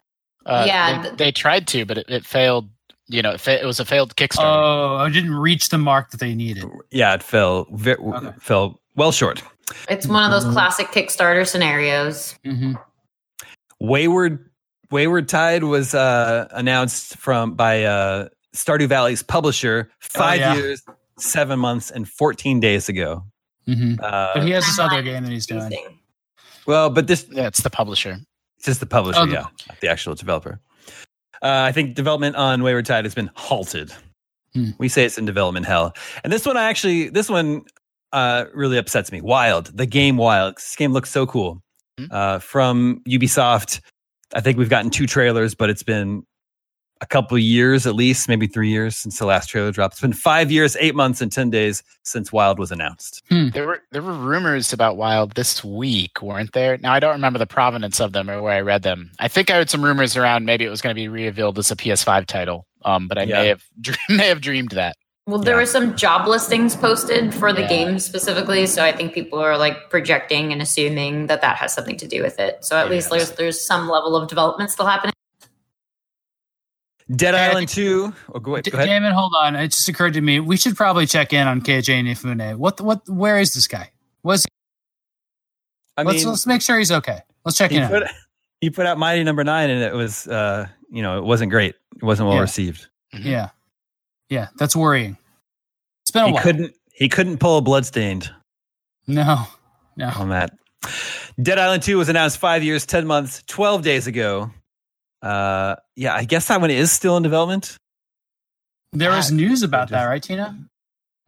Uh, 0.46 0.64
Yeah, 0.66 0.96
They, 0.96 1.02
th- 1.08 1.16
they 1.18 1.32
tried 1.32 1.66
to, 1.68 1.84
but 1.84 1.98
it, 1.98 2.06
it 2.08 2.24
failed. 2.24 2.68
You 3.06 3.20
know, 3.20 3.32
it, 3.32 3.40
fa- 3.40 3.62
it 3.62 3.66
was 3.66 3.80
a 3.80 3.84
failed 3.84 4.16
Kickstarter. 4.16 4.44
Oh, 4.44 4.96
I 4.96 5.10
didn't 5.10 5.34
reach 5.34 5.68
the 5.68 5.76
mark 5.78 6.10
that 6.10 6.20
they 6.20 6.34
needed. 6.34 6.64
Yeah, 6.90 7.12
it 7.14 7.22
fell. 7.22 7.66
Ve- 7.72 7.96
Okay. 7.96 8.32
Fell 8.40 8.80
well 8.96 9.12
short. 9.12 9.42
It's 9.90 10.06
one 10.06 10.24
of 10.24 10.30
those 10.30 10.50
classic 10.52 10.86
Kickstarter 10.88 11.46
scenarios. 11.46 12.34
hmm 12.44 12.74
Wayward 13.80 14.50
Wayward 14.90 15.28
Tide 15.28 15.64
was 15.64 15.94
uh, 15.94 16.48
announced 16.52 17.16
from 17.18 17.54
by 17.54 17.84
uh, 17.84 18.28
Stardew 18.54 18.86
Valley's 18.88 19.22
publisher 19.22 19.90
five 19.98 20.40
yeah. 20.40 20.54
years, 20.54 20.82
seven 21.18 21.58
months, 21.58 21.90
and 21.90 22.08
fourteen 22.08 22.60
days 22.60 22.88
ago. 22.88 23.24
hmm 23.66 23.94
Uh, 24.00 24.30
But 24.34 24.44
he 24.44 24.50
has 24.52 24.64
this 24.64 24.78
other 24.78 25.02
game 25.02 25.24
that 25.24 25.32
he's 25.32 25.46
doing. 25.46 25.72
Well, 26.66 26.88
but 26.90 27.06
this 27.06 27.26
yeah, 27.30 27.46
it's 27.48 27.62
the 27.62 27.70
publisher. 27.70 28.16
It's 28.64 28.70
just 28.70 28.80
the 28.80 28.86
publisher, 28.86 29.20
Oh, 29.20 29.24
yeah, 29.26 29.42
not 29.68 29.78
the 29.82 29.88
actual 29.88 30.14
developer. 30.14 30.58
Uh, 31.42 31.68
I 31.68 31.72
think 31.72 31.94
development 31.94 32.34
on 32.36 32.62
Wayward 32.62 32.86
Tide 32.86 33.04
has 33.04 33.14
been 33.14 33.28
halted. 33.34 33.92
Hmm. 34.54 34.70
We 34.78 34.88
say 34.88 35.04
it's 35.04 35.18
in 35.18 35.26
development 35.26 35.66
hell, 35.66 35.92
and 36.22 36.32
this 36.32 36.46
one 36.46 36.56
I 36.56 36.64
actually 36.64 37.10
this 37.10 37.28
one 37.28 37.64
uh, 38.14 38.46
really 38.54 38.78
upsets 38.78 39.12
me. 39.12 39.20
Wild, 39.20 39.66
the 39.76 39.84
game 39.84 40.16
Wild. 40.16 40.56
This 40.56 40.76
game 40.76 40.94
looks 40.94 41.10
so 41.10 41.26
cool. 41.26 41.60
Hmm. 41.98 42.06
Uh, 42.10 42.38
from 42.38 43.02
Ubisoft, 43.06 43.82
I 44.34 44.40
think 44.40 44.56
we've 44.56 44.70
gotten 44.70 44.90
two 44.90 45.06
trailers, 45.06 45.54
but 45.54 45.68
it's 45.68 45.82
been 45.82 46.22
a 47.00 47.06
couple 47.06 47.36
years 47.36 47.86
at 47.86 47.94
least, 47.94 48.28
maybe 48.28 48.46
three 48.46 48.70
years 48.70 48.96
since 48.96 49.18
the 49.18 49.26
last 49.26 49.48
trailer 49.48 49.70
dropped. 49.72 49.94
It's 49.94 50.00
been 50.00 50.12
five 50.12 50.50
years, 50.50 50.76
eight 50.80 50.94
months, 50.94 51.20
and 51.20 51.30
ten 51.30 51.50
days 51.50 51.82
since 52.02 52.32
Wild 52.32 52.58
was 52.58 52.70
announced. 52.72 53.22
There 53.30 53.66
were 53.66 53.82
there 53.92 54.02
were 54.02 54.12
rumors 54.14 54.72
about 54.72 54.96
Wild 54.96 55.32
this 55.32 55.62
week, 55.64 56.22
weren't 56.22 56.52
there? 56.52 56.78
Now 56.78 56.92
I 56.92 57.00
don't 57.00 57.12
remember 57.12 57.38
the 57.38 57.46
provenance 57.46 58.00
of 58.00 58.12
them 58.12 58.30
or 58.30 58.40
where 58.42 58.52
I 58.54 58.60
read 58.60 58.82
them. 58.82 59.10
I 59.18 59.28
think 59.28 59.50
I 59.50 59.54
heard 59.54 59.70
some 59.70 59.84
rumors 59.84 60.16
around 60.16 60.44
maybe 60.46 60.64
it 60.64 60.70
was 60.70 60.80
going 60.82 60.94
to 60.94 61.00
be 61.00 61.08
revealed 61.08 61.58
as 61.58 61.70
a 61.70 61.76
PS5 61.76 62.26
title. 62.26 62.66
Um, 62.84 63.08
but 63.08 63.18
I 63.18 63.22
Yeah. 63.24 63.42
may 63.42 63.48
have 63.48 63.62
may 64.08 64.28
have 64.28 64.40
dreamed 64.40 64.70
that. 64.70 64.96
Well, 65.26 65.38
there 65.38 65.54
Yeah. 65.54 65.60
were 65.60 65.66
some 65.66 65.96
job 65.96 66.28
listings 66.28 66.76
posted 66.76 67.32
for 67.34 67.50
the 67.52 67.62
Yeah. 67.62 67.68
game 67.68 67.98
specifically, 67.98 68.66
so 68.66 68.84
I 68.84 68.92
think 68.92 69.14
people 69.14 69.38
are 69.38 69.56
like 69.56 69.88
projecting 69.88 70.52
and 70.52 70.60
assuming 70.60 71.28
that 71.28 71.40
that 71.40 71.56
has 71.56 71.72
something 71.72 71.96
to 71.96 72.06
do 72.06 72.22
with 72.22 72.38
it. 72.38 72.62
So 72.62 72.76
at 72.76 72.90
least 72.90 73.08
Yes. 73.10 73.28
there's 73.28 73.38
there's 73.38 73.60
some 73.64 73.88
level 73.88 74.16
of 74.16 74.28
development 74.28 74.70
still 74.70 74.84
happening. 74.86 75.13
Dead 77.14 77.34
Hey, 77.34 77.40
Island 77.50 77.68
Two. 77.68 78.14
Oh, 78.34 78.38
go, 78.40 78.60
D- 78.60 78.70
go 78.70 78.78
ahead. 78.78 78.88
Damon, 78.88 79.12
hold 79.12 79.34
on. 79.38 79.56
It 79.56 79.68
just 79.68 79.88
occurred 79.88 80.14
to 80.14 80.20
me 80.20 80.40
we 80.40 80.56
should 80.56 80.74
probably 80.76 81.06
check 81.06 81.32
in 81.32 81.46
on 81.46 81.60
Keiji 81.60 81.94
Inafune. 82.02 82.56
What? 82.56 82.80
What? 82.80 83.02
Where 83.08 83.38
is 83.38 83.52
this 83.54 83.66
guy? 83.68 83.90
Was 84.22 84.46
I 85.96 86.02
let's 86.02 86.20
mean, 86.20 86.28
let's 86.30 86.46
make 86.46 86.62
sure 86.62 86.78
he's 86.78 86.90
okay. 86.90 87.20
Let's 87.44 87.58
check 87.58 87.70
he 87.70 87.76
in. 87.76 87.88
put, 87.88 88.04
he 88.60 88.70
put 88.70 88.86
out 88.86 88.98
Mighty 88.98 89.22
Number 89.22 89.44
Nine, 89.44 89.68
and 89.70 89.82
it 89.82 89.92
was, 89.94 90.26
uh, 90.26 90.66
you 90.90 91.02
know, 91.02 91.18
it 91.18 91.24
wasn't 91.24 91.50
great. 91.50 91.74
It 91.96 92.02
wasn't 92.02 92.26
well 92.28 92.36
Yeah. 92.36 92.42
received. 92.42 92.88
Yeah, 93.12 93.50
yeah, 94.30 94.48
that's 94.56 94.74
worrying. 94.74 95.16
It's 96.02 96.10
been 96.10 96.22
a 96.24 96.26
He 96.28 96.32
while. 96.32 96.42
couldn't. 96.42 96.74
He 96.94 97.08
couldn't 97.08 97.38
pull 97.38 97.58
a 97.58 97.60
bloodstained 97.62 98.30
No, 99.06 99.44
no. 99.96 100.08
on 100.16 100.30
that. 100.30 100.52
Dead 101.40 101.58
Island 101.58 101.82
Two 101.82 101.98
was 101.98 102.08
announced 102.08 102.38
five 102.38 102.64
years, 102.64 102.86
ten 102.86 103.06
months, 103.06 103.42
twelve 103.46 103.82
days 103.82 104.06
ago. 104.06 104.50
Uh, 105.24 105.76
yeah, 105.96 106.14
I 106.14 106.24
guess 106.24 106.48
that 106.48 106.60
one 106.60 106.70
is 106.70 106.92
still 106.92 107.16
in 107.16 107.22
development. 107.22 107.78
There 108.92 109.10
was 109.10 109.32
news 109.32 109.62
about 109.62 109.88
just- 109.88 109.92
that, 109.92 110.04
right, 110.04 110.22
Tina? 110.22 110.56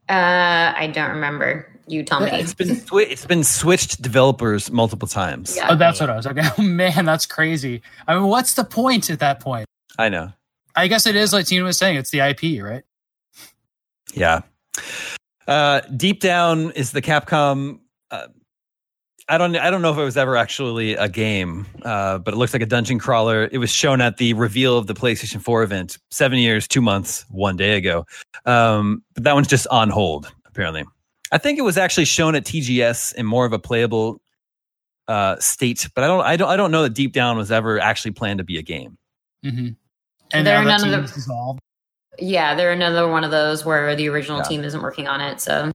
Uh, 0.08 0.12
I 0.76 0.90
don't 0.94 1.10
remember. 1.10 1.68
You 1.88 2.02
tell 2.04 2.20
me. 2.20 2.30
It's 2.30 2.52
been 2.54 2.68
swi- 2.76 3.10
it's 3.10 3.24
been 3.26 3.42
switched 3.44 4.02
developers 4.02 4.70
multiple 4.70 5.08
times. 5.08 5.56
Yeah. 5.56 5.68
Oh, 5.70 5.76
that's 5.76 6.00
what 6.00 6.10
I 6.10 6.16
was 6.16 6.26
like. 6.26 6.36
Oh 6.58 6.62
man, 6.62 7.04
that's 7.04 7.26
crazy. 7.26 7.80
I 8.06 8.14
mean, 8.14 8.24
what's 8.24 8.54
the 8.54 8.64
point 8.64 9.08
at 9.08 9.20
that 9.20 9.40
point? 9.40 9.66
I 9.98 10.08
know. 10.08 10.32
I 10.74 10.88
guess 10.88 11.06
it 11.06 11.16
is 11.16 11.32
like 11.32 11.46
Tina 11.46 11.64
was 11.64 11.78
saying. 11.78 11.96
It's 11.96 12.10
the 12.10 12.20
IP, 12.20 12.62
right? 12.62 12.82
Yeah. 14.14 14.42
Uh, 15.46 15.80
Deep 15.96 16.20
Down 16.20 16.70
is 16.72 16.90
the 16.92 17.02
Capcom. 17.02 17.80
Uh, 18.10 18.26
I 19.28 19.38
don't. 19.38 19.56
I 19.56 19.70
don't 19.70 19.82
know 19.82 19.90
if 19.92 19.98
it 19.98 20.04
was 20.04 20.16
ever 20.16 20.36
actually 20.36 20.94
a 20.94 21.08
game, 21.08 21.66
uh, 21.82 22.18
but 22.18 22.32
it 22.34 22.36
looks 22.36 22.52
like 22.52 22.62
a 22.62 22.66
dungeon 22.66 22.98
crawler. 23.00 23.48
It 23.50 23.58
was 23.58 23.70
shown 23.70 24.00
at 24.00 24.18
the 24.18 24.34
reveal 24.34 24.78
of 24.78 24.86
the 24.86 24.94
PlayStation 24.94 25.40
4 25.42 25.64
event 25.64 25.98
seven 26.12 26.38
years, 26.38 26.68
two 26.68 26.80
months, 26.80 27.24
one 27.28 27.56
day 27.56 27.76
ago. 27.76 28.06
Um, 28.44 29.02
but 29.14 29.24
that 29.24 29.34
one's 29.34 29.48
just 29.48 29.66
on 29.68 29.90
hold 29.90 30.32
apparently. 30.46 30.84
I 31.32 31.38
think 31.38 31.58
it 31.58 31.62
was 31.62 31.76
actually 31.76 32.04
shown 32.04 32.36
at 32.36 32.44
TGS 32.44 33.14
in 33.16 33.26
more 33.26 33.44
of 33.44 33.52
a 33.52 33.58
playable 33.58 34.20
uh, 35.08 35.36
state, 35.40 35.88
but 35.96 36.04
I 36.04 36.06
don't. 36.06 36.20
I 36.24 36.36
don't. 36.36 36.48
I 36.48 36.56
don't 36.56 36.70
know 36.70 36.84
that 36.84 36.94
Deep 36.94 37.12
Down 37.12 37.36
was 37.36 37.50
ever 37.50 37.80
actually 37.80 38.12
planned 38.12 38.38
to 38.38 38.44
be 38.44 38.58
a 38.58 38.62
game. 38.62 38.96
Mm-hmm. 39.44 39.68
And 40.32 40.46
There 40.46 40.54
now 40.54 40.60
are 40.62 40.64
that 40.64 40.80
none 40.82 40.94
of 40.94 41.00
team 41.00 41.06
the- 41.06 41.12
dissolved. 41.14 41.58
Yeah, 42.18 42.54
they're 42.54 42.72
another 42.72 43.08
one 43.08 43.24
of 43.24 43.30
those 43.32 43.64
where 43.64 43.94
the 43.96 44.08
original 44.08 44.38
Yeah. 44.38 44.44
team 44.44 44.64
isn't 44.64 44.80
working 44.80 45.06
on 45.08 45.20
it. 45.20 45.40
So, 45.40 45.70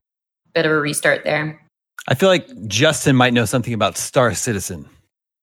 bit 0.54 0.64
of 0.66 0.72
a 0.72 0.80
restart 0.80 1.22
there. 1.24 1.60
I 2.08 2.14
feel 2.14 2.28
like 2.28 2.48
Justin 2.66 3.16
might 3.16 3.32
know 3.32 3.44
something 3.44 3.74
about 3.74 3.96
Star 3.96 4.34
Citizen. 4.34 4.88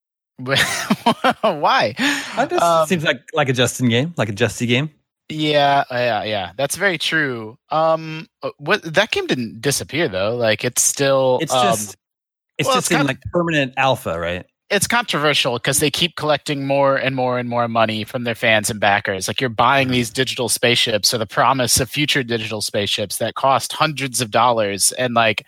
Why? 0.38 1.96
Just, 1.98 2.54
Um, 2.62 2.88
seems 2.88 3.04
like 3.04 3.22
like 3.34 3.50
a 3.50 3.54
Justin 3.54 3.90
game, 3.90 4.14
like 4.18 4.30
a 4.30 4.34
Justy 4.34 4.68
game. 4.68 4.90
Yeah, 5.28 5.84
yeah, 5.92 6.24
yeah. 6.24 6.52
That's 6.58 6.76
very 6.76 6.98
true. 6.98 7.58
Um, 7.70 8.28
what 8.58 8.82
that 8.84 9.12
game 9.12 9.28
didn't 9.28 9.62
disappear 9.62 10.08
though. 10.08 10.36
Like 10.36 10.64
it's 10.64 10.82
still. 10.82 11.40
It's 11.42 11.54
um, 11.54 11.64
just 11.66 11.98
it's 12.58 12.68
well, 12.68 12.78
just 12.78 12.92
it's 12.92 13.00
in 13.00 13.08
like 13.08 13.22
permanent 13.34 13.74
alpha, 13.78 14.20
right? 14.20 14.46
it's 14.70 14.88
controversial 14.88 15.54
because 15.54 15.80
they 15.80 15.90
keep 15.90 16.16
collecting 16.16 16.68
more 16.68 16.96
and 16.96 17.16
more 17.16 17.40
and 17.40 17.50
more 17.50 17.68
money 17.68 18.04
from 18.04 18.24
their 18.24 18.36
fans 18.36 18.70
and 18.70 18.80
backers. 18.80 19.28
Like 19.28 19.42
you're 19.42 19.50
buying 19.50 19.90
these 19.90 20.12
digital 20.12 20.48
spaceships 20.48 21.14
or 21.14 21.18
the 21.18 21.26
promise 21.26 21.80
of 21.80 21.90
future 21.90 22.22
digital 22.24 22.62
spaceships 22.62 23.18
that 23.18 23.34
cost 23.34 23.74
hundreds 23.74 24.22
of 24.22 24.30
dollars, 24.30 24.92
and 24.94 25.14
like 25.16 25.46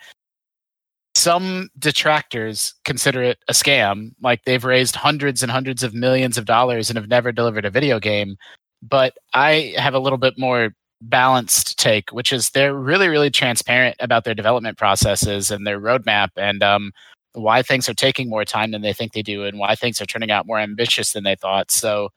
some 1.22 1.68
detractors 1.78 2.74
consider 2.84 3.22
it 3.22 3.38
a 3.48 3.52
scam. 3.52 4.12
Like 4.20 4.44
they've 4.44 4.64
raised 4.64 4.96
hundreds 4.96 5.42
and 5.42 5.52
hundreds 5.52 5.84
of 5.84 5.94
millions 5.94 6.36
of 6.36 6.46
dollars 6.46 6.90
and 6.90 6.96
have 6.96 7.08
never 7.08 7.30
delivered 7.30 7.64
a 7.64 7.70
video 7.70 8.00
game. 8.00 8.36
But 8.82 9.14
I 9.32 9.74
have 9.76 9.94
a 9.94 10.00
little 10.00 10.18
bit 10.18 10.34
more 10.36 10.70
balanced 11.00 11.78
take, 11.78 12.10
which 12.10 12.32
is 12.32 12.50
they're 12.50 12.74
really, 12.74 13.06
really 13.06 13.30
transparent 13.30 13.96
about 14.00 14.24
their 14.24 14.34
development 14.34 14.78
processes 14.78 15.52
and 15.52 15.64
their 15.64 15.80
roadmap 15.80 16.30
and 16.36 16.60
um, 16.62 16.90
why 17.34 17.62
things 17.62 17.88
are 17.88 17.94
taking 17.94 18.28
more 18.28 18.44
time 18.44 18.72
than 18.72 18.82
they 18.82 18.92
think 18.92 19.12
they 19.12 19.22
do 19.22 19.44
and 19.44 19.58
why 19.58 19.76
things 19.76 20.00
are 20.00 20.06
turning 20.06 20.32
out 20.32 20.46
more 20.46 20.58
ambitious 20.58 21.12
than 21.12 21.22
they 21.22 21.36
thought. 21.36 21.70
So 21.70 22.10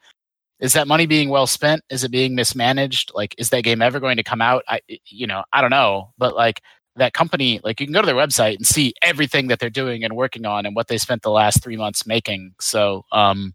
is 0.59 0.73
that 0.73 0.87
money 0.87 1.05
being 1.05 1.29
well 1.29 1.47
spent? 1.47 1.83
Is 1.89 2.03
it 2.03 2.11
being 2.11 2.33
mismanaged? 2.33 3.11
Like, 3.13 3.35
is 3.37 3.49
that 3.49 3.63
game 3.63 3.81
ever 3.81 3.99
going 3.99 4.17
to 4.17 4.23
come 4.23 4.41
out? 4.41 4.63
I, 4.67 4.79
you 5.05 5.27
know, 5.27 5.43
I 5.53 5.61
don't 5.61 5.69
know, 5.69 6.13
but 6.17 6.35
like 6.35 6.61
that 6.95 7.13
company, 7.13 7.59
like 7.63 7.79
you 7.79 7.85
can 7.85 7.93
go 7.93 8.01
to 8.01 8.05
their 8.05 8.15
website 8.15 8.55
and 8.55 8.65
see 8.65 8.93
everything 9.01 9.47
that 9.47 9.59
they're 9.59 9.69
doing 9.69 10.03
and 10.03 10.15
working 10.15 10.45
on 10.45 10.65
and 10.65 10.75
what 10.75 10.87
they 10.87 10.97
spent 10.97 11.21
the 11.21 11.31
last 11.31 11.61
three 11.63 11.75
months 11.77 12.05
making. 12.05 12.53
So, 12.59 13.03
um, 13.11 13.53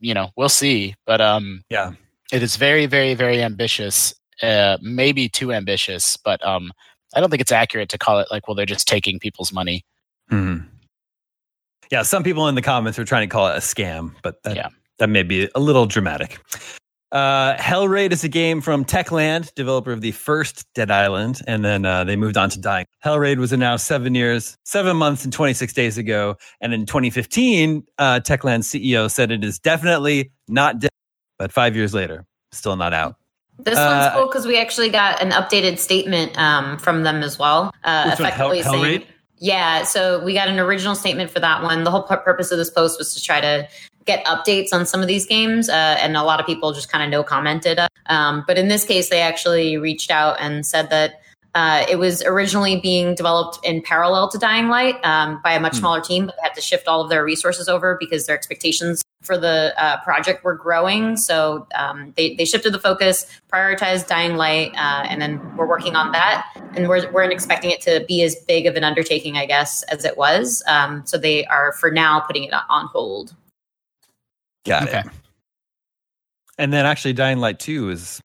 you 0.00 0.14
know, 0.14 0.30
we'll 0.36 0.48
see, 0.48 0.94
but 1.06 1.20
um, 1.20 1.62
Yeah. 1.70 1.92
it 2.32 2.42
is 2.42 2.56
very, 2.56 2.86
very, 2.86 3.14
very 3.14 3.42
ambitious. 3.42 4.14
Uh, 4.42 4.76
maybe 4.82 5.28
too 5.28 5.52
ambitious, 5.52 6.16
but 6.18 6.44
um, 6.46 6.70
I 7.14 7.20
don't 7.20 7.30
think 7.30 7.40
it's 7.40 7.52
accurate 7.52 7.88
to 7.90 7.98
call 7.98 8.18
it 8.18 8.28
like, 8.30 8.46
well, 8.46 8.54
they're 8.54 8.66
just 8.66 8.86
taking 8.86 9.18
people's 9.18 9.52
money. 9.52 9.84
Mm-hmm. 10.30 10.66
Yeah, 11.90 12.02
some 12.02 12.22
people 12.22 12.48
in 12.48 12.54
the 12.54 12.62
comments 12.62 12.98
are 12.98 13.04
trying 13.04 13.28
to 13.28 13.32
call 13.32 13.46
it 13.46 13.56
a 13.56 13.60
scam, 13.60 14.12
but 14.22 14.42
that 14.42 14.56
Yeah. 14.56 14.68
that 14.98 15.08
may 15.08 15.22
be 15.22 15.48
a 15.54 15.60
little 15.60 15.86
dramatic. 15.86 16.38
Uh, 17.12 17.56
Hellraid 17.56 18.10
is 18.12 18.24
a 18.24 18.28
game 18.28 18.60
from 18.60 18.84
Techland, 18.84 19.54
developer 19.54 19.92
of 19.92 20.00
the 20.00 20.10
first 20.10 20.66
Dead 20.74 20.90
Island, 20.90 21.40
and 21.46 21.64
then 21.64 21.84
uh, 21.84 22.02
they 22.04 22.16
moved 22.16 22.36
on 22.36 22.50
to 22.50 22.60
Dying. 22.60 22.86
Hellraid 23.04 23.38
was 23.38 23.52
announced 23.52 23.86
seven 23.86 24.14
years, 24.14 24.56
seven 24.64 24.96
months, 24.96 25.22
and 25.24 25.32
26 25.32 25.72
days 25.72 25.98
ago, 25.98 26.36
and 26.60 26.74
in 26.74 26.84
2015, 26.84 27.84
uh, 27.98 28.20
Techland's 28.24 28.68
CEO 28.68 29.10
said 29.10 29.30
it 29.30 29.44
is 29.44 29.58
definitely 29.60 30.32
not 30.48 30.80
dead, 30.80 30.90
but 31.38 31.52
five 31.52 31.76
years 31.76 31.94
later, 31.94 32.26
still 32.50 32.76
not 32.76 32.92
out. 32.92 33.14
This 33.60 33.78
Uh, 33.78 34.00
one's 34.02 34.14
cool 34.18 34.26
because 34.26 34.46
we 34.46 34.58
actually 34.58 34.90
got 34.90 35.22
an 35.22 35.30
updated 35.30 35.78
statement 35.78 36.36
um, 36.36 36.76
from 36.76 37.04
them 37.04 37.22
as 37.22 37.38
well. 37.38 37.72
Uh, 37.84 38.10
Which 38.10 38.18
one, 38.18 38.32
Hell- 38.32 38.50
effectively 38.50 38.88
saying, 38.90 39.04
yeah. 39.38 39.84
So 39.84 40.22
we 40.24 40.34
got 40.34 40.48
an 40.48 40.58
original 40.58 40.94
statement 40.94 41.30
for 41.30 41.40
that 41.40 41.62
one. 41.62 41.84
The 41.84 41.90
whole 41.90 42.02
pu- 42.02 42.16
purpose 42.18 42.50
of 42.50 42.58
this 42.58 42.68
post 42.68 42.98
was 42.98 43.14
to 43.14 43.22
try 43.22 43.40
to 43.40 43.66
get 44.06 44.24
updates 44.24 44.72
on 44.72 44.86
some 44.86 45.02
of 45.02 45.08
these 45.08 45.26
games, 45.26 45.68
uh, 45.68 45.96
and 46.00 46.16
a 46.16 46.22
lot 46.22 46.40
of 46.40 46.46
people 46.46 46.72
just 46.72 46.90
kind 46.90 47.04
of 47.04 47.10
no 47.10 47.22
commented. 47.22 47.78
Um, 48.06 48.44
but 48.46 48.56
in 48.56 48.68
this 48.68 48.84
case, 48.84 49.10
they 49.10 49.20
actually 49.20 49.76
reached 49.76 50.10
out 50.10 50.36
and 50.40 50.64
said 50.64 50.90
that. 50.90 51.20
Uh, 51.54 51.86
it 51.88 51.96
was 51.96 52.22
originally 52.24 52.78
being 52.78 53.14
developed 53.14 53.58
in 53.64 53.80
parallel 53.80 54.28
to 54.28 54.36
Dying 54.36 54.68
Light 54.68 54.96
um, 55.06 55.40
by 55.42 55.54
a 55.54 55.58
much 55.58 55.72
Hmm. 55.72 55.78
smaller 55.78 56.00
team, 56.02 56.26
but 56.26 56.36
they 56.36 56.42
had 56.42 56.54
to 56.54 56.60
shift 56.60 56.86
all 56.86 57.00
of 57.00 57.08
their 57.08 57.24
resources 57.24 57.66
over 57.66 57.96
because 57.98 58.26
their 58.26 58.36
expectations 58.36 59.02
for 59.22 59.38
the 59.38 59.72
uh, 59.82 59.98
project 60.04 60.44
were 60.44 60.54
growing. 60.54 61.16
So 61.16 61.66
um, 61.74 62.12
they, 62.14 62.34
they 62.34 62.44
shifted 62.44 62.74
the 62.74 62.78
focus, 62.78 63.24
prioritized 63.50 64.06
Dying 64.06 64.36
Light, 64.36 64.72
uh, 64.74 65.06
and 65.08 65.22
then 65.22 65.40
we're 65.56 65.66
working 65.66 65.96
on 65.96 66.12
that. 66.12 66.46
And 66.74 66.90
we're, 66.90 67.10
we're 67.10 67.24
expecting 67.30 67.70
it 67.70 67.80
to 67.80 68.04
be 68.06 68.22
as 68.22 68.36
big 68.36 68.66
of 68.66 68.76
an 68.76 68.84
undertaking, 68.84 69.38
I 69.38 69.46
guess, 69.46 69.82
as 69.84 70.04
it 70.04 70.18
was. 70.18 70.62
Um, 70.68 71.06
so 71.06 71.16
they 71.16 71.46
are, 71.46 71.72
for 71.72 71.90
now, 71.90 72.20
putting 72.20 72.44
it 72.44 72.52
on 72.68 72.88
hold. 72.88 73.34
Got 74.66 74.88
Okay. 74.88 74.98
it. 75.00 75.06
And 76.58 76.72
then 76.72 76.86
actually, 76.86 77.12
Dying 77.12 77.38
Light 77.38 77.58
2 77.58 77.90
is 77.90 78.20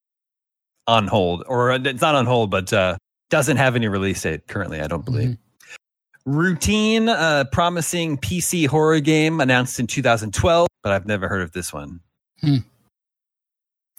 on 0.88 1.08
hold, 1.08 1.44
or 1.48 1.72
it's 1.72 2.02
not 2.02 2.16
on 2.16 2.26
hold, 2.26 2.50
but 2.50 2.72
uh, 2.74 2.98
doesn't 3.30 3.58
have 3.58 3.76
any 3.76 3.88
release 3.88 4.22
date 4.22 4.48
currently, 4.48 4.80
I 4.82 4.88
don't 4.88 5.06
believe. 5.06 5.30
Mm-hmm. 5.30 6.32
Routine, 6.32 7.10
uh, 7.10 7.46
promising 7.52 8.18
PC 8.18 8.68
horror 8.68 9.00
game 9.00 9.42
announced 9.42 9.80
in 9.80 9.88
2012, 9.88 10.68
but 10.84 10.92
I've 10.92 11.06
never 11.08 11.28
heard 11.28 11.42
of 11.42 11.52
this 11.52 11.74
one. 11.74 12.00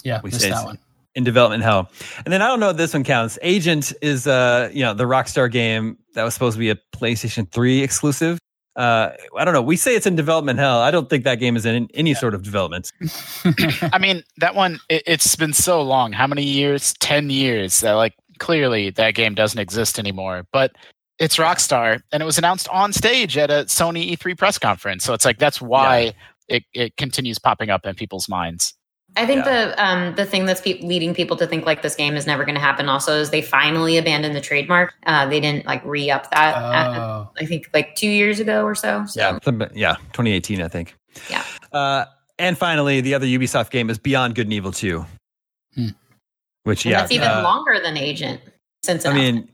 Yeah, 0.05 0.21
We 0.23 0.31
missed 0.31 0.41
say 0.41 0.51
that 0.51 0.65
one. 0.65 0.79
In 1.15 1.25
development 1.25 1.63
hell. 1.63 1.91
And 2.25 2.33
then 2.33 2.41
I 2.41 2.49
don't 2.49 2.59
know 2.59 2.71
if 2.71 2.77
this 2.77 2.95
one 2.95 3.05
counts. 3.05 3.39
Agent 3.43 3.93
is 4.01 4.27
uh, 4.27 4.71
you 4.73 4.83
know, 4.83 4.95
the 4.95 5.05
Rockstar 5.05 5.51
game 5.51 5.99
that 6.15 6.23
was 6.25 6.33
supposed 6.33 6.55
to 6.55 6.59
be 6.59 6.71
a 6.71 6.77
PlayStation 6.97 7.51
3 7.51 7.83
exclusive. 7.83 8.39
Uh, 8.75 9.11
I 9.37 9.45
don't 9.45 9.53
know. 9.53 9.63
We 9.63 9.77
say 9.77 9.95
it's 9.95 10.07
in 10.07 10.17
development 10.17 10.59
hell. 10.59 10.81
I 10.81 10.91
don't 10.91 11.11
think 11.11 11.25
that 11.25 11.37
game 11.37 11.57
is 11.57 11.67
in 11.67 11.89
any 11.95 12.15
sort 12.15 12.35
of 12.35 12.43
development. 12.43 12.91
I 13.93 13.99
mean, 13.99 14.23
that 14.39 14.55
one, 14.55 14.81
it, 14.89 15.03
it's 15.07 15.37
been 15.37 15.53
so 15.53 15.83
long. 15.83 16.13
How 16.13 16.27
many 16.27 16.43
years? 16.43 16.95
10 17.01 17.29
years 17.31 17.81
that, 17.81 17.93
like, 17.93 18.15
clearly 18.39 18.91
that 18.91 19.15
game 19.15 19.35
doesn't 19.35 19.59
exist 19.59 19.99
anymore. 19.99 20.47
But 20.53 20.73
it's 21.19 21.37
Rockstar, 21.37 22.03
and 22.13 22.23
it 22.23 22.27
was 22.27 22.39
announced 22.39 22.69
on 22.69 22.93
stage 22.93 23.37
at 23.37 23.51
a 23.51 23.65
Sony 23.67 24.17
E3 24.17 24.37
press 24.37 24.59
conference. 24.59 25.05
So 25.05 25.13
it's 25.13 25.25
like, 25.25 25.39
that's 25.39 25.61
why 25.61 26.15
it, 26.49 26.65
it 26.73 26.97
continues 26.97 27.39
popping 27.39 27.71
up 27.71 27.87
in 27.87 27.95
people's 27.95 28.29
minds. 28.29 28.75
I 29.17 29.27
think 29.27 29.45
Yeah. 29.45 29.67
the 29.75 29.85
um, 29.85 30.15
the 30.15 30.25
thing 30.25 30.47
that's 30.47 30.61
pe- 30.63 30.81
leading 30.81 31.15
people 31.15 31.37
to 31.37 31.47
think 31.47 31.67
like 31.67 31.83
this 31.83 31.95
game 31.95 32.17
is 32.17 32.27
never 32.27 32.45
going 32.45 32.55
to 32.55 32.61
happen 32.61 32.89
also 32.89 33.13
is 33.21 33.31
they 33.31 33.43
finally 33.43 33.99
abandoned 33.99 34.35
the 34.35 34.41
trademark. 34.41 34.95
Uh, 35.07 35.27
they 35.29 35.39
didn't 35.41 35.67
like 35.67 35.85
re 35.85 36.11
up 36.11 36.31
that. 36.31 36.55
uh, 36.57 36.99
Oh. 36.99 37.31
I 37.39 37.45
think 37.45 37.69
like 37.75 37.95
two 37.95 38.09
years 38.09 38.41
ago 38.41 38.65
or 38.65 38.75
so. 38.75 39.05
so. 39.07 39.21
Yeah, 39.21 39.39
some- 39.43 39.63
yeah, 39.75 39.97
2018, 40.13 40.63
I 40.63 40.69
think. 40.69 40.95
Yeah. 41.29 41.45
Uh, 41.73 42.07
and 42.39 42.57
finally, 42.57 43.01
the 43.03 43.13
other 43.15 43.27
Ubisoft 43.27 43.71
game 43.71 43.91
is 43.91 43.99
Beyond 43.99 44.35
Good 44.35 44.47
and 44.47 44.53
Evil 44.55 44.73
2. 44.73 45.05
Hmm. 45.75 45.87
Which, 46.65 46.85
And 46.87 46.93
yeah, 46.93 47.01
that's 47.01 47.13
even 47.13 47.29
uh, 47.29 47.43
longer 47.43 47.79
than 47.83 47.97
Agent. 47.99 48.41
Since 48.85 49.05
I 49.05 49.13
mean, 49.13 49.49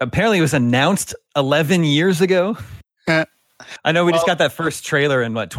apparently 0.00 0.38
it 0.38 0.42
was 0.42 0.52
announced 0.54 1.14
11 1.36 1.84
years 1.84 2.20
ago. 2.20 2.58
I 3.84 3.92
know 3.92 4.04
we 4.04 4.12
just 4.12 4.26
got 4.26 4.38
that 4.38 4.52
first 4.52 4.84
trailer 4.84 5.22
in 5.22 5.32
what 5.32 5.50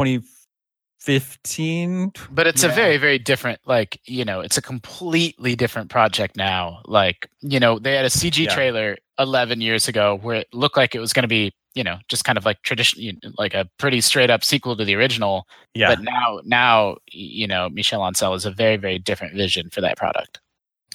2015. 1.05 2.11
But 2.31 2.47
it's 2.47 2.63
a 2.63 2.69
very, 2.69 2.97
very 2.97 3.19
different, 3.19 3.59
like, 3.65 3.99
you 4.05 4.25
know, 4.25 4.39
it's 4.41 4.57
a 4.57 4.61
completely 4.61 5.55
different 5.55 5.89
project 5.89 6.35
now. 6.35 6.81
Like, 6.85 7.29
you 7.41 7.59
know, 7.59 7.79
they 7.79 7.95
had 7.95 8.05
a 8.05 8.09
CG 8.09 8.45
Yeah. 8.45 8.53
trailer 8.53 8.97
11 9.19 9.61
years 9.61 9.87
ago 9.87 10.17
where 10.21 10.37
it 10.37 10.47
looked 10.53 10.77
like 10.77 10.95
it 10.95 10.99
was 10.99 11.13
going 11.13 11.23
to 11.23 11.27
be, 11.27 11.53
you 11.73 11.83
know, 11.83 11.97
just 12.07 12.23
kind 12.25 12.37
of 12.37 12.45
like 12.45 12.61
tradition, 12.63 13.19
like 13.37 13.53
a 13.53 13.69
pretty 13.77 14.01
straight 14.01 14.29
up 14.29 14.43
sequel 14.43 14.75
to 14.77 14.85
the 14.85 14.95
original. 14.95 15.47
Yeah, 15.73 15.89
But 15.89 16.01
now, 16.03 16.39
now, 16.43 16.97
you 17.11 17.47
know, 17.47 17.69
Michel 17.69 18.01
Ancel 18.01 18.33
has 18.33 18.45
a 18.45 18.51
very, 18.51 18.77
very 18.77 18.99
different 18.99 19.35
vision 19.35 19.69
for 19.69 19.81
that 19.81 19.97
product. 19.97 20.39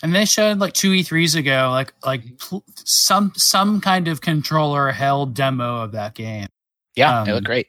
And 0.02 0.14
they 0.14 0.24
showed 0.24 0.58
like 0.58 0.72
two 0.72 0.92
E3s 0.92 1.36
ago, 1.36 1.68
like 1.72 1.92
like 2.02 2.38
pl- 2.38 2.64
some 2.74 3.32
some 3.36 3.82
kind 3.82 4.08
of 4.08 4.22
controller 4.22 4.92
held 4.92 5.34
demo 5.34 5.82
of 5.82 5.92
that 5.92 6.14
game. 6.14 6.46
Yeah, 6.96 7.22
they 7.24 7.32
Um, 7.32 7.34
look 7.36 7.44
great. 7.44 7.66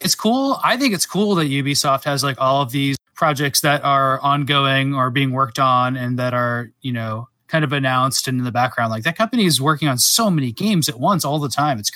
It's 0.00 0.14
cool. 0.14 0.58
I 0.64 0.76
think 0.76 0.94
it's 0.94 1.06
cool 1.06 1.34
that 1.36 1.46
Ubisoft 1.46 2.04
has 2.04 2.24
like 2.24 2.40
all 2.40 2.62
of 2.62 2.70
these 2.70 2.96
projects 3.14 3.60
that 3.60 3.84
are 3.84 4.18
ongoing 4.20 4.94
or 4.94 5.10
being 5.10 5.32
worked 5.32 5.58
on 5.58 5.96
and 5.96 6.18
that 6.18 6.32
are 6.32 6.70
you 6.80 6.92
know 6.92 7.28
kind 7.48 7.64
of 7.64 7.72
announced 7.72 8.28
and 8.28 8.38
in 8.38 8.44
the 8.44 8.52
background. 8.52 8.90
Like 8.90 9.04
that 9.04 9.16
company 9.16 9.44
is 9.44 9.60
working 9.60 9.88
on 9.88 9.98
so 9.98 10.30
many 10.30 10.52
games 10.52 10.88
at 10.88 10.98
once 10.98 11.24
all 11.24 11.38
the 11.38 11.48
time. 11.48 11.78
It's 11.78 11.90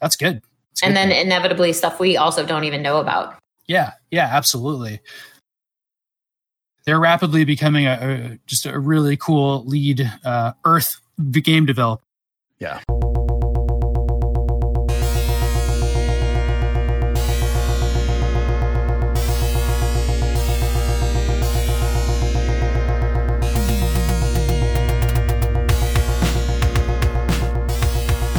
that's 0.00 0.16
good. 0.16 0.42
It's 0.72 0.82
and 0.82 0.90
good. 0.90 0.96
then 0.96 1.12
inevitably 1.12 1.72
stuff 1.72 1.98
we 1.98 2.16
also 2.16 2.46
don't 2.46 2.64
even 2.64 2.82
know 2.82 2.98
about. 2.98 3.34
Yeah, 3.66 3.92
yeah, 4.10 4.28
absolutely. 4.30 5.00
They're 6.84 7.00
rapidly 7.00 7.44
becoming 7.44 7.86
a, 7.86 7.92
a 7.92 8.38
just 8.46 8.66
a 8.66 8.78
really 8.78 9.16
cool 9.16 9.64
lead 9.64 10.08
uh, 10.24 10.52
Earth 10.64 11.00
the 11.16 11.40
game 11.40 11.66
developer. 11.66 12.04
Yeah. 12.58 12.80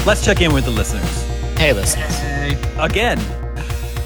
Let's 0.06 0.24
check 0.24 0.42
in 0.42 0.54
with 0.54 0.66
the 0.66 0.72
listeners. 0.72 1.24
Hey, 1.58 1.74
listeners. 1.74 2.14
Again, 2.78 3.18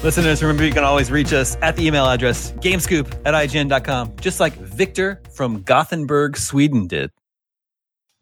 listeners, 0.02 0.42
remember 0.42 0.64
you 0.64 0.72
can 0.72 0.82
always 0.84 1.10
reach 1.10 1.32
us 1.32 1.56
at 1.60 1.76
the 1.76 1.86
email 1.86 2.06
address 2.06 2.52
gamescoop 2.52 3.12
at 3.26 3.34
ign.com, 3.34 4.14
just 4.20 4.40
like 4.40 4.54
Victor 4.54 5.20
from 5.34 5.60
Gothenburg, 5.62 6.38
Sweden 6.38 6.86
did. 6.86 7.10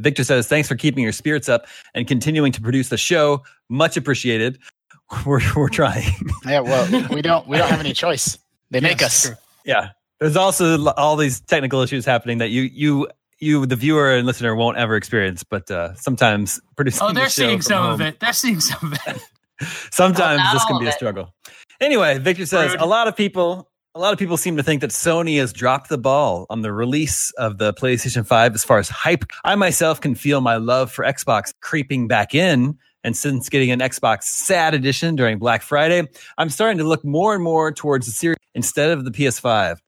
Victor 0.01 0.25
says, 0.25 0.49
Thanks 0.49 0.67
for 0.69 0.75
keeping 0.75 1.05
your 1.05 1.13
spirits 1.13 1.49
up 1.49 1.67
and 1.95 2.09
continuing 2.09 2.51
to 2.53 2.61
produce 2.61 2.89
the 2.89 2.97
show. 2.97 3.45
Much 3.69 3.97
appreciated. 3.97 4.59
We're, 5.25 5.41
we're 5.57 5.71
trying. 5.71 6.13
Yeah, 6.45 6.61
well, 6.61 6.87
we 7.09 7.23
don't 7.23 7.47
we 7.49 7.57
don't 7.57 7.71
have 7.71 7.81
any 7.81 7.95
choice. 7.95 8.37
They 8.71 8.81
make 8.81 9.01
Yes, 9.01 9.25
us. 9.25 9.27
true. 9.29 9.37
yeah. 9.65 9.91
There's 10.21 10.37
also 10.37 10.87
all 10.91 11.17
these 11.17 11.41
technical 11.41 11.81
issues 11.81 12.05
happening 12.05 12.39
that 12.39 12.51
you, 12.51 12.63
you, 12.63 13.09
you, 13.41 13.67
the 13.67 13.77
viewer 13.77 14.15
and 14.15 14.27
listener, 14.27 14.55
won't 14.55 14.79
ever 14.79 14.97
experience. 14.97 15.45
But 15.45 15.71
uh, 15.71 15.95
sometimes 15.95 16.61
producing. 16.77 17.03
Oh, 17.03 17.13
they're 17.13 17.25
show 17.25 17.43
seeing 17.43 17.59
from 17.59 17.63
some 17.63 17.91
of 17.91 18.01
it. 18.01 18.21
They're 18.21 18.33
seeing 18.33 18.61
some 18.61 18.93
of 18.93 18.99
it. 19.07 19.23
Sometimes 19.91 20.39
Not 20.39 20.53
this 20.53 20.65
can 20.67 20.79
be 20.79 20.87
a 20.87 20.93
struggle. 20.93 21.35
Anyway, 21.81 22.19
Victor 22.19 22.47
says 22.47 22.71
Rude. 22.73 22.81
a 22.81 22.87
lot 22.87 23.09
of 23.09 23.17
people 23.17 23.69
a 23.95 23.99
lot 23.99 24.13
of 24.13 24.19
people 24.19 24.37
seem 24.37 24.57
to 24.57 24.63
think 24.63 24.81
that 24.83 24.91
Sony 24.91 25.39
has 25.39 25.53
dropped 25.53 25.89
the 25.89 25.99
ball 25.99 26.47
on 26.51 26.63
the 26.63 26.73
release 26.73 27.33
of 27.33 27.59
the 27.59 27.75
PlayStation 27.75 28.25
5 28.25 28.55
as 28.55 28.63
far 28.63 28.79
as 28.79 28.89
hype. 28.89 29.25
I 29.43 29.57
myself 29.57 30.01
can 30.01 30.15
feel 30.15 30.41
my 30.41 30.57
love 30.57 30.93
for 30.93 31.05
Xbox 31.05 31.53
creeping 31.61 32.07
back 32.07 32.33
in. 32.35 32.79
And 33.03 33.17
since 33.17 33.49
getting 33.49 33.73
an 33.73 33.81
Xbox 33.81 34.25
Sad 34.25 34.75
Edition 34.75 35.17
during 35.17 35.39
Black 35.39 35.63
Friday, 35.63 36.07
I'm 36.37 36.49
starting 36.49 36.79
to 36.79 36.85
look 36.85 37.05
more 37.05 37.35
and 37.35 37.43
more 37.43 37.73
towards 37.73 38.07
the 38.07 38.13
series 38.13 38.37
instead 38.55 38.91
of 38.91 39.05
the 39.05 39.11
PS5. 39.11 39.79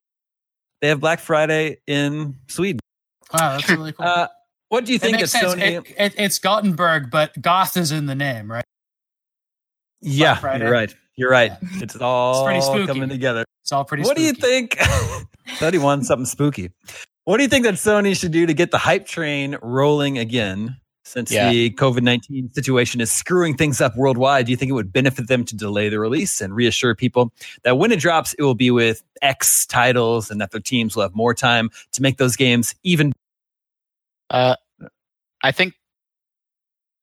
They 0.80 0.88
have 0.88 0.98
Black 0.98 1.20
Friday 1.20 1.78
in 1.86 2.36
Sweden. 2.48 2.80
Wow, 3.32 3.56
that's 3.56 3.68
really 3.70 3.92
cool. 3.92 4.06
Uh, 4.06 4.28
what 4.68 4.84
do 4.84 4.92
you 4.92 4.98
think 4.98 5.16
that 5.16 5.20
makes 5.22 5.30
sense. 5.32 5.54
Sony? 5.54 5.78
It, 5.78 5.94
it, 5.98 6.14
it's 6.18 6.38
Gothenburg, 6.38 7.10
but 7.10 7.40
Goth 7.40 7.76
is 7.76 7.92
in 7.92 8.06
the 8.06 8.14
name, 8.14 8.50
right? 8.50 8.64
yeah, 10.00 10.56
you're 10.58 10.70
right. 10.70 10.94
You're 11.16 11.30
right. 11.30 11.52
It's 11.74 11.96
all 11.96 12.44
pretty 12.44 12.60
spooky. 12.62 12.86
coming 12.86 13.08
together. 13.08 13.44
It's 13.62 13.72
all 13.72 13.84
pretty. 13.84 14.04
what 14.04 14.16
do 14.16 14.22
you 14.22 14.30
spooky. 14.34 14.68
think? 14.68 14.78
31, 15.58 16.04
something 16.04 16.24
spooky. 16.24 16.70
What 17.24 17.36
do 17.36 17.42
you 17.42 17.48
think 17.48 17.64
that 17.66 17.74
Sony 17.74 18.18
should 18.18 18.32
do 18.32 18.46
to 18.46 18.54
get 18.54 18.70
the 18.70 18.78
hype 18.78 19.06
train 19.06 19.56
rolling 19.62 20.18
again? 20.18 20.76
Since 21.04 21.32
Yeah. 21.32 21.50
the 21.50 21.70
COVID 21.70 22.02
19 22.02 22.52
situation 22.52 23.00
is 23.00 23.10
screwing 23.10 23.56
things 23.56 23.80
up 23.80 23.96
worldwide, 23.96 24.46
do 24.46 24.52
you 24.52 24.56
think 24.56 24.70
it 24.70 24.74
would 24.74 24.92
benefit 24.92 25.26
them 25.26 25.44
to 25.46 25.56
delay 25.56 25.88
the 25.88 25.98
release 25.98 26.40
and 26.40 26.54
reassure 26.54 26.94
people 26.94 27.32
that 27.64 27.76
when 27.78 27.90
it 27.90 27.98
drops, 27.98 28.32
it 28.34 28.42
will 28.42 28.54
be 28.54 28.70
with 28.70 29.02
X 29.20 29.66
titles 29.66 30.30
and 30.30 30.40
that 30.40 30.52
their 30.52 30.60
teams 30.60 30.94
will 30.94 31.02
have 31.02 31.14
more 31.14 31.34
time 31.34 31.68
to 31.92 32.00
make 32.02 32.16
those 32.18 32.36
games 32.36 32.74
even? 32.84 33.12
Uh, 34.30 34.56
I 35.42 35.52
think. 35.52 35.74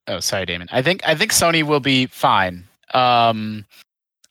Oh, 0.08 0.20
sorry, 0.20 0.46
Damon. 0.46 0.70
I 0.72 0.82
think 0.82 1.02
I 1.08 1.16
think 1.16 1.32
Sony 1.32 1.64
will 1.64 1.80
be 1.80 2.06
fine. 2.06 2.66
Um, 2.94 3.66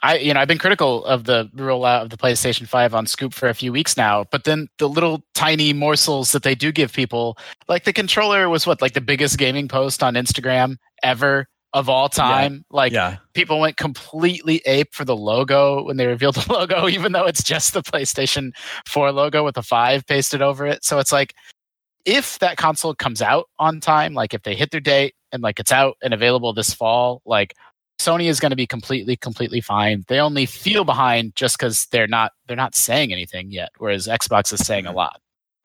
I 0.02 0.18
you 0.18 0.32
know 0.32 0.40
I've 0.40 0.48
been 0.48 0.58
critical 0.58 1.04
of 1.04 1.24
the 1.24 1.50
rollout 1.54 2.02
of 2.02 2.10
the 2.10 2.16
PlayStation 2.16 2.66
Five 2.66 2.94
on 2.94 3.06
Scoop 3.06 3.34
for 3.34 3.48
a 3.48 3.54
few 3.54 3.72
weeks 3.72 3.96
now, 3.96 4.24
but 4.30 4.44
then 4.44 4.68
the 4.78 4.88
little 4.88 5.22
tiny 5.34 5.72
morsels 5.72 6.32
that 6.32 6.42
they 6.42 6.54
do 6.54 6.72
give 6.72 6.92
people, 6.92 7.36
like 7.68 7.84
the 7.84 7.92
controller, 7.92 8.48
was 8.48 8.66
what 8.66 8.80
like 8.80 8.94
the 8.94 9.00
biggest 9.00 9.38
gaming 9.38 9.68
post 9.68 10.02
on 10.02 10.14
Instagram 10.14 10.76
ever 11.02 11.46
of 11.76 11.90
all 11.90 12.08
time. 12.08 12.64
Like 12.70 12.92
yeah. 12.92 13.18
people 13.34 13.60
went 13.60 13.76
completely 13.76 14.62
ape 14.64 14.94
for 14.94 15.04
the 15.04 15.16
logo 15.16 15.84
when 15.84 15.98
they 15.98 16.06
revealed 16.06 16.34
the 16.36 16.52
logo, 16.52 16.88
even 16.88 17.12
though 17.12 17.26
it's 17.26 17.42
just 17.42 17.74
the 17.74 17.82
PlayStation 17.82 18.52
4 18.86 19.12
logo 19.12 19.44
with 19.44 19.58
a 19.58 19.62
five 19.62 20.06
pasted 20.06 20.40
over 20.40 20.66
it. 20.66 20.84
So 20.84 20.98
it's 20.98 21.12
like, 21.12 21.34
if 22.06 22.38
that 22.38 22.56
console 22.56 22.94
comes 22.94 23.20
out 23.20 23.50
on 23.58 23.80
time, 23.80 24.14
like 24.14 24.32
if 24.32 24.42
they 24.44 24.54
hit 24.54 24.70
their 24.70 24.80
date 24.80 25.14
and 25.32 25.42
like 25.42 25.60
it's 25.60 25.72
out 25.72 25.98
and 26.02 26.14
available 26.14 26.52
this 26.54 26.72
fall, 26.72 27.20
like 27.26 27.54
Sony 27.98 28.26
is 28.26 28.40
going 28.40 28.50
to 28.50 28.56
be 28.56 28.66
completely, 28.66 29.16
completely 29.16 29.60
fine. 29.60 30.04
They 30.06 30.20
only 30.20 30.46
feel 30.46 30.84
behind 30.84 31.34
just 31.34 31.58
because 31.58 31.86
they're 31.86 32.06
not 32.06 32.32
they're 32.46 32.56
not 32.56 32.74
saying 32.74 33.12
anything 33.12 33.50
yet, 33.50 33.70
whereas 33.78 34.06
Xbox 34.06 34.52
is 34.52 34.64
saying 34.64 34.86
a 34.86 34.92
lot. 34.92 35.20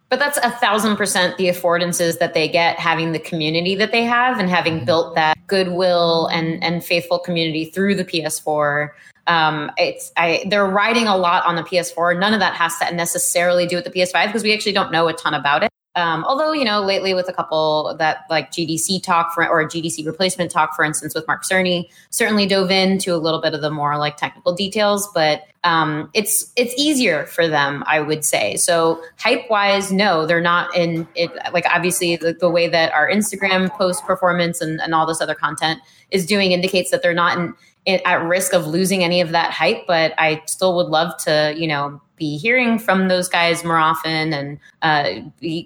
But 0.10 0.20
that's 0.20 0.38
a 0.40 0.50
thousand 0.50 0.98
percent 0.98 1.38
the 1.38 1.48
affordances 1.48 2.20
that 2.20 2.34
they 2.34 2.50
get 2.50 2.78
having 2.80 3.12
the 3.12 3.20
community 3.20 3.76
that 3.76 3.92
they 3.92 4.04
have 4.04 4.40
and 4.40 4.50
having 4.50 4.84
built 4.84 5.16
that 5.16 5.38
goodwill 5.48 6.28
and 6.28 6.62
and 6.64 6.84
faithful 6.84 7.20
community 7.20 7.66
through 7.66 7.96
the 7.96 8.04
PS4. 8.04 8.90
Um, 9.28 9.72
it's 9.78 10.12
I 10.18 10.44
they're 10.50 10.66
riding 10.66 11.08
a 11.08 11.16
lot 11.16 11.46
on 11.46 11.56
the 11.56 11.64
PS4. 11.64 12.20
None 12.20 12.34
of 12.34 12.40
that 12.40 12.56
has 12.56 12.78
to 12.80 12.94
necessarily 12.94 13.68
do 13.68 13.76
with 13.76 13.86
the 13.86 13.92
PS5 13.92 14.26
because 14.26 14.44
we 14.44 14.54
actually 14.54 14.74
don't 14.74 14.92
know 14.92 15.08
a 15.08 15.14
ton 15.14 15.34
about 15.34 15.64
it. 15.64 15.71
Um, 15.96 16.24
although 16.24 16.54
you 16.54 16.64
know 16.64 16.82
lately 16.82 17.14
with 17.14 17.28
a 17.28 17.34
couple 17.34 17.96
that 18.00 18.26
like 18.30 18.52
GDC 18.52 19.04
talk 19.04 19.34
for 19.34 19.48
or 19.48 19.66
GDC 19.66 20.06
replacement 20.06 20.50
talk, 20.50 20.74
for 20.76 20.86
instance, 20.86 21.14
with 21.14 21.28
Mark 21.28 21.44
Cerny, 21.44 21.90
certainly 22.10 22.46
dove 22.46 22.72
into 22.72 23.14
a 23.14 23.18
little 23.18 23.42
bit 23.42 23.54
of 23.54 23.62
the 23.62 23.70
more 23.70 23.98
like 23.98 24.16
technical 24.16 24.54
details, 24.54 25.10
but 25.14 25.44
um, 25.64 26.10
it's 26.14 26.52
it's 26.56 26.74
easier 26.78 27.26
for 27.26 27.48
them, 27.48 27.84
I 27.88 28.00
would 28.00 28.24
say. 28.24 28.56
So 28.56 29.02
hype 29.18 29.50
wise, 29.50 29.92
no, 29.92 30.26
they're 30.26 30.42
not 30.42 30.76
in 30.76 31.08
it. 31.16 31.32
Like 31.54 31.66
obviously, 31.70 32.16
the, 32.16 32.34
the 32.34 32.50
way 32.50 32.68
that 32.70 32.94
our 32.94 33.10
Instagram 33.10 33.70
post 33.72 34.04
performance 34.06 34.62
and, 34.62 34.80
and 34.82 34.96
all 34.96 35.06
this 35.06 35.22
other 35.22 35.36
content 35.36 35.82
is 36.10 36.26
doing 36.26 36.52
indicates 36.52 36.90
that 36.92 37.04
they're 37.04 37.14
not 37.14 37.38
in, 37.38 37.54
in, 37.86 38.00
at 38.06 38.24
risk 38.24 38.54
of 38.54 38.66
losing 38.66 39.04
any 39.04 39.22
of 39.22 39.32
that 39.32 39.52
hype. 39.52 39.86
But 39.88 40.14
I 40.18 40.42
still 40.48 40.76
would 40.78 40.88
love 40.88 41.16
to, 41.26 41.54
you 41.56 41.68
know, 41.68 42.02
be 42.22 42.38
hearing 42.38 42.78
from 42.78 43.08
those 43.08 43.28
guys 43.28 43.64
more 43.64 43.78
often 43.80 44.32
and 44.32 44.60
uh, 44.84 45.10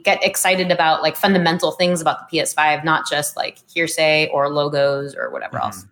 get 0.04 0.24
excited 0.24 0.72
about 0.72 1.02
like 1.02 1.18
fundamental 1.18 1.72
things 1.72 2.00
about 2.02 2.30
the 2.30 2.38
PS5, 2.40 2.86
not 2.86 3.08
just 3.10 3.36
like 3.36 3.58
hearsay 3.74 4.30
or 4.34 4.48
logos 4.50 5.14
or 5.16 5.30
whatever 5.32 5.58
Mhm. 5.58 5.64
else. 5.66 5.86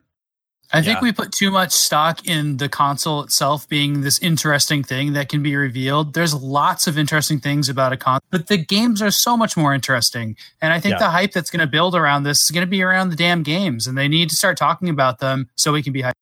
I 0.72 0.82
think 0.82 0.96
Yeah. 1.00 1.02
we 1.04 1.12
put 1.12 1.32
too 1.34 1.52
much 1.52 1.72
stock 1.72 2.26
in 2.28 2.58
the 2.58 2.68
console 2.70 3.22
itself 3.24 3.68
being 3.68 4.02
this 4.02 4.18
interesting 4.20 4.84
thing 4.84 5.14
that 5.14 5.28
can 5.30 5.44
be 5.44 5.56
revealed. 5.56 6.14
There's 6.14 6.34
lots 6.34 6.88
of 6.88 6.98
interesting 6.98 7.40
things 7.42 7.68
about 7.70 7.92
a 7.94 7.98
console, 7.98 8.26
but 8.32 8.48
the 8.48 8.58
games 8.58 9.02
are 9.02 9.12
so 9.12 9.36
much 9.38 9.56
more 9.58 9.74
interesting. 9.76 10.36
And 10.62 10.72
I 10.74 10.80
think 10.80 10.94
Yeah. 10.94 11.00
the 11.00 11.10
hype 11.12 11.34
that's 11.34 11.52
going 11.52 11.60
to 11.60 11.68
build 11.68 11.94
around 11.94 12.24
this 12.24 12.42
is 12.42 12.50
going 12.52 12.66
to 12.66 12.70
be 12.72 12.82
around 12.82 13.10
the 13.10 13.16
damn 13.18 13.44
games, 13.44 13.86
and 13.86 13.96
they 13.98 14.08
need 14.08 14.30
to 14.30 14.36
start 14.36 14.58
talking 14.58 14.88
about 14.90 15.20
them 15.20 15.50
so 15.56 15.74
we 15.74 15.84
can 15.84 15.94
be 15.94 16.02
hyped. 16.02 16.14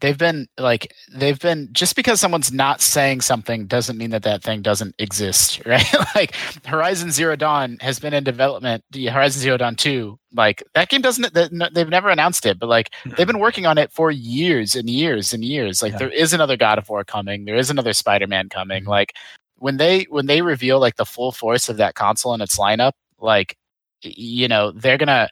They've 0.00 0.18
been 0.18 0.46
like 0.58 0.92
they've 1.12 1.38
been 1.38 1.68
just 1.72 1.96
because 1.96 2.20
someone's 2.20 2.52
not 2.52 2.80
saying 2.80 3.20
something 3.20 3.66
doesn't 3.66 3.96
mean 3.96 4.10
that 4.10 4.22
that 4.22 4.42
thing 4.42 4.62
doesn't 4.62 4.94
exist 4.98 5.60
right? 5.66 5.84
Like 6.14 6.34
horizon 6.66 7.10
zero 7.10 7.36
dawn 7.36 7.78
has 7.80 7.98
been 7.98 8.14
in 8.14 8.24
development 8.24 8.84
the 8.90 9.06
horizon 9.06 9.40
zero 9.40 9.56
dawn 9.56 9.76
2 9.76 10.18
like 10.34 10.62
that 10.74 10.88
game 10.88 11.00
doesn't 11.00 11.32
they've 11.34 11.88
never 11.88 12.10
announced 12.10 12.46
it 12.46 12.58
but 12.58 12.68
like 12.68 12.90
mm-hmm. 12.90 13.14
they've 13.16 13.26
been 13.26 13.38
working 13.38 13.66
on 13.66 13.78
it 13.78 13.92
for 13.92 14.10
years 14.10 14.74
and 14.74 14.88
years 14.88 15.32
and 15.32 15.44
years. 15.44 15.82
Like 15.82 15.92
Yeah. 15.92 15.98
there 15.98 16.10
is 16.10 16.32
another 16.32 16.56
god 16.56 16.78
of 16.78 16.88
war 16.88 17.04
coming 17.04 17.44
there 17.44 17.56
is 17.56 17.70
another 17.70 17.92
spider-man 17.92 18.48
coming 18.48 18.82
mm-hmm. 18.82 18.90
like 18.90 19.14
when 19.56 19.76
they 19.76 20.04
when 20.04 20.26
they 20.26 20.42
reveal 20.42 20.80
like 20.80 20.96
the 20.96 21.06
full 21.06 21.32
force 21.32 21.68
of 21.68 21.76
that 21.76 21.94
console 21.94 22.32
and 22.32 22.42
its 22.42 22.58
lineup 22.58 22.92
like 23.18 23.56
you 24.02 24.48
know 24.48 24.72
they're 24.72 24.98
gonna 24.98 25.28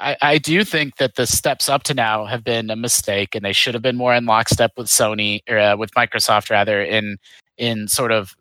I, 0.00 0.16
I 0.22 0.38
do 0.38 0.64
think 0.64 0.96
that 0.96 1.16
the 1.16 1.26
steps 1.26 1.68
up 1.68 1.82
to 1.84 1.94
now 1.94 2.24
have 2.24 2.44
been 2.44 2.70
a 2.70 2.76
mistake, 2.76 3.34
and 3.34 3.44
they 3.44 3.52
should 3.52 3.74
have 3.74 3.82
been 3.82 3.96
more 3.96 4.14
in 4.14 4.26
lockstep 4.26 4.72
with 4.76 4.86
Sony 4.88 5.40
or 5.48 5.58
uh, 5.58 5.76
with 5.76 5.92
Microsoft 5.92 6.50
rather 6.50 6.82
in 6.82 7.16
in 7.56 7.88
sort 7.88 8.12
of 8.12 8.34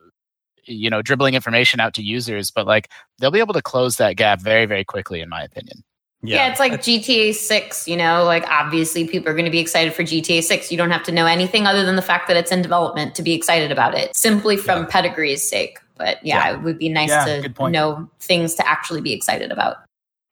you 0.66 0.90
know 0.90 1.02
dribbling 1.02 1.34
information 1.34 1.80
out 1.80 1.94
to 1.96 2.04
users. 2.04 2.52
But 2.52 2.68
like 2.68 2.90
they'll 3.20 3.32
be 3.32 3.40
able 3.40 3.54
to 3.54 3.62
close 3.62 3.98
that 3.98 4.16
gap 4.16 4.42
very 4.42 4.66
very 4.66 4.84
quickly, 4.84 5.22
in 5.22 5.30
my 5.30 5.44
opinion. 5.44 5.84
Yeah, 6.26 6.50
it's 6.50 6.60
like 6.60 6.72
GTA 6.74 7.34
6, 7.36 7.86
you 7.86 7.98
know, 7.98 8.24
like 8.24 8.48
obviously 8.50 9.06
people 9.06 9.30
are 9.30 9.34
going 9.34 9.44
to 9.44 9.52
be 9.52 9.60
excited 9.60 9.94
for 9.94 10.04
GTA 10.04 10.42
6. 10.42 10.72
You 10.72 10.78
don't 10.78 10.90
have 10.90 11.04
to 11.04 11.12
know 11.12 11.26
anything 11.26 11.68
other 11.68 11.84
than 11.86 11.98
the 11.98 12.02
fact 12.02 12.30
that 12.30 12.38
it's 12.38 12.50
in 12.50 12.62
development 12.62 13.14
to 13.16 13.22
be 13.22 13.34
excited 13.34 13.74
about 13.74 13.94
it, 13.94 14.16
simply 14.16 14.56
from 14.56 14.84
Yeah. 14.84 14.86
pedigree's 14.86 15.46
sake. 15.46 15.80
But 15.98 16.26
yeah, 16.26 16.48
Yeah. 16.52 16.54
it 16.54 16.62
would 16.64 16.80
be 16.80 16.88
nice 16.88 17.10
Yeah, 17.10 17.42
to 17.42 17.70
know 17.70 18.10
things 18.22 18.56
to 18.56 18.66
actually 18.66 19.02
be 19.02 19.12
excited 19.12 19.52
about. 19.52 19.78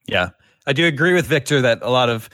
Yeah, 0.07 0.29
I 0.71 0.73
do 0.73 0.87
agree 0.87 1.13
with 1.13 1.25
Victor 1.25 1.61
that 1.63 1.79
a 1.81 1.89
lot 1.89 2.07
of 2.07 2.29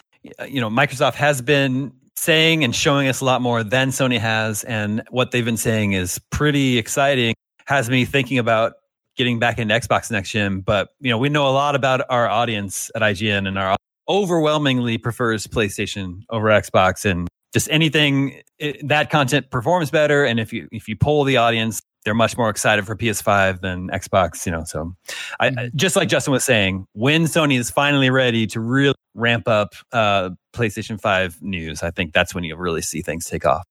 you 0.48 0.62
know 0.62 0.70
Microsoft 0.70 1.16
has 1.16 1.42
been 1.42 1.92
saying 2.16 2.64
and 2.64 2.76
showing 2.76 3.08
us 3.08 3.20
a 3.20 3.26
lot 3.26 3.42
more 3.42 3.64
than 3.64 3.90
Sony 3.90 4.20
has, 4.20 4.64
and 4.66 5.02
what 5.10 5.32
they've 5.32 5.44
been 5.44 5.58
saying 5.58 5.94
is 5.94 6.20
pretty 6.30 6.78
exciting. 6.78 7.34
Has 7.66 7.90
me 7.90 8.06
thinking 8.06 8.38
about 8.38 8.74
getting 9.16 9.40
back 9.40 9.58
into 9.58 9.74
Xbox 9.74 10.12
next 10.12 10.30
gen, 10.30 10.60
but 10.60 10.90
you 11.00 11.10
know 11.10 11.18
we 11.18 11.30
know 11.30 11.48
a 11.48 11.50
lot 11.50 11.74
about 11.74 12.02
our 12.12 12.30
audience 12.30 12.92
at 12.94 13.02
IGN, 13.02 13.48
and 13.48 13.58
our 13.58 13.76
overwhelmingly 14.08 15.00
prefers 15.00 15.48
PlayStation 15.48 16.22
over 16.30 16.50
Xbox, 16.50 17.06
and 17.06 17.28
just 17.54 17.68
anything 17.72 18.40
it, 18.60 18.88
that 18.88 19.10
content 19.10 19.50
performs 19.50 19.90
better. 19.90 20.26
And 20.26 20.40
if 20.40 20.54
you 20.54 20.68
if 20.72 20.88
you 20.88 20.96
poll 20.96 21.24
the 21.24 21.38
audience, 21.38 21.82
they're 22.08 22.16
much 22.16 22.38
more 22.38 22.50
excited 22.50 22.86
for 22.86 22.96
PS5 22.96 23.60
than 23.60 23.90
Xbox. 23.90 24.46
You 24.46 24.54
know, 24.54 24.64
so 24.64 24.96
I, 25.42 25.50
Mm-hmm. 25.50 25.60
I 25.60 25.70
just 25.76 25.96
like 25.98 26.08
Justin 26.08 26.32
was 26.32 26.46
saying, 26.46 26.88
when 26.94 27.24
Sony 27.24 27.58
is 27.60 27.70
finally 27.70 28.10
ready 28.10 28.48
to 28.48 28.60
really 28.60 28.96
ramp 29.14 29.48
up 29.48 29.74
uh, 29.92 30.30
PlayStation 30.54 31.00
5 31.00 31.42
news, 31.42 31.84
I 31.84 31.92
think 31.92 32.14
that's 32.14 32.34
when 32.34 32.44
you'll 32.44 32.58
really 32.58 32.82
see 32.82 33.02
things 33.02 33.26
take 33.26 33.46
off. 33.46 33.64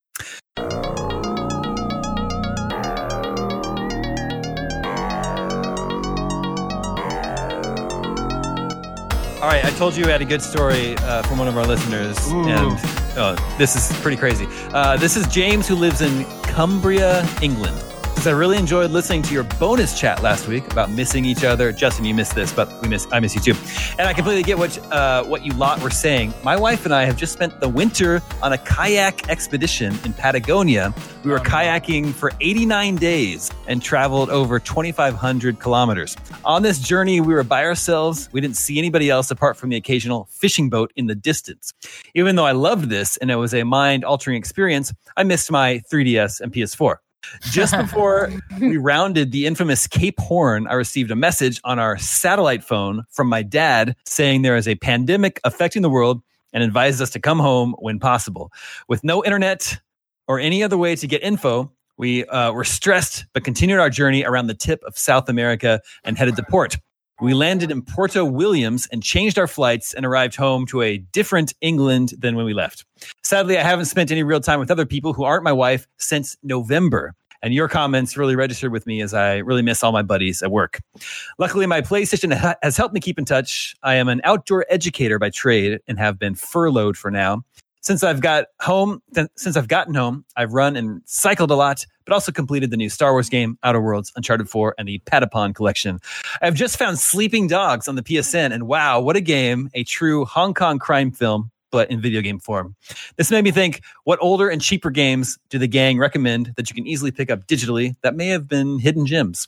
All 9.42 9.52
right, 9.52 9.64
I 9.64 9.70
told 9.76 9.96
you 9.96 10.04
we 10.04 10.10
had 10.10 10.22
a 10.22 10.26
good 10.26 10.42
story 10.42 10.94
uh, 10.98 11.22
from 11.22 11.38
one 11.38 11.48
of 11.48 11.56
our 11.56 11.66
listeners, 11.66 12.18
Ooh. 12.32 12.48
and 12.48 12.78
oh, 13.16 13.54
this 13.58 13.76
is 13.76 13.96
pretty 14.00 14.16
crazy. 14.16 14.46
Uh, 14.72 14.96
this 14.96 15.16
is 15.16 15.26
James, 15.28 15.68
who 15.68 15.74
lives 15.74 16.00
in 16.00 16.24
Cumbria, 16.42 17.26
England. 17.40 17.82
I 18.26 18.30
really 18.30 18.56
enjoyed 18.56 18.90
listening 18.90 19.22
to 19.22 19.34
your 19.34 19.44
bonus 19.60 19.98
chat 19.98 20.22
last 20.22 20.48
week 20.48 20.70
about 20.72 20.90
missing 20.90 21.24
each 21.24 21.44
other. 21.44 21.70
Justin, 21.70 22.04
you 22.04 22.14
missed 22.14 22.34
this, 22.34 22.52
but 22.52 22.68
we 22.82 22.88
miss 22.88 23.06
I 23.12 23.20
miss 23.20 23.34
you 23.34 23.40
too. 23.40 23.54
And 23.98 24.08
I 24.08 24.12
completely 24.12 24.42
get 24.42 24.58
what 24.58 24.78
uh, 24.92 25.22
what 25.24 25.44
you 25.44 25.52
lot 25.52 25.80
were 25.80 25.90
saying. 25.90 26.34
My 26.42 26.56
wife 26.56 26.84
and 26.84 26.94
I 26.94 27.04
have 27.04 27.16
just 27.16 27.32
spent 27.32 27.60
the 27.60 27.68
winter 27.68 28.22
on 28.42 28.52
a 28.52 28.58
kayak 28.58 29.28
expedition 29.28 29.96
in 30.04 30.12
Patagonia. 30.12 30.92
We 31.24 31.30
were 31.30 31.38
kayaking 31.38 32.12
for 32.14 32.32
89 32.40 32.96
days 32.96 33.50
and 33.68 33.82
traveled 33.82 34.30
over 34.30 34.58
2,500 34.58 35.58
kilometers. 35.58 36.16
On 36.44 36.62
this 36.62 36.78
journey, 36.78 37.20
we 37.20 37.32
were 37.34 37.44
by 37.44 37.64
ourselves. 37.64 38.28
We 38.32 38.40
didn't 38.40 38.56
see 38.56 38.78
anybody 38.78 39.08
else 39.08 39.30
apart 39.30 39.56
from 39.56 39.70
the 39.70 39.76
occasional 39.76 40.28
fishing 40.30 40.68
boat 40.68 40.92
in 40.96 41.06
the 41.06 41.14
distance. 41.14 41.72
Even 42.14 42.36
though 42.36 42.46
I 42.46 42.52
loved 42.52 42.88
this 42.90 43.16
and 43.18 43.30
it 43.30 43.36
was 43.36 43.54
a 43.54 43.64
mind 43.64 44.04
altering 44.04 44.36
experience, 44.36 44.92
I 45.16 45.22
missed 45.22 45.50
my 45.50 45.80
3DS 45.90 46.40
and 46.40 46.52
PS4. 46.52 46.96
Just 47.50 47.76
before 47.76 48.30
we 48.60 48.76
rounded 48.76 49.32
the 49.32 49.46
infamous 49.46 49.86
Cape 49.86 50.20
Horn, 50.20 50.66
I 50.66 50.74
received 50.74 51.10
a 51.10 51.16
message 51.16 51.60
on 51.64 51.78
our 51.78 51.98
satellite 51.98 52.64
phone 52.64 53.04
from 53.10 53.28
my 53.28 53.42
dad 53.42 53.96
saying 54.04 54.42
there 54.42 54.56
is 54.56 54.68
a 54.68 54.76
pandemic 54.76 55.40
affecting 55.44 55.82
the 55.82 55.90
world 55.90 56.22
and 56.52 56.62
advises 56.62 57.00
us 57.00 57.10
to 57.10 57.20
come 57.20 57.38
home 57.38 57.74
when 57.78 57.98
possible. 57.98 58.52
With 58.88 59.04
no 59.04 59.24
internet 59.24 59.78
or 60.28 60.38
any 60.40 60.62
other 60.62 60.78
way 60.78 60.96
to 60.96 61.06
get 61.06 61.22
info, 61.22 61.72
we 61.98 62.24
uh, 62.26 62.52
were 62.52 62.64
stressed 62.64 63.26
but 63.32 63.44
continued 63.44 63.78
our 63.78 63.90
journey 63.90 64.24
around 64.24 64.46
the 64.46 64.54
tip 64.54 64.82
of 64.84 64.98
South 64.98 65.28
America 65.28 65.80
and 66.04 66.16
headed 66.16 66.36
to 66.36 66.42
port. 66.44 66.76
We 67.18 67.32
landed 67.32 67.70
in 67.70 67.80
Porto 67.80 68.26
Williams 68.26 68.86
and 68.92 69.02
changed 69.02 69.38
our 69.38 69.46
flights 69.46 69.94
and 69.94 70.04
arrived 70.04 70.36
home 70.36 70.66
to 70.66 70.82
a 70.82 70.98
different 70.98 71.54
England 71.62 72.12
than 72.18 72.36
when 72.36 72.44
we 72.44 72.52
left. 72.52 72.84
Sadly, 73.22 73.56
I 73.56 73.62
haven't 73.62 73.86
spent 73.86 74.10
any 74.10 74.22
real 74.22 74.40
time 74.40 74.60
with 74.60 74.70
other 74.70 74.84
people 74.84 75.14
who 75.14 75.24
aren't 75.24 75.42
my 75.42 75.52
wife 75.52 75.86
since 75.96 76.36
November. 76.42 77.14
And 77.42 77.54
your 77.54 77.68
comments 77.68 78.18
really 78.18 78.36
registered 78.36 78.70
with 78.70 78.86
me 78.86 79.00
as 79.00 79.14
I 79.14 79.36
really 79.36 79.62
miss 79.62 79.82
all 79.82 79.92
my 79.92 80.02
buddies 80.02 80.42
at 80.42 80.50
work. 80.50 80.80
Luckily, 81.38 81.64
my 81.66 81.80
PlayStation 81.80 82.56
has 82.62 82.76
helped 82.76 82.92
me 82.92 83.00
keep 83.00 83.18
in 83.18 83.24
touch. 83.24 83.74
I 83.82 83.94
am 83.94 84.08
an 84.08 84.20
outdoor 84.24 84.66
educator 84.68 85.18
by 85.18 85.30
trade 85.30 85.80
and 85.88 85.98
have 85.98 86.18
been 86.18 86.34
furloughed 86.34 86.98
for 86.98 87.10
now. 87.10 87.44
Since 87.86 88.02
I've 88.02 88.20
got 88.20 88.46
home, 88.60 89.00
th- 89.14 89.28
since 89.36 89.56
I've 89.56 89.68
gotten 89.68 89.94
home, 89.94 90.24
I've 90.36 90.52
run 90.52 90.74
and 90.74 91.02
cycled 91.04 91.52
a 91.52 91.54
lot, 91.54 91.86
but 92.04 92.12
also 92.12 92.32
completed 92.32 92.72
the 92.72 92.76
new 92.76 92.88
Star 92.90 93.12
Wars 93.12 93.28
game, 93.28 93.60
Outer 93.62 93.80
Worlds, 93.80 94.12
Uncharted 94.16 94.48
4, 94.48 94.74
and 94.76 94.88
the 94.88 94.98
Patapon 95.06 95.54
collection. 95.54 96.00
I've 96.42 96.56
just 96.56 96.80
found 96.80 96.98
Sleeping 96.98 97.46
Dogs 97.46 97.86
on 97.86 97.94
the 97.94 98.02
PSN, 98.02 98.52
and 98.52 98.66
wow, 98.66 98.98
what 98.98 99.14
a 99.14 99.20
game! 99.20 99.70
A 99.74 99.84
true 99.84 100.24
Hong 100.24 100.52
Kong 100.52 100.80
crime 100.80 101.12
film, 101.12 101.52
but 101.70 101.88
in 101.88 102.00
video 102.00 102.22
game 102.22 102.40
form. 102.40 102.74
This 103.18 103.30
made 103.30 103.44
me 103.44 103.52
think: 103.52 103.82
what 104.02 104.18
older 104.20 104.48
and 104.48 104.60
cheaper 104.60 104.90
games 104.90 105.38
do 105.48 105.56
the 105.56 105.68
gang 105.68 105.96
recommend 105.96 106.54
that 106.56 106.68
you 106.68 106.74
can 106.74 106.88
easily 106.88 107.12
pick 107.12 107.30
up 107.30 107.46
digitally 107.46 107.94
that 108.02 108.16
may 108.16 108.26
have 108.26 108.48
been 108.48 108.80
hidden 108.80 109.06
gems? 109.06 109.46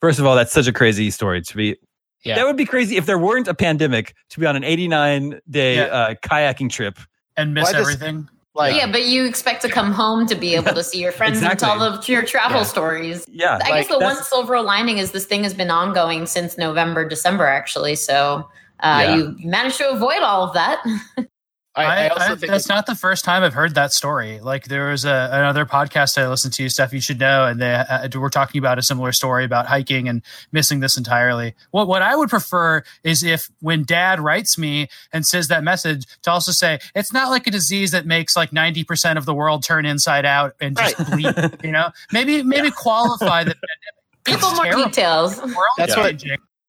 First 0.00 0.20
of 0.20 0.24
all, 0.24 0.36
that's 0.36 0.52
such 0.52 0.68
a 0.68 0.72
crazy 0.72 1.10
story 1.10 1.42
to 1.42 1.56
be. 1.56 1.76
Yeah. 2.22 2.36
That 2.36 2.46
would 2.46 2.56
be 2.56 2.64
crazy 2.66 2.96
if 2.96 3.06
there 3.06 3.18
weren't 3.18 3.48
a 3.48 3.54
pandemic 3.54 4.14
to 4.28 4.38
be 4.38 4.46
on 4.46 4.54
an 4.54 4.62
89 4.62 5.40
day 5.50 5.76
Yeah. 5.78 5.82
uh, 5.86 6.14
kayaking 6.14 6.70
trip. 6.70 6.96
And 7.36 7.54
miss 7.54 7.64
Why 7.64 7.72
does- 7.72 7.80
everything. 7.82 8.28
Like, 8.52 8.74
yeah, 8.74 8.90
but 8.90 9.04
you 9.06 9.26
expect 9.26 9.62
to 9.62 9.68
come 9.68 9.92
home 9.92 10.26
to 10.26 10.34
be 10.34 10.56
able 10.56 10.74
to 10.74 10.82
see 10.82 11.00
your 11.00 11.12
friends 11.18 11.38
Exactly. 11.38 11.70
and 11.70 11.78
tell 11.80 11.98
the, 11.98 12.12
your 12.12 12.22
travel 12.24 12.58
Yeah. 12.58 12.64
stories. 12.64 13.24
Yeah, 13.30 13.60
I 13.62 13.70
guess 13.80 13.86
the 13.88 14.00
one 14.00 14.16
silver 14.24 14.60
lining 14.60 14.98
is 14.98 15.12
this 15.12 15.24
thing 15.24 15.44
has 15.44 15.54
been 15.54 15.70
ongoing 15.70 16.26
since 16.26 16.58
November, 16.58 17.08
December, 17.08 17.46
actually. 17.46 17.94
So 17.94 18.48
uh, 18.80 19.02
Yeah. 19.06 19.14
you 19.16 19.36
managed 19.44 19.78
to 19.78 19.88
avoid 19.90 20.18
all 20.22 20.42
of 20.42 20.54
that. 20.54 20.82
I, 21.76 21.84
I 21.84 22.04
I, 22.04 22.08
also 22.08 22.22
I- 22.24 22.28
think 22.34 22.50
that's 22.50 22.66
it- 22.66 22.68
not 22.68 22.86
the 22.86 22.94
first 22.96 23.24
time 23.24 23.42
I've 23.44 23.54
heard 23.54 23.74
that 23.76 23.92
story. 23.92 24.40
Like 24.40 24.64
there 24.64 24.88
was 24.90 25.04
a, 25.04 25.28
another 25.32 25.64
podcast 25.64 26.18
I 26.20 26.26
listened 26.28 26.52
to, 26.54 26.68
stuff 26.68 26.92
you 26.92 27.00
should 27.00 27.20
know, 27.20 27.44
and 27.46 27.60
they 27.60 27.72
uh, 27.74 28.08
were 28.18 28.28
talking 28.30 28.58
about 28.58 28.78
a 28.78 28.82
similar 28.82 29.12
story 29.12 29.44
about 29.44 29.66
hiking 29.66 30.08
and 30.08 30.22
missing 30.50 30.80
this 30.80 30.96
entirely. 30.96 31.54
What 31.70 31.86
what 31.86 32.02
I 32.02 32.16
would 32.16 32.28
prefer 32.28 32.82
is 33.04 33.22
if 33.22 33.48
when 33.60 33.84
Dad 33.84 34.18
writes 34.18 34.58
me 34.58 34.88
and 35.12 35.24
says 35.24 35.46
that 35.48 35.62
message 35.62 36.06
to 36.22 36.30
also 36.32 36.50
say 36.50 36.80
it's 36.96 37.12
not 37.12 37.30
like 37.30 37.46
a 37.46 37.50
disease 37.52 37.92
that 37.92 38.04
makes 38.04 38.36
like 38.36 38.52
ninety 38.52 38.82
percent 38.82 39.16
of 39.18 39.24
the 39.24 39.34
world 39.34 39.62
turn 39.62 39.86
inside 39.86 40.24
out 40.26 40.54
and 40.60 40.76
just 40.76 40.96
bleed. 41.10 41.34
You 41.64 41.70
know, 41.70 41.90
maybe 42.12 42.42
maybe 42.42 42.70
qualify 42.72 43.44
the 43.44 43.54
Give 44.24 44.34
It's 44.36 44.54
more 44.54 44.64
terrible. 44.64 44.84
details. 44.86 45.38
world 45.40 45.54
That's 45.78 45.96
what- 45.96 46.22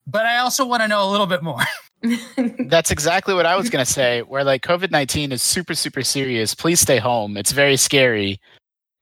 But 0.07 0.25
I 0.25 0.37
also 0.37 0.65
want 0.65 0.83
to 0.83 0.87
know 0.87 1.07
a 1.07 1.09
little 1.09 1.27
bit 1.27 1.41
more. 1.43 1.59
That's 2.67 2.91
exactly 2.91 3.33
what 3.33 3.45
I 3.45 3.55
was 3.55 3.69
going 3.69 3.83
to 3.85 3.91
say. 3.91 4.21
Where 4.21 4.43
like 4.43 4.61
COVID 4.63 4.91
19 4.91 5.31
is 5.31 5.41
super, 5.41 5.75
super 5.75 6.01
serious. 6.03 6.55
Please 6.55 6.79
stay 6.79 6.97
home. 6.97 7.37
It's 7.37 7.51
very 7.51 7.77
scary. 7.77 8.39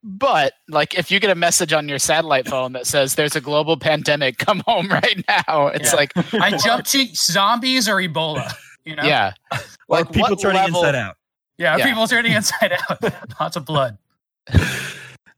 But 0.02 0.54
like 0.68 0.94
if 0.98 1.10
you 1.10 1.20
get 1.20 1.30
a 1.30 1.34
message 1.34 1.72
on 1.72 1.88
your 1.88 1.98
satellite 1.98 2.48
phone 2.48 2.72
that 2.72 2.86
says 2.86 3.14
there's 3.16 3.36
a 3.36 3.40
global 3.40 3.76
pandemic, 3.76 4.38
come 4.46 4.62
home 4.66 4.88
right 4.88 5.22
now. 5.28 5.68
It's 5.68 5.92
Yeah. 5.92 5.96
like, 5.96 6.12
I 6.34 6.56
jump 6.56 6.84
to 6.86 7.06
zombies 7.14 7.88
or 7.88 7.96
Ebola. 7.96 8.52
You 8.84 8.96
know, 8.96 9.02
yeah. 9.04 9.32
or 9.52 9.58
Like, 9.88 10.10
people 10.12 10.36
turning 10.36 10.62
level- 10.62 10.80
inside 10.80 10.94
out. 10.94 11.16
yeah, 11.58 11.76
Yeah. 11.76 11.84
people 11.86 12.06
turning 12.08 12.32
inside 12.32 12.72
out, 12.88 13.02
lots 13.40 13.56
of 13.56 13.66
blood. 13.66 13.98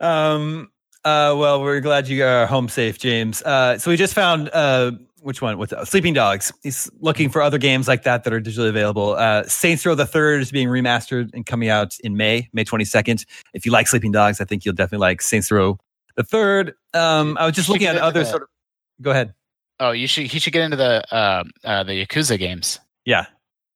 Um. 0.00 0.70
Uh. 1.04 1.34
Well, 1.36 1.62
we're 1.62 1.80
glad 1.80 2.06
you 2.08 2.24
are 2.24 2.46
home 2.46 2.68
safe, 2.68 2.98
James. 2.98 3.42
Uh. 3.42 3.78
So 3.78 3.90
we 3.90 3.96
just 3.96 4.14
found 4.14 4.48
uh. 4.52 4.92
Which 5.22 5.40
one? 5.40 5.56
With 5.56 5.72
uh, 5.72 5.84
Sleeping 5.84 6.14
Dogs. 6.14 6.52
He's 6.62 6.90
looking 7.00 7.30
for 7.30 7.40
other 7.40 7.58
games 7.58 7.86
like 7.86 8.02
that 8.02 8.24
that 8.24 8.32
are 8.32 8.40
digitally 8.40 8.68
available. 8.68 9.14
Uh, 9.14 9.44
Saints 9.44 9.86
Row 9.86 9.94
the 9.94 10.04
Third 10.06 10.42
is 10.42 10.50
being 10.50 10.68
remastered 10.68 11.30
and 11.32 11.46
coming 11.46 11.68
out 11.68 11.96
in 12.00 12.16
May, 12.16 12.48
May 12.52 12.64
twenty 12.64 12.84
second. 12.84 13.24
If 13.54 13.64
you 13.64 13.70
like 13.72 13.86
Sleeping 13.86 14.10
Dogs, 14.12 14.40
I 14.40 14.44
think 14.44 14.64
you'll 14.64 14.74
definitely 14.74 15.02
like 15.06 15.22
Saints 15.22 15.50
Row 15.50 15.78
the 16.16 16.24
Third. 16.24 16.74
Um. 16.92 17.36
I 17.38 17.46
was 17.46 17.54
just 17.54 17.68
looking 17.68 17.86
at 17.86 17.96
other 17.96 18.20
the- 18.20 18.26
sort 18.26 18.42
of. 18.42 18.48
Go 19.00 19.10
ahead. 19.12 19.34
Oh, 19.80 19.90
you 19.92 20.06
should 20.06 20.26
he 20.26 20.38
should 20.38 20.52
get 20.52 20.62
into 20.62 20.76
the 20.76 21.02
uh, 21.14 21.42
uh 21.64 21.82
the 21.82 22.04
Yakuza 22.06 22.38
games 22.38 22.78
Yeah. 23.04 23.26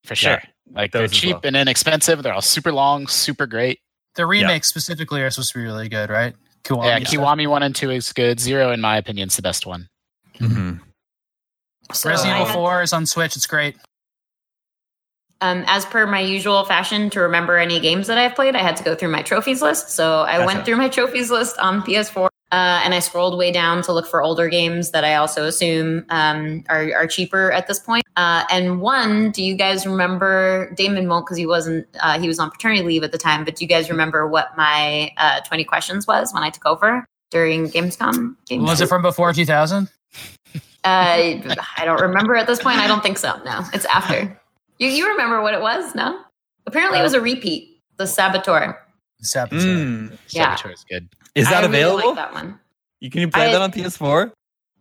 for 0.05 0.15
sure. 0.15 0.33
Yeah, 0.33 0.45
like 0.73 0.93
they're 0.93 1.09
cheap 1.09 1.33
well. 1.33 1.41
and 1.45 1.57
inexpensive. 1.57 2.23
They're 2.23 2.35
all 2.35 2.43
super 2.43 2.73
long, 2.73 3.07
super 3.09 3.47
great. 3.47 3.81
The 4.15 4.25
remakes 4.27 4.69
specifically 4.69 5.23
are 5.23 5.31
supposed 5.31 5.53
to 5.53 5.59
be 5.59 5.65
really 5.65 5.89
good, 5.89 6.11
right? 6.11 6.35
Kiwami 6.65 6.85
yeah, 6.85 6.99
stuff. 7.09 7.15
Kiwami 7.15 7.49
one 7.49 7.63
and 7.63 7.75
two 7.75 7.91
is 7.91 8.13
good. 8.13 8.39
Zero, 8.41 8.71
in 8.73 8.81
my 8.81 8.97
opinion, 8.97 9.29
is 9.29 9.37
the 9.37 9.43
best 9.43 9.67
one. 9.67 9.89
Mhm. 10.39 10.81
So 11.93 12.11
Resident 12.11 12.41
Evil 12.41 12.53
4 12.53 12.83
is 12.83 12.93
on 12.93 13.07
Switch. 13.07 13.37
It's 13.37 13.47
great. 13.47 13.77
Um, 15.41 15.65
as 15.67 15.85
per 15.85 16.07
my 16.07 16.21
usual 16.21 16.65
fashion, 16.65 17.11
to 17.11 17.21
remember 17.21 17.59
any 17.59 17.79
games 17.79 18.07
that 18.07 18.17
I've 18.17 18.35
played, 18.35 18.57
I 18.57 18.63
had 18.63 18.77
to 18.79 18.85
go 18.85 18.95
through 18.95 19.11
my 19.11 19.23
trophies 19.23 19.61
list. 19.61 19.91
So 19.91 20.21
I 20.21 20.39
Gotcha. 20.39 20.47
went 20.47 20.65
through 20.65 20.77
my 20.77 20.89
trophies 20.89 21.31
list 21.31 21.59
on 21.59 21.83
PS4, 21.83 22.25
uh, 22.25 22.29
and 22.53 22.95
I 22.95 23.01
scrolled 23.01 23.37
way 23.37 23.53
down 23.53 23.83
to 23.83 23.93
look 23.93 24.07
for 24.07 24.23
older 24.23 24.49
games 24.49 24.93
that 24.93 25.05
I 25.05 25.17
also 25.17 25.45
assume 25.45 26.07
um, 26.09 26.65
are, 26.71 26.91
are 26.95 27.07
cheaper 27.07 27.53
at 27.53 27.67
this 27.67 27.79
point. 27.79 28.05
Uh, 28.17 28.45
and 28.51 28.81
one, 28.81 29.31
do 29.31 29.43
you 29.43 29.55
guys 29.55 29.87
remember? 29.87 30.73
Damon 30.75 31.07
won't 31.07 31.27
because 31.27 31.37
he 31.37 31.47
wasn't. 31.47 31.87
Uh, 32.01 32.19
he 32.19 32.29
was 32.29 32.39
on 32.39 32.51
paternity 32.51 32.83
leave 32.83 33.03
at 33.03 33.13
the 33.13 33.19
time. 33.19 33.45
But 33.45 33.57
do 33.57 33.65
you 33.65 33.69
guys 33.69 33.91
remember 33.91 34.27
what 34.27 34.57
my 34.57 35.13
uh, 35.19 35.41
twenty 35.41 35.65
questions 35.65 36.07
was 36.07 36.33
when 36.33 36.43
I 36.43 36.49
took 36.49 36.65
over 36.65 37.05
during 37.31 37.69
Gamescom? 37.69 38.37
Games 38.49 38.63
Was 38.63 38.81
it 38.81 38.89
from 38.89 39.03
before 39.03 39.35
2000? 39.35 39.91
Uh, 40.87 41.55
I 41.79 41.85
don't 41.85 42.01
remember 42.01 42.35
at 42.37 42.47
this 42.47 42.63
point. 42.63 42.79
I 42.79 42.87
don't 42.87 43.03
think 43.03 43.19
so. 43.19 43.41
No, 43.45 43.63
it's 43.73 43.85
after. 43.87 44.41
You 44.79 44.89
you 44.89 45.09
remember 45.09 45.43
what 45.43 45.55
it 45.55 45.61
was? 45.61 45.95
No. 45.95 46.21
Apparently, 46.67 46.99
it 46.99 47.03
was 47.03 47.15
a 47.15 47.21
repeat. 47.21 47.81
The 47.97 48.07
Saboteur. 48.07 48.77
Saboteur. 49.23 49.59
Mm. 49.59 50.19
Yeah. 50.31 50.55
Saboteur 50.55 50.73
is 50.73 50.85
good. 50.89 51.09
Is 51.35 51.49
that 51.49 51.65
I 51.65 51.67
really 51.67 51.81
available? 51.83 52.09
like 52.09 52.17
that 52.17 52.33
one. 52.35 52.59
You 53.01 53.11
can 53.11 53.21
you 53.23 53.29
play 53.29 53.49
I- 53.49 53.53
that 53.53 53.63
on 53.63 53.73
PS4? 53.73 54.33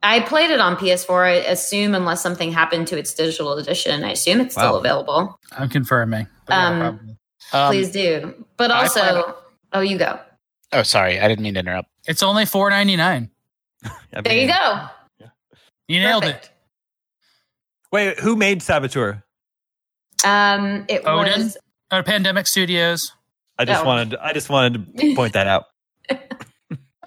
I 0.03 0.20
played 0.20 0.51
it 0.51 0.60
on 0.60 0.76
PS4. 0.76 1.26
I 1.26 1.32
assume 1.49 1.95
unless 1.95 2.22
something 2.22 2.51
happened 2.51 2.88
to 2.89 2.97
its 2.97 3.12
digital 3.16 3.53
edition, 3.53 4.03
I 4.03 4.12
assume 4.12 4.39
it's 4.39 4.53
still 4.53 4.76
available. 4.76 5.39
I'm 5.58 5.68
confirming. 5.68 6.28
But 6.45 6.53
yeah, 6.53 6.68
Um, 6.68 6.80
probably. 6.80 7.18
Um, 7.53 7.72
Please 7.72 7.91
do. 7.91 8.45
But 8.58 8.70
also, 8.70 8.99
plan 9.01 9.34
oh, 9.74 9.80
you 9.80 9.97
go. 9.97 10.20
Oh, 10.74 10.84
sorry, 10.84 11.20
I 11.20 11.28
didn't 11.28 11.41
mean 11.43 11.56
to 11.56 11.62
interrupt. 11.62 11.89
It's 12.08 12.22
only 12.22 12.43
4.99. 12.43 13.30
I 14.14 14.22
There 14.22 14.34
you 14.38 14.47
go. 14.47 14.88
You 15.88 16.00
nailed 16.00 16.24
Perfect. 16.24 16.46
it. 16.46 16.52
Wait, 17.92 18.20
who 18.20 18.36
made 18.36 18.62
Saboteur? 18.62 19.24
Um, 20.26 20.86
it 20.90 21.06
Odin? 21.06 21.44
was 21.44 21.58
Uh, 21.92 22.02
Pandemic 22.04 22.48
Studios. 22.48 23.12
I 23.60 23.66
just 23.66 23.84
Oh. 23.84 23.86
wanted 23.88 24.16
I 24.16 24.34
just 24.34 24.50
wanted 24.50 24.98
to 24.98 25.16
point 25.16 25.34
that 25.34 25.48
out. 25.48 25.66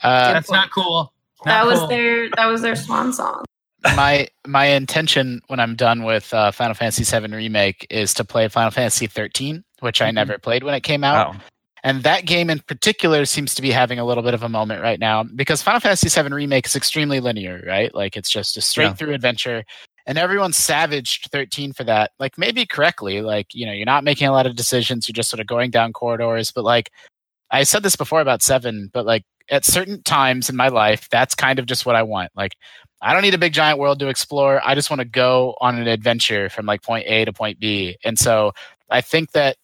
Uh, 0.01 0.33
That's 0.33 0.49
not 0.49 0.71
cool. 0.71 1.13
that 1.45 1.67
was 1.67 1.81
cool. 1.81 1.89
their 1.89 2.31
that 2.37 2.47
was 2.47 2.63
their 2.63 2.77
swan 2.77 3.13
song. 3.13 3.45
my 3.97 4.29
my 4.47 4.67
intention 4.67 5.43
when 5.49 5.59
I'm 5.59 5.75
done 5.75 6.05
with 6.05 6.33
uh, 6.33 6.53
Final 6.53 6.75
Fantasy 6.75 7.03
VII 7.03 7.35
remake 7.35 7.85
is 7.91 8.15
to 8.15 8.25
play 8.25 8.47
Final 8.47 8.71
Fantasy 8.71 9.09
13, 9.09 9.65
which 9.81 10.01
I 10.01 10.11
Mhm. 10.11 10.15
never 10.15 10.39
played 10.39 10.63
when 10.63 10.75
it 10.75 10.83
came 10.85 11.03
out. 11.03 11.35
Wow. 11.35 11.41
And 11.89 12.03
that 12.03 12.27
game 12.27 12.51
in 12.51 12.59
particular 12.59 13.25
seems 13.25 13.55
to 13.55 13.63
be 13.63 13.71
having 13.71 13.99
a 13.99 14.05
little 14.05 14.23
bit 14.23 14.35
of 14.35 14.43
a 14.43 14.49
moment 14.49 14.83
right 14.83 15.01
now 15.01 15.23
because 15.25 15.63
Final 15.63 15.81
Fantasy 15.81 16.11
VII 16.11 16.29
Remake 16.29 16.67
is 16.67 16.77
extremely 16.77 17.19
linear, 17.19 17.65
right? 17.67 17.95
Like 17.95 18.15
it's 18.15 18.29
just 18.29 18.59
a 18.59 18.61
straight 18.61 18.89
Yeah. 18.89 18.93
through 18.95 19.15
adventure. 19.15 19.65
And 20.05 20.19
everyone's 20.19 20.59
savaged 20.59 21.31
13 21.33 21.73
for 21.73 21.85
that. 21.85 22.11
Like 22.19 22.37
maybe 22.37 22.67
correctly. 22.67 23.23
Like, 23.23 23.55
you 23.55 23.65
know, 23.65 23.73
you're 23.73 23.87
not 23.87 24.05
making 24.05 24.29
a 24.29 24.33
lot 24.33 24.45
of 24.45 24.55
decisions. 24.55 25.09
You're 25.09 25.15
just 25.15 25.31
sort 25.31 25.41
of 25.41 25.47
going 25.47 25.71
down 25.71 25.95
corridors. 25.95 26.53
But 26.53 26.65
like 26.65 26.91
I 27.51 27.63
said 27.63 27.83
this 27.83 27.97
before 27.97 28.21
about 28.21 28.43
7, 28.43 28.91
but 28.93 29.07
like 29.07 29.23
at 29.51 29.65
certain 29.65 30.03
times 30.03 30.51
in 30.51 30.57
my 30.57 30.69
life, 30.69 31.09
that's 31.11 31.35
kind 31.35 31.59
of 31.59 31.65
just 31.65 31.87
what 31.87 31.97
I 31.97 32.03
want. 32.03 32.31
Like 32.37 32.53
I 33.01 33.15
don't 33.15 33.23
need 33.23 33.33
a 33.33 33.39
big 33.39 33.55
giant 33.55 33.79
world 33.79 33.99
to 34.01 34.09
explore. 34.09 34.61
I 34.63 34.75
just 34.75 34.91
want 34.91 35.01
to 35.01 35.09
go 35.09 35.57
on 35.63 35.79
an 35.79 35.89
adventure 35.89 36.51
from 36.51 36.67
like 36.67 36.83
point 36.83 37.07
A 37.09 37.25
to 37.25 37.33
point 37.33 37.59
B. 37.59 37.97
And 38.05 38.19
so 38.19 38.53
I 38.91 39.01
think 39.01 39.33
that 39.33 39.57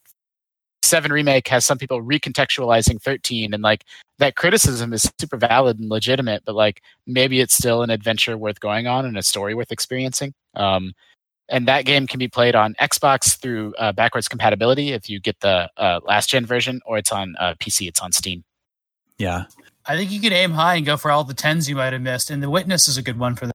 Seven 0.84 1.12
Remake 1.12 1.48
has 1.48 1.64
some 1.64 1.78
people 1.78 2.02
recontextualizing 2.02 3.00
13 3.02 3.54
and 3.54 3.62
like 3.62 3.84
that 4.18 4.36
criticism 4.36 4.92
is 4.92 5.10
super 5.18 5.36
valid 5.36 5.78
and 5.78 5.88
legitimate, 5.88 6.44
but 6.44 6.54
like 6.54 6.82
maybe 7.06 7.40
it's 7.40 7.54
still 7.54 7.82
an 7.82 7.90
adventure 7.90 8.36
worth 8.36 8.60
going 8.60 8.86
on 8.86 9.04
and 9.04 9.16
a 9.16 9.22
story 9.22 9.54
worth 9.54 9.72
experiencing. 9.72 10.34
Um, 10.54 10.92
and 11.48 11.68
that 11.68 11.84
game 11.84 12.06
can 12.06 12.18
be 12.18 12.28
played 12.28 12.54
on 12.54 12.74
Xbox 12.80 13.38
through 13.38 13.74
uh, 13.78 13.92
backwards 13.92 14.28
compatibility 14.28 14.92
if 14.92 15.10
you 15.10 15.20
get 15.20 15.40
the 15.40 15.70
uh, 15.76 16.00
last 16.04 16.30
gen 16.30 16.46
version, 16.46 16.80
or 16.86 16.96
it's 16.96 17.12
on 17.12 17.36
uh, 17.38 17.54
PC. 17.60 17.86
It's 17.86 18.00
on 18.00 18.12
Steam. 18.12 18.44
Yeah. 19.18 19.44
I 19.86 19.96
think 19.96 20.10
you 20.10 20.20
could 20.20 20.32
aim 20.32 20.52
high 20.52 20.76
and 20.76 20.86
go 20.86 20.96
for 20.96 21.10
all 21.10 21.24
the 21.24 21.34
tens 21.34 21.68
you 21.68 21.76
might 21.76 21.92
have 21.92 22.00
missed, 22.00 22.30
and 22.30 22.42
the 22.42 22.48
witness 22.48 22.88
is 22.88 22.96
a 22.96 23.02
good 23.02 23.18
one 23.18 23.36
for 23.36 23.46
that. 23.46 23.54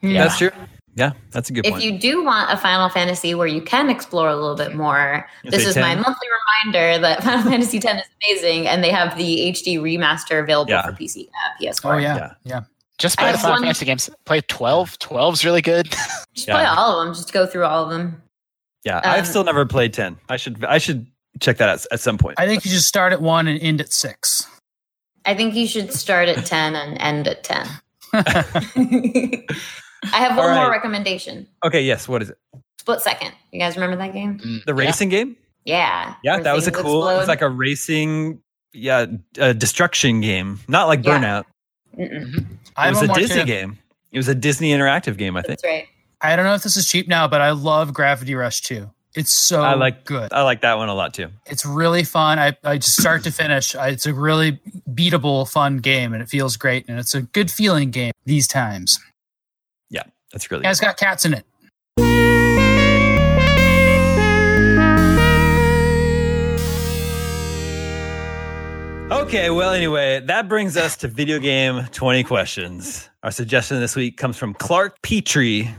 Yeah. 0.00 0.24
That's 0.24 0.38
true. 0.38 0.50
Yeah, 0.96 1.12
that's 1.30 1.50
a 1.50 1.52
good 1.52 1.66
If 1.66 1.72
point. 1.72 1.84
you 1.84 1.98
do 1.98 2.24
want 2.24 2.50
a 2.50 2.56
Final 2.56 2.88
Fantasy 2.88 3.34
where 3.34 3.46
you 3.46 3.60
can 3.60 3.90
explore 3.90 4.28
a 4.28 4.34
little 4.34 4.56
bit 4.56 4.74
more, 4.74 5.28
You 5.44 5.50
this 5.50 5.62
say 5.64 5.68
is 5.68 5.76
my 5.76 5.94
monthly 5.94 6.26
reminder 6.64 6.98
that 7.02 7.22
Final 7.22 7.50
Fantasy 7.50 7.76
X 7.78 7.84
is 7.84 8.02
amazing, 8.26 8.66
and 8.66 8.82
they 8.82 8.90
have 8.90 9.16
the 9.18 9.50
HD 9.52 9.78
remaster 9.78 10.42
available 10.42 10.70
Yeah. 10.72 10.82
for 10.86 10.92
PC, 10.92 11.28
uh, 11.28 11.62
PS4. 11.62 11.94
Oh 11.94 11.98
yeah, 11.98 12.16
Yeah. 12.16 12.32
yeah. 12.44 12.60
Just 12.98 13.18
play 13.18 13.26
the 13.26 13.32
have 13.32 13.40
Final 13.42 13.56
one- 13.56 13.62
Fantasy 13.64 13.84
games. 13.84 14.08
Play 14.24 14.40
12. 14.40 14.98
12's 14.98 15.44
really 15.44 15.60
good. 15.60 15.86
Just 16.34 16.48
Yeah. 16.48 16.54
play 16.54 16.64
all 16.64 16.98
of 16.98 17.04
them. 17.06 17.14
Just 17.14 17.30
go 17.30 17.46
through 17.46 17.66
all 17.66 17.84
of 17.84 17.90
them. 17.90 18.22
yeah, 18.84 19.02
I've 19.04 19.20
um, 19.20 19.24
still 19.26 19.44
never 19.44 19.66
played 19.66 19.92
10. 19.92 20.16
I 20.30 20.38
should 20.38 20.64
I 20.64 20.78
should 20.78 21.06
check 21.40 21.58
that 21.58 21.68
out 21.68 21.84
at 21.92 22.00
some 22.00 22.16
point. 22.16 22.36
I 22.40 22.46
think 22.46 22.64
you 22.64 22.70
should 22.70 22.80
start 22.80 23.12
at 23.12 23.20
one 23.20 23.46
and 23.48 23.60
end 23.60 23.82
at 23.82 23.92
six. 23.92 24.46
I 25.26 25.34
think 25.34 25.54
you 25.54 25.66
should 25.66 25.92
start 25.92 26.30
at 26.30 26.46
10 26.46 26.74
and 26.74 26.96
end 27.02 27.28
at 27.28 27.44
10. 27.44 27.66
I 30.04 30.18
have 30.18 30.36
one 30.36 30.50
All 30.50 30.54
more 30.56 30.70
recommendation. 30.70 31.46
okay, 31.64 31.82
yes, 31.82 32.06
what 32.08 32.22
is 32.22 32.30
it? 32.30 32.38
Split 32.78 33.00
Second. 33.00 33.32
You 33.52 33.58
guys 33.58 33.76
remember 33.76 33.96
that 33.96 34.12
game? 34.12 34.38
Mm, 34.38 34.64
The 34.64 34.74
yeah. 34.74 34.86
racing 34.86 35.08
game? 35.08 35.36
Yeah. 35.64 36.14
Yeah, 36.22 36.38
that 36.40 36.54
was 36.54 36.66
a 36.68 36.70
things 36.70 36.82
cool. 36.82 37.08
It 37.08 37.16
was 37.16 37.26
like 37.28 37.42
a 37.42 37.48
racing 37.48 38.40
yeah, 38.72 39.06
uh, 39.40 39.52
destruction 39.54 40.20
game. 40.20 40.60
Not 40.68 40.86
like 40.86 41.04
Yeah. 41.04 41.18
Burnout. 41.18 41.44
Mm-mm. 41.98 42.46
It 42.78 42.90
was 42.90 43.02
a 43.02 43.08
Disney 43.14 43.40
too. 43.40 43.46
game. 43.46 43.78
It 44.12 44.18
was 44.18 44.28
a 44.28 44.34
Disney 44.34 44.70
interactive 44.72 45.16
game, 45.16 45.36
I 45.36 45.40
think. 45.42 45.60
That's 45.60 45.64
right. 45.64 45.86
I 46.20 46.36
don't 46.36 46.44
know 46.44 46.54
if 46.54 46.62
this 46.62 46.76
is 46.76 46.88
cheap 46.88 47.08
now, 47.08 47.26
but 47.26 47.40
I 47.40 47.50
love 47.50 47.92
Gravity 47.92 48.34
Rush 48.34 48.60
2. 48.62 48.88
It's 49.14 49.32
so 49.32 49.62
I 49.62 49.74
like- 49.74 50.04
good. 50.04 50.30
I 50.32 50.42
like 50.42 50.60
that 50.60 50.76
one 50.76 50.88
a 50.90 50.94
lot 50.94 51.14
too. 51.14 51.28
It's 51.46 51.64
really 51.64 52.04
fun. 52.04 52.38
I, 52.38 52.56
I 52.62 52.76
just 52.76 53.00
start 53.00 53.24
to 53.24 53.32
finish. 53.32 53.74
I, 53.74 53.88
it's 53.88 54.04
a 54.06 54.12
really 54.12 54.60
beatable, 54.90 55.50
fun 55.50 55.78
game, 55.78 56.12
and 56.12 56.22
it 56.22 56.28
feels 56.28 56.56
great. 56.58 56.84
And 56.88 56.98
it's 56.98 57.14
a 57.14 57.22
good 57.22 57.50
feeling 57.50 57.90
game 57.90 58.12
these 58.26 58.46
times. 58.46 58.98
That's 60.32 60.50
really 60.50 60.64
Yeah, 60.64 60.70
it's 60.70 60.80
got 60.80 60.96
cats 60.96 61.24
in 61.24 61.34
it. 61.34 61.44
Okay, 69.08 69.50
well, 69.50 69.72
anyway, 69.72 70.20
that 70.20 70.48
brings 70.48 70.76
us 70.76 70.96
to 70.98 71.08
video 71.08 71.38
game 71.38 71.84
20 71.92 72.24
questions. 72.24 73.08
Our 73.22 73.30
suggestion 73.30 73.80
this 73.80 73.94
week 73.94 74.16
comes 74.16 74.36
from 74.36 74.52
Clark 74.54 75.00
Petrie. 75.02 75.72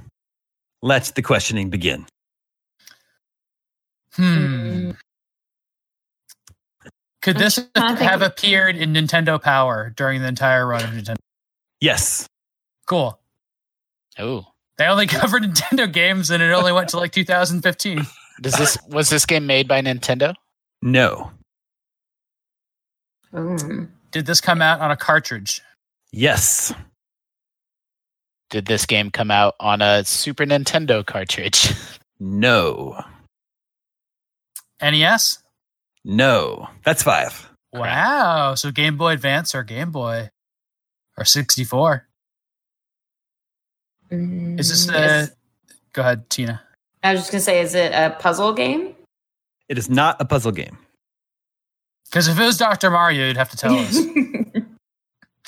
Let 0.82 1.12
the 1.16 1.22
questioning 1.22 1.70
begin. 1.70 2.06
Hmm. 4.14 4.91
Could 7.22 7.38
this 7.38 7.56
trying 7.76 7.89
to 7.89 7.95
think 7.98 8.10
have 8.10 8.22
appeared 8.22 8.78
in 8.78 8.93
Nintendo 8.93 9.41
Power 9.41 9.91
during 9.95 10.22
the 10.22 10.28
entire 10.28 10.66
run 10.66 10.84
of 10.84 10.91
Nintendo? 10.91 11.18
Yes. 11.82 12.28
Cool. 12.86 13.20
Oh. 14.20 14.45
They 14.78 14.86
only 14.86 15.07
covered 15.07 15.43
Nintendo 15.43 15.91
games, 15.91 16.30
and 16.30 16.41
it 16.43 16.51
only 16.51 16.72
went 16.72 16.89
to 16.89 16.97
like 16.97 17.11
2015. 17.11 18.05
Does 18.41 18.53
this 18.53 18.78
was 18.88 19.09
this 19.09 19.26
game 19.26 19.45
made 19.47 19.68
by 19.68 19.82
Nintendo? 19.82 20.34
No. 20.82 21.32
Mm. 23.34 23.89
Did 24.11 24.26
this 24.26 24.41
come 24.41 24.61
out 24.61 24.80
on 24.80 24.91
a 24.91 24.97
cartridge? 24.97 25.61
Yes. 26.11 26.74
Did 28.49 28.65
this 28.65 28.86
game 28.86 29.11
come 29.11 29.32
out 29.32 29.55
on 29.59 29.82
a 29.82 30.05
Super 30.05 30.45
Nintendo 30.45 31.05
cartridge? 31.05 31.72
No. 32.20 32.99
NES? 34.82 35.38
No. 36.03 36.68
That's 36.84 37.03
five. 37.03 37.47
Wow. 37.72 38.55
So 38.55 38.72
Game 38.72 38.97
Boy 38.97 39.13
Advance 39.13 39.53
or 39.53 39.63
Game 39.63 39.91
Boy 39.91 40.32
or 41.15 41.26
64. 41.26 42.07
Mm. 44.12 44.60
Is 44.60 44.70
this 44.70 44.89
a. 44.89 44.91
Yes. 44.93 45.32
Go 45.93 46.01
ahead, 46.01 46.30
Tina. 46.30 46.62
I 47.03 47.12
was 47.14 47.22
just 47.22 47.32
going 47.32 47.39
to 47.39 47.45
say, 47.45 47.62
is 47.62 47.74
it 47.76 47.91
a 47.93 48.16
puzzle 48.20 48.53
game? 48.53 48.95
It 49.70 49.78
is 49.78 49.89
not 49.89 50.18
a 50.20 50.26
puzzle 50.26 50.51
game. 50.51 50.78
Because 52.05 52.28
if 52.28 52.39
it 52.39 52.43
was 52.43 52.58
Dr. 52.58 52.89
Mario, 52.89 53.28
you'd 53.28 53.38
have 53.38 53.49
to 53.49 53.58
tell 53.58 53.76
us. 53.78 53.99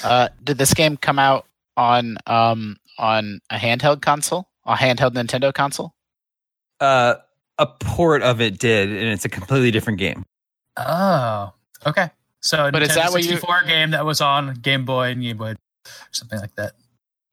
Uh, 0.02 0.30
did 0.42 0.58
this 0.58 0.74
game 0.74 0.96
come 0.96 1.20
out 1.20 1.46
on 1.76 2.18
um 2.26 2.78
on 2.98 3.42
a 3.50 3.58
handheld 3.58 4.02
console? 4.02 4.48
A 4.66 4.74
handheld 4.76 5.12
Nintendo 5.14 5.54
console? 5.54 5.94
Uh, 6.80 7.16
a 7.58 7.66
port 7.68 8.22
of 8.22 8.40
it 8.40 8.60
did, 8.60 8.88
and 8.88 9.10
it's 9.10 9.26
a 9.26 9.30
completely 9.30 9.72
different 9.72 10.00
game. 10.00 10.24
oh, 10.78 11.52
okay. 11.86 12.12
So, 12.40 12.72
But 12.72 12.84
is 12.84 12.96
that 12.96 13.12
what 13.12 13.24
you- 13.24 13.32
64 13.32 13.64
game 13.66 13.92
that 13.92 14.06
was 14.06 14.22
on 14.22 14.54
Game 14.54 14.86
Boy 14.86 15.10
and 15.10 15.22
Game 15.22 15.36
Boy, 15.36 15.52
or 15.52 15.56
something 16.12 16.40
like 16.40 16.56
that. 16.56 16.72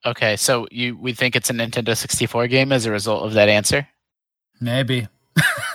Okay, 0.06 0.36
so 0.36 0.66
you 0.70 0.96
we 0.96 1.12
think 1.12 1.34
it's 1.34 1.50
a 1.50 1.52
Nintendo 1.52 1.96
64 1.96 2.46
game 2.46 2.70
as 2.72 2.86
a 2.86 2.90
result 2.92 3.24
of 3.24 3.32
that 3.34 3.48
answer? 3.48 3.86
Maybe. 4.60 5.08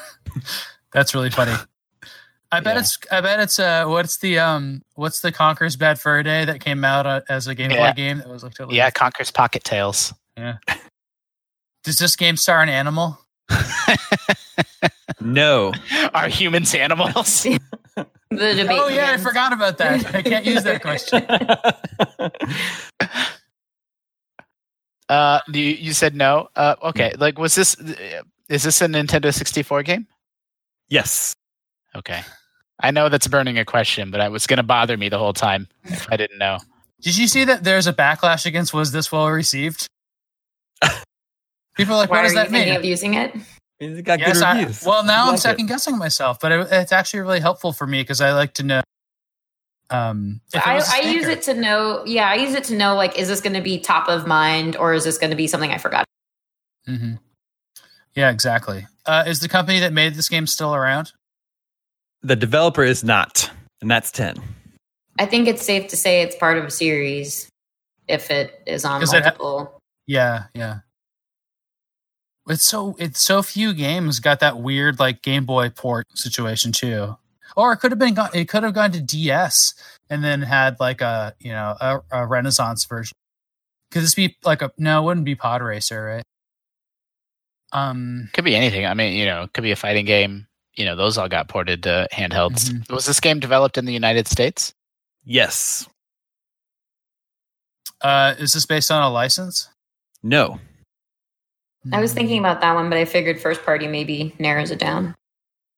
That's 0.94 1.14
really 1.14 1.30
funny. 1.30 1.54
I 2.54 2.60
bet 2.62 2.76
Yeah. 2.76 2.80
it's. 2.82 2.98
I 3.12 3.22
bet 3.22 3.40
it's. 3.40 3.60
Uh, 3.60 3.86
what's 3.86 4.18
the 4.18 4.40
um? 4.40 4.84
What's 4.96 5.20
the 5.22 5.32
Conker's 5.32 5.76
Bad 5.76 6.00
Fur 6.00 6.24
Day 6.24 6.46
that 6.46 6.60
came 6.62 6.84
out 6.84 7.06
uh, 7.06 7.22
as 7.30 7.48
a 7.48 7.56
Game 7.56 7.72
Yeah. 7.72 7.92
Boy 7.92 7.96
game 7.96 8.18
that 8.20 8.30
was 8.30 8.44
like 8.44 8.54
totally. 8.54 8.78
Yeah, 8.78 8.90
Conker's 8.90 9.32
Pocket 9.32 9.64
Tales. 9.64 10.14
Yeah. 10.38 10.58
Does 11.84 11.98
this 11.98 12.16
game 12.16 12.38
star 12.38 12.62
an 12.62 12.70
animal? 12.70 13.20
No. 15.24 15.72
Are 16.16 16.28
humans 16.30 16.74
animals? 16.74 17.44
the 17.96 18.10
debate. 18.32 18.68
Oh 18.72 18.88
yeah, 18.88 19.12
I 19.12 19.18
forgot 19.18 19.54
about 19.54 19.78
that. 19.78 20.16
I 20.16 20.24
can't 20.24 20.46
use 20.46 20.64
that 20.64 20.82
question. 20.82 21.24
Uh, 25.12 25.40
you 25.52 25.62
you 25.64 25.94
said 25.94 26.16
no. 26.16 26.48
Uh, 26.56 26.76
okay, 26.84 27.14
like 27.20 27.38
was 27.38 27.54
this? 27.56 27.76
Is 28.50 28.64
this 28.64 28.82
a 28.82 28.88
Nintendo 28.88 29.34
64 29.34 29.84
game? 29.84 30.08
yes. 30.90 31.34
Okay, 31.94 32.22
I 32.80 32.92
know 32.92 33.10
that's 33.10 33.28
burning 33.28 33.60
a 33.60 33.66
question, 33.66 34.12
but 34.12 34.22
it 34.22 34.32
was 34.32 34.48
going 34.48 34.58
to 34.58 34.64
bother 34.64 34.96
me 34.96 35.10
the 35.10 35.18
whole 35.20 35.34
time 35.34 35.68
if 35.84 36.08
I 36.10 36.16
didn't 36.16 36.38
know. 36.40 36.58
Did 37.02 37.18
you 37.18 37.28
see 37.28 37.44
that 37.44 37.66
there's 37.66 37.88
a 37.88 37.92
backlash 37.94 38.46
against 38.46 38.74
was 38.74 38.94
this 38.94 39.12
well 39.12 39.28
received? 39.30 39.88
People 41.76 41.96
are 41.96 41.98
like, 41.98 42.10
Why 42.10 42.18
what 42.20 42.24
does 42.24 42.32
are 42.32 42.36
that 42.36 42.50
thinking 42.50 42.70
mean? 42.72 42.78
of 42.80 42.86
using 42.86 43.14
it? 43.16 43.36
It 43.80 44.04
got 44.04 44.20
Yes, 44.20 44.38
good 44.38 44.44
I, 44.44 44.60
reviews. 44.60 44.84
well, 44.86 45.04
now 45.04 45.16
You 45.16 45.22
I'm 45.24 45.28
like 45.30 45.38
it. 45.40 45.42
second 45.42 45.66
guessing 45.66 45.98
myself, 45.98 46.38
but 46.40 46.52
it, 46.52 46.68
it's 46.72 46.92
actually 46.94 47.22
really 47.22 47.40
helpful 47.40 47.74
for 47.74 47.88
me 47.88 48.02
because 48.04 48.22
I 48.22 48.32
like 48.34 48.54
to 48.56 48.64
know. 48.64 48.82
Um, 49.92 50.42
if 50.54 50.62
it 50.62 50.68
I, 50.68 50.76
was 50.76 50.88
a 50.88 50.96
I 50.96 51.00
use 51.02 51.28
it 51.28 51.42
to 51.44 51.54
know. 51.54 52.04
Yeah, 52.06 52.30
I 52.30 52.36
use 52.36 52.54
it 52.54 52.64
to 52.66 52.76
know 52.76 52.96
like, 52.96 53.18
is 53.20 53.28
this 53.28 53.42
going 53.42 53.56
to 53.56 53.62
be 53.62 53.80
top 53.80 54.08
of 54.08 54.26
mind 54.26 54.76
or 54.78 54.94
is 54.94 55.04
this 55.04 55.18
going 55.18 55.32
to 55.32 55.36
be 55.36 55.48
something 55.48 55.72
I 55.72 55.78
forgot? 55.78 56.06
Mm-hmm. 56.88 57.16
Yeah, 58.16 58.30
exactly. 58.30 58.88
Uh, 59.06 59.24
is 59.28 59.40
the 59.40 59.50
company 59.50 59.80
that 59.80 59.94
made 59.94 60.16
this 60.16 60.30
game 60.30 60.48
still 60.48 60.74
around? 60.74 61.14
The 62.24 62.36
developer 62.36 62.84
is 62.84 63.04
not, 63.04 63.50
and 63.82 63.90
that's 63.90 64.12
10. 64.12 64.38
I 65.20 65.26
think 65.26 65.48
it's 65.48 65.64
safe 65.64 65.88
to 65.90 65.98
say 65.98 66.22
it's 66.22 66.36
part 66.36 66.58
of 66.58 66.66
a 66.66 66.72
series 66.72 67.50
if 68.08 68.30
it 68.32 68.62
is 68.66 68.86
on 68.86 69.02
Is 69.02 69.14
it 69.14 69.24
ha- 69.24 69.30
multiple. 69.30 69.80
Yeah, 70.08 70.46
yeah. 70.54 70.80
It's 72.48 72.66
so 72.66 72.96
it's 72.98 73.22
so 73.22 73.44
few 73.44 73.74
games 73.74 74.20
got 74.20 74.40
that 74.40 74.60
weird 74.60 75.00
like 75.00 75.22
Game 75.22 75.46
Boy 75.46 75.70
port 75.70 76.08
situation 76.16 76.72
too. 76.72 77.16
Or 77.56 77.74
it 77.74 77.78
could 77.78 77.92
have 77.92 78.00
been 78.00 78.14
gone, 78.14 78.30
it 78.34 78.48
could 78.48 78.64
have 78.64 78.74
gone 78.74 78.92
to 78.92 79.02
DS 79.02 79.74
and 80.10 80.24
then 80.24 80.42
had 80.42 80.80
like 80.80 81.02
a 81.02 81.34
you 81.40 81.52
know 81.52 81.76
a, 81.80 82.00
a 82.12 82.26
Renaissance 82.28 82.86
version. 82.86 83.14
Could 83.92 84.04
this 84.04 84.16
be 84.16 84.38
like 84.44 84.62
a 84.62 84.72
no? 84.78 85.02
It 85.02 85.06
wouldn't 85.06 85.26
be 85.26 85.36
Pod 85.36 85.62
Racer, 85.62 86.04
right? 86.04 86.24
Um, 87.74 88.30
Could 88.34 88.44
be 88.46 88.56
anything. 88.56 88.86
I 88.86 88.94
mean, 88.94 89.14
you 89.16 89.26
know, 89.26 89.44
it 89.44 89.54
could 89.54 89.64
be 89.64 89.72
a 89.72 89.78
fighting 89.78 90.06
game. 90.06 90.48
You 90.76 90.84
know, 90.86 90.96
those 90.96 91.18
all 91.18 91.30
got 91.30 91.48
ported 91.48 91.84
to 91.84 92.08
handhelds. 92.12 92.70
Mhm. 92.70 92.90
Was 92.92 93.06
this 93.06 93.20
game 93.22 93.40
developed 93.40 93.78
in 93.78 93.86
the 93.86 93.94
United 93.94 94.28
States? 94.28 94.74
Yes. 95.24 95.88
uh, 98.02 98.34
is 98.40 98.54
this 98.54 98.66
based 98.66 98.90
on 98.92 99.04
a 99.04 99.10
license? 99.10 99.70
No. 100.24 100.60
I 101.94 102.00
was 102.02 102.14
thinking 102.14 102.40
about 102.40 102.60
that 102.62 102.74
one, 102.74 102.90
but 102.90 102.98
I 102.98 103.06
figured 103.06 103.40
first 103.40 103.64
party 103.64 103.88
maybe 103.88 104.36
narrows 104.40 104.72
it 104.72 104.80
down. 104.80 105.14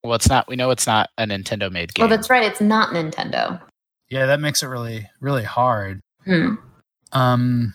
Well, 0.03 0.15
it's 0.15 0.29
not. 0.29 0.47
We 0.47 0.55
know 0.55 0.69
it's 0.69 0.87
not 0.87 1.09
a 1.17 1.25
Nintendo 1.25 1.71
made 1.71 1.93
game. 1.93 2.03
Well, 2.03 2.15
that's 2.15 2.29
right. 2.29 2.43
It's 2.43 2.61
not 2.61 2.89
Nintendo. 2.89 3.61
Yeah, 4.09 4.25
that 4.25 4.39
makes 4.39 4.61
it 4.61 4.67
really 4.67 5.09
really 5.21 5.43
hard. 5.43 6.01
Hmm. 6.25 6.55
Um, 7.11 7.73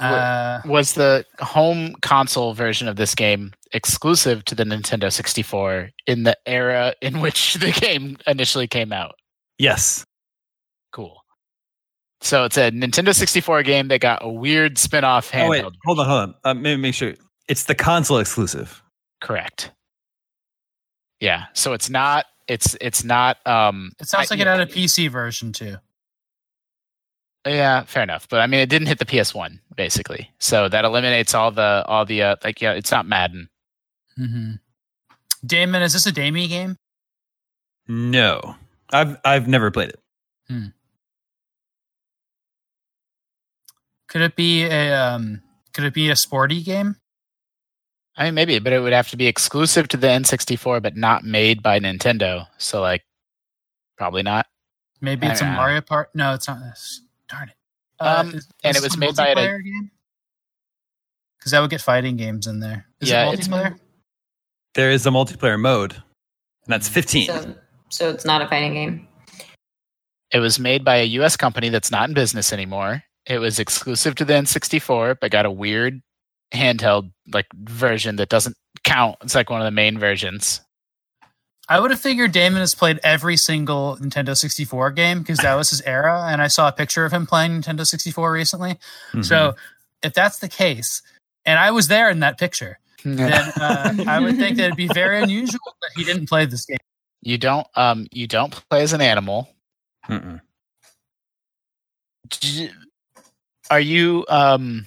uh, 0.00 0.60
was 0.64 0.94
the 0.94 1.24
home 1.40 1.94
console 2.00 2.54
version 2.54 2.88
of 2.88 2.96
this 2.96 3.14
game 3.14 3.52
exclusive 3.72 4.44
to 4.46 4.54
the 4.54 4.64
Nintendo 4.64 5.12
64 5.12 5.90
in 6.06 6.22
the 6.22 6.36
era 6.46 6.94
in 7.02 7.20
which 7.20 7.54
the 7.60 7.70
game 7.72 8.16
initially 8.26 8.66
came 8.66 8.92
out? 8.92 9.14
Yes. 9.58 10.04
Cool. 10.92 11.22
So 12.22 12.44
it's 12.44 12.56
a 12.56 12.70
Nintendo 12.70 13.14
64 13.14 13.62
game 13.62 13.88
that 13.88 14.00
got 14.00 14.24
a 14.24 14.28
weird 14.28 14.78
spin-off 14.78 15.30
handheld. 15.30 15.46
Oh 15.46 15.50
wait, 15.50 15.64
hold 15.84 16.00
on, 16.00 16.06
hold 16.06 16.20
on. 16.20 16.34
Uh, 16.44 16.54
maybe 16.54 16.80
make 16.80 16.94
sure 16.94 17.14
it's 17.48 17.64
the 17.64 17.74
console 17.74 18.18
exclusive. 18.18 18.82
Correct. 19.20 19.70
Yeah. 21.20 21.44
So 21.54 21.72
it's 21.74 21.88
not. 21.90 22.26
It's 22.48 22.76
it's 22.80 23.04
not. 23.04 23.36
Um. 23.46 23.92
it 24.00 24.08
sounds 24.08 24.30
I- 24.30 24.34
like 24.34 24.40
it 24.40 24.46
had 24.46 24.60
a 24.60 24.66
PC 24.66 25.08
version 25.10 25.52
too. 25.52 25.76
Yeah, 27.46 27.84
fair 27.84 28.02
enough. 28.02 28.28
But 28.28 28.40
I 28.40 28.46
mean, 28.46 28.60
it 28.60 28.68
didn't 28.68 28.88
hit 28.88 28.98
the 28.98 29.06
PS1 29.06 29.60
basically, 29.74 30.30
so 30.38 30.68
that 30.68 30.84
eliminates 30.84 31.34
all 31.34 31.50
the 31.50 31.82
all 31.86 32.04
the 32.04 32.22
uh, 32.22 32.36
like 32.44 32.60
yeah, 32.60 32.72
it's 32.72 32.90
not 32.90 33.06
Madden. 33.06 33.48
hmm 34.16 34.52
Damon, 35.46 35.80
is 35.80 35.94
this 35.94 36.04
a 36.06 36.12
Damie 36.12 36.48
game? 36.48 36.76
No, 37.88 38.56
I've 38.92 39.16
I've 39.24 39.48
never 39.48 39.70
played 39.70 39.88
it. 39.88 40.00
Hmm. 40.48 40.66
Could 44.08 44.22
it 44.22 44.36
be 44.36 44.64
a 44.64 44.92
um? 44.94 45.40
Could 45.72 45.84
it 45.84 45.94
be 45.94 46.10
a 46.10 46.16
sporty 46.16 46.62
game? 46.62 46.96
I 48.20 48.24
mean, 48.24 48.34
maybe, 48.34 48.58
but 48.58 48.74
it 48.74 48.80
would 48.80 48.92
have 48.92 49.08
to 49.08 49.16
be 49.16 49.26
exclusive 49.26 49.88
to 49.88 49.96
the 49.96 50.06
N64, 50.06 50.82
but 50.82 50.94
not 50.94 51.24
made 51.24 51.62
by 51.62 51.80
Nintendo. 51.80 52.46
So 52.58 52.82
like, 52.82 53.02
probably 53.96 54.22
not. 54.22 54.46
Maybe 55.00 55.26
it's 55.26 55.40
a 55.40 55.46
Uh, 55.46 55.52
Mario 55.52 55.80
Part. 55.80 56.10
No, 56.14 56.34
it's 56.34 56.46
not 56.46 56.60
this. 56.60 57.00
Darn 57.30 57.48
it. 57.48 57.54
Um, 57.98 58.38
and 58.62 58.76
it 58.76 58.82
was 58.82 58.98
made 58.98 59.16
by 59.16 59.28
a- 59.28 59.34
game. 59.62 59.90
Because 61.38 61.52
that 61.52 61.60
would 61.60 61.70
get 61.70 61.80
fighting 61.80 62.16
games 62.18 62.46
in 62.46 62.60
there. 62.60 62.84
Is 63.00 63.08
Yeah, 63.08 63.30
it 63.30 63.32
it's- 63.40 63.48
multiplayer? 63.48 63.78
There 64.74 64.90
is 64.90 65.06
a 65.06 65.10
multiplayer 65.10 65.58
mode, 65.58 65.94
and 65.94 66.02
that's 66.66 66.88
fifteen. 66.88 67.26
So, 67.26 67.54
so 67.88 68.10
it's 68.10 68.26
not 68.26 68.42
a 68.42 68.48
fighting 68.48 68.74
game. 68.74 69.08
It 70.30 70.38
was 70.40 70.60
made 70.60 70.84
by 70.84 70.96
a 70.96 71.04
U.S. 71.04 71.36
company 71.38 71.70
that's 71.70 71.90
not 71.90 72.08
in 72.10 72.14
business 72.14 72.52
anymore. 72.52 73.02
It 73.26 73.38
was 73.38 73.58
exclusive 73.58 74.14
to 74.16 74.24
the 74.26 74.34
N64, 74.34 75.16
but 75.20 75.30
got 75.30 75.46
a 75.46 75.50
weird 75.50 76.02
handheld 76.52 77.10
like 77.32 77.46
version 77.54 78.16
that 78.16 78.28
doesn't 78.28 78.56
count. 78.84 79.16
It's 79.22 79.34
like 79.34 79.50
one 79.50 79.60
of 79.60 79.64
the 79.64 79.70
main 79.70 79.98
versions. 79.98 80.60
I 81.68 81.78
would 81.78 81.92
have 81.92 82.00
figured 82.00 82.32
Damon 82.32 82.58
has 82.58 82.74
played 82.74 82.98
every 83.04 83.36
single 83.36 83.96
Nintendo 84.00 84.36
64 84.36 84.90
game 84.90 85.20
because 85.20 85.38
that 85.38 85.54
was 85.54 85.70
his 85.70 85.80
era, 85.82 86.26
and 86.28 86.42
I 86.42 86.48
saw 86.48 86.66
a 86.66 86.72
picture 86.72 87.04
of 87.04 87.12
him 87.12 87.26
playing 87.26 87.52
Nintendo 87.62 87.86
64 87.86 88.32
recently. 88.32 88.76
Mhm. 89.12 89.24
So, 89.24 89.54
if 90.02 90.12
that's 90.12 90.38
the 90.40 90.48
case, 90.48 91.00
and 91.44 91.60
I 91.60 91.70
was 91.70 91.86
there 91.86 92.10
in 92.10 92.20
that 92.20 92.38
picture, 92.38 92.80
then 93.04 93.32
uh, 93.60 93.94
I 94.08 94.18
would 94.18 94.36
think 94.36 94.56
that 94.56 94.64
it'd 94.64 94.76
be 94.76 94.88
very 94.88 95.22
unusual 95.22 95.60
that 95.82 95.90
he 95.94 96.02
didn't 96.04 96.28
play 96.28 96.44
this 96.46 96.66
game. 96.66 96.78
you 97.22 97.38
don't 97.38 97.66
um 97.76 98.06
you 98.10 98.26
don't 98.26 98.50
play 98.68 98.82
as 98.82 98.92
an 98.92 99.00
animal. 99.00 99.48
Mm-mm. 100.08 100.40
Are 103.70 103.80
you 103.80 104.24
um 104.28 104.86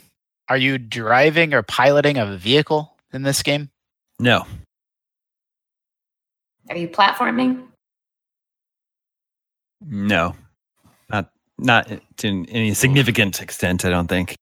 are 0.49 0.57
you 0.57 0.77
driving 0.77 1.53
or 1.53 1.63
piloting 1.63 2.17
a 2.17 2.37
vehicle 2.37 2.95
in 3.13 3.23
this 3.23 3.41
game? 3.43 3.69
no, 4.19 4.45
Are 6.69 6.77
you 6.77 6.87
platforming? 6.87 7.63
no, 9.85 10.35
not 11.09 11.29
not 11.57 11.89
to 12.17 12.45
any 12.49 12.73
significant 12.73 13.41
extent. 13.41 13.83
I 13.85 13.89
don't 13.89 14.07
think. 14.07 14.35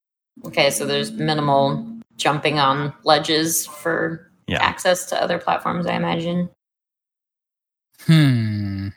Okay, 0.45 0.69
so 0.69 0.85
there's 0.85 1.11
minimal 1.11 1.87
jumping 2.17 2.59
on 2.59 2.93
ledges 3.03 3.65
for 3.65 4.31
Yeah. 4.47 4.61
access 4.61 5.05
to 5.09 5.21
other 5.21 5.37
platforms, 5.39 5.85
I 5.87 5.95
imagine. 5.95 6.49
Hmm. 8.05 8.89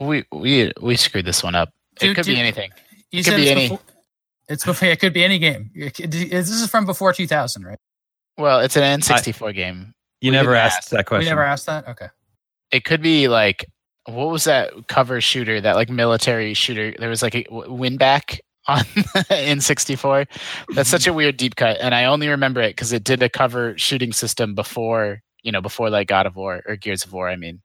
We 0.00 0.24
we 0.32 0.72
we 0.80 0.96
screwed 0.96 1.24
this 1.26 1.42
one 1.42 1.54
up. 1.54 1.70
It 2.00 2.14
could 2.14 2.24
dude, 2.24 2.34
be 2.34 2.40
anything. 2.40 2.70
You 3.12 3.22
Could 3.22 3.36
be 3.36 3.48
any- 3.50 3.68
Before, 3.68 3.80
it's 4.48 4.64
before. 4.64 4.88
It 4.88 5.00
could 5.00 5.12
be 5.12 5.24
any 5.24 5.38
game. 5.38 5.70
This 5.74 6.50
is 6.50 6.68
from 6.68 6.86
before 6.86 7.12
2000, 7.12 7.64
right? 7.64 7.78
Well, 8.38 8.60
it's 8.60 8.76
an 8.76 9.00
N64 9.00 9.54
game. 9.54 9.94
You 10.20 10.30
We 10.30 10.36
never 10.36 10.54
asked 10.54 10.78
ask. 10.78 10.88
that 10.90 11.06
question. 11.06 11.26
We 11.26 11.30
never 11.30 11.42
asked 11.44 11.66
that. 11.66 11.86
Okay. 11.88 12.08
It 12.72 12.84
could 12.84 13.02
be 13.02 13.28
like 13.28 13.66
what 14.06 14.28
was 14.30 14.44
that 14.44 14.72
cover 14.88 15.20
shooter? 15.20 15.60
That 15.60 15.76
like 15.76 15.88
military 15.88 16.52
shooter. 16.54 16.94
There 16.98 17.08
was 17.08 17.22
like 17.22 17.34
a 17.34 17.44
w- 17.44 17.70
Winback 17.72 18.38
on 18.68 18.80
N64. 18.80 20.26
That's 20.74 20.88
such 20.88 21.06
a 21.06 21.12
weird 21.18 21.36
deep 21.36 21.56
cut, 21.56 21.78
and 21.80 21.94
I 21.94 22.04
only 22.06 22.28
remember 22.28 22.60
it 22.60 22.70
because 22.70 22.92
it 22.92 23.04
did 23.04 23.22
a 23.22 23.28
cover 23.28 23.76
shooting 23.78 24.12
system 24.12 24.54
before 24.54 25.22
you 25.42 25.52
know 25.52 25.60
before 25.60 25.90
like 25.90 26.08
God 26.08 26.26
of 26.26 26.36
War 26.36 26.62
or 26.66 26.76
Gears 26.76 27.04
of 27.04 27.12
War. 27.12 27.28
I 27.28 27.36
mean, 27.36 27.60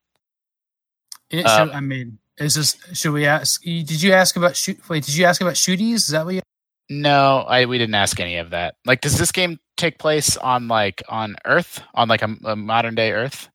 It 1.30 1.46
Uh, 1.46 1.66
should, 1.66 1.74
I 1.74 1.80
mean, 1.80 2.20
is 2.38 2.56
this? 2.56 2.78
Should 2.94 3.12
we 3.14 3.26
ask? 3.26 3.62
Did 3.64 4.02
you 4.02 4.14
ask 4.14 4.36
about 4.36 4.56
shoot? 4.56 4.78
Wait, 4.90 5.04
did 5.06 5.16
you 5.16 5.26
ask 5.26 5.42
about 5.42 5.54
shooties? 5.56 5.96
Is 5.96 6.08
that 6.10 6.26
what 6.26 6.36
you? 6.36 6.42
No, 6.90 7.40
I 7.48 7.66
we 7.66 7.78
didn't 7.78 7.96
ask 7.96 8.20
any 8.20 8.38
of 8.38 8.50
that. 8.50 8.76
Like, 8.86 9.02
does 9.02 9.18
this 9.18 9.32
game 9.32 9.60
take 9.78 10.00
place 10.00 10.38
on 10.38 10.68
like 10.68 11.04
on 11.08 11.36
Earth 11.46 11.82
on 11.94 12.08
like 12.08 12.22
a, 12.22 12.36
a 12.46 12.56
modern 12.56 12.96
day 12.96 13.12
Earth? 13.12 13.50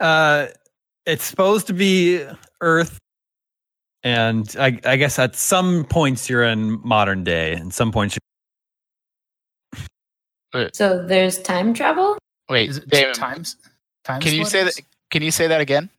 Uh, 0.00 0.48
it's 1.06 1.24
supposed 1.24 1.68
to 1.68 1.72
be 1.72 2.24
Earth, 2.60 2.98
and 4.02 4.54
I, 4.58 4.78
I 4.84 4.96
guess 4.96 5.18
at 5.18 5.36
some 5.36 5.84
points 5.84 6.28
you're 6.28 6.42
in 6.42 6.80
modern 6.86 7.22
day, 7.24 7.52
and 7.52 7.72
some 7.72 7.92
points. 7.92 8.18
You're... 10.52 10.70
So 10.72 11.06
there's 11.06 11.38
time 11.38 11.74
travel? 11.74 12.18
Wait, 12.48 12.70
Is 12.70 12.78
it 12.78 12.88
Damon, 12.88 13.14
times? 13.14 13.56
Time 14.04 14.20
can 14.20 14.34
you 14.34 14.44
say 14.44 14.64
that? 14.64 14.74
Can 15.10 15.22
you 15.22 15.30
say 15.30 15.46
that 15.46 15.60
again? 15.60 15.90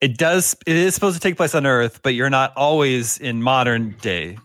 It 0.00 0.16
does. 0.16 0.56
It 0.66 0.76
is 0.76 0.94
supposed 0.94 1.14
to 1.16 1.20
take 1.20 1.36
place 1.36 1.54
on 1.54 1.66
Earth, 1.66 2.00
but 2.02 2.14
you're 2.14 2.30
not 2.30 2.56
always 2.56 3.18
in 3.18 3.42
modern 3.42 3.96
day. 4.00 4.38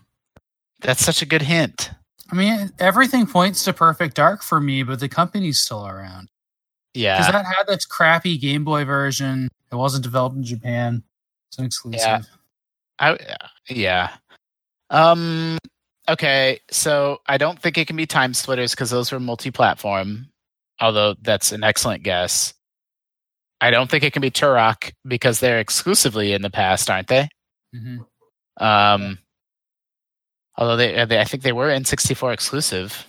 That's 0.80 1.04
such 1.04 1.22
a 1.22 1.26
good 1.26 1.42
hint. 1.42 1.90
I 2.30 2.34
mean, 2.34 2.70
everything 2.78 3.26
points 3.26 3.64
to 3.64 3.72
Perfect 3.72 4.16
Dark 4.16 4.42
for 4.42 4.60
me, 4.60 4.82
but 4.82 5.00
the 5.00 5.08
company's 5.08 5.60
still 5.60 5.86
around. 5.86 6.28
Yeah. 6.94 7.18
Because 7.18 7.32
that 7.32 7.44
had 7.44 7.66
this 7.66 7.86
crappy 7.86 8.38
Game 8.38 8.64
Boy 8.64 8.84
version. 8.84 9.48
It 9.70 9.76
wasn't 9.76 10.04
developed 10.04 10.36
in 10.36 10.42
Japan. 10.42 11.02
It's 11.48 11.58
an 11.58 11.66
exclusive. 11.66 12.00
Yeah. 12.00 12.20
I 12.98 13.18
yeah. 13.68 14.10
Um 14.90 15.58
okay, 16.08 16.60
so 16.70 17.20
I 17.26 17.36
don't 17.36 17.60
think 17.60 17.76
it 17.76 17.86
can 17.86 17.96
be 17.96 18.06
TimeSplitters 18.06 18.70
because 18.70 18.90
those 18.90 19.12
were 19.12 19.20
multi-platform, 19.20 20.28
although 20.80 21.14
that's 21.20 21.52
an 21.52 21.62
excellent 21.62 22.02
guess. 22.02 22.54
I 23.60 23.70
don't 23.70 23.90
think 23.90 24.04
it 24.04 24.12
can 24.12 24.22
be 24.22 24.30
Turok 24.30 24.92
because 25.06 25.40
they're 25.40 25.60
exclusively 25.60 26.32
in 26.32 26.42
the 26.42 26.50
past, 26.50 26.90
aren't 26.90 27.08
they? 27.08 27.28
hmm 27.74 27.98
Um 28.58 29.18
although 30.58 30.76
they, 30.76 31.04
they 31.04 31.20
I 31.20 31.24
think 31.24 31.42
they 31.42 31.52
were 31.52 31.68
N64 31.68 32.32
exclusive. 32.32 33.06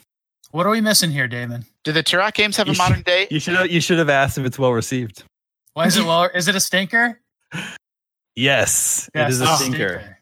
What 0.52 0.66
are 0.66 0.70
we 0.70 0.82
missing 0.82 1.12
here, 1.12 1.28
Damon? 1.28 1.66
Do 1.84 1.92
the 1.92 2.04
Turok 2.04 2.34
games 2.34 2.58
have 2.58 2.68
You 2.68 2.74
a 2.74 2.78
modern 2.78 3.02
day? 3.02 3.28
You 3.30 3.40
should 3.40 3.56
have, 3.56 3.70
you 3.70 3.82
should 3.82 3.98
have 4.00 4.10
asked 4.10 4.38
if 4.38 4.46
it's 4.46 4.58
well 4.58 4.72
received. 4.74 5.24
Why 5.74 5.86
is 5.88 5.98
it? 5.98 6.04
Well, 6.06 6.30
is 6.34 6.48
it 6.48 6.56
a 6.56 6.60
stinker? 6.60 7.20
Yes, 8.36 9.10
Yes, 9.16 9.30
it 9.30 9.30
is 9.30 9.42
a 9.42 9.44
it's 9.46 9.60
stinker. 9.62 10.18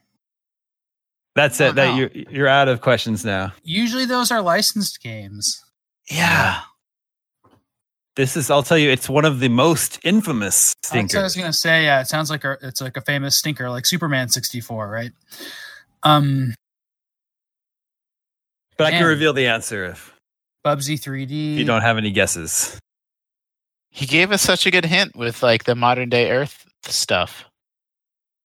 That's 1.35 1.59
it. 1.59 1.75
That 1.75 1.89
Wow. 1.89 1.95
you're 1.97 2.09
you're 2.13 2.47
out 2.47 2.69
of 2.69 2.81
questions 2.81 3.25
now. 3.25 3.51
Usually, 3.63 4.05
those 4.05 4.31
are 4.31 4.41
licensed 4.41 5.01
games. 5.01 5.61
Yeah. 6.09 6.61
This 8.15 8.37
is. 8.37 8.49
I'll 8.49 8.63
tell 8.63 8.77
you. 8.77 8.89
It's 8.89 9.09
one 9.09 9.25
of 9.25 9.41
the 9.41 9.49
most 9.49 9.99
infamous 10.03 10.73
stinkers. 10.83 11.15
I 11.15 11.23
was 11.23 11.35
gonna 11.35 11.51
say. 11.51 11.83
Yeah, 11.83 11.99
it 11.99 12.07
sounds 12.07 12.29
like 12.29 12.45
a, 12.45 12.57
it's 12.61 12.79
like 12.79 12.95
a 12.95 13.01
famous 13.01 13.35
stinker, 13.35 13.69
like 13.69 13.85
Superman 13.85 14.29
sixty 14.29 14.61
four, 14.61 14.89
right? 14.89 15.11
Um, 16.03 16.53
But 18.77 18.87
I 18.87 18.91
can 18.91 19.05
reveal 19.05 19.33
the 19.33 19.47
answer 19.47 19.85
if 19.85 20.13
Bubsy 20.65 20.99
three 20.99 21.25
D. 21.25 21.55
you 21.55 21.65
don't 21.65 21.81
have 21.81 21.97
any 21.97 22.11
guesses. 22.11 22.79
He 23.89 24.05
gave 24.05 24.31
us 24.31 24.41
such 24.41 24.65
a 24.65 24.71
good 24.71 24.85
hint 24.85 25.15
with 25.15 25.41
like 25.41 25.63
the 25.63 25.75
modern 25.75 26.09
day 26.09 26.29
Earth 26.31 26.65
stuff. 26.83 27.45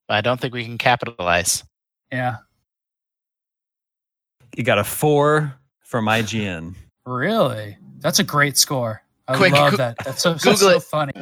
But 0.07 0.15
I 0.19 0.21
don't 0.21 0.41
think 0.41 0.55
we 0.55 0.65
can 0.65 0.79
capitalize. 0.79 1.65
Yeah. 2.13 2.37
You 4.57 4.63
got 4.65 4.79
a 4.79 4.85
four 4.85 5.55
from 5.81 6.07
IGN. 6.07 6.75
Really? 7.07 7.77
That's 7.99 8.19
a 8.19 8.25
great 8.25 8.57
score. 8.59 9.03
I 9.29 9.37
Quick, 9.37 9.53
love 9.53 9.73
go- 9.73 9.77
that. 9.79 9.97
That's 10.05 10.23
so, 10.23 10.35
Google 10.43 10.57
so, 10.57 10.71
so 10.71 10.77
it. 10.77 10.83
funny. 10.83 11.13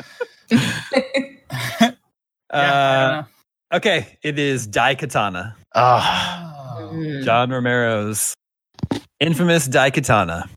Uh, 2.51 3.25
okay, 3.75 4.17
it 4.23 4.39
is 4.39 4.67
Daikatana. 4.67 5.55
Oh, 5.75 5.83
I 5.83 6.77
don't 6.79 6.95
know. 6.95 6.99
Mm. 7.21 7.25
John 7.25 7.51
Romero's 7.51 8.33
infamous 9.21 9.69
Daikatana. 9.69 10.49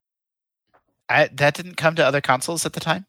I, 1.10 1.30
that 1.34 1.56
didn't 1.56 1.76
come 1.76 1.96
to 1.96 2.06
other 2.06 2.22
consoles 2.22 2.66
at 2.66 2.74
the 2.74 2.80
time. 2.80 3.06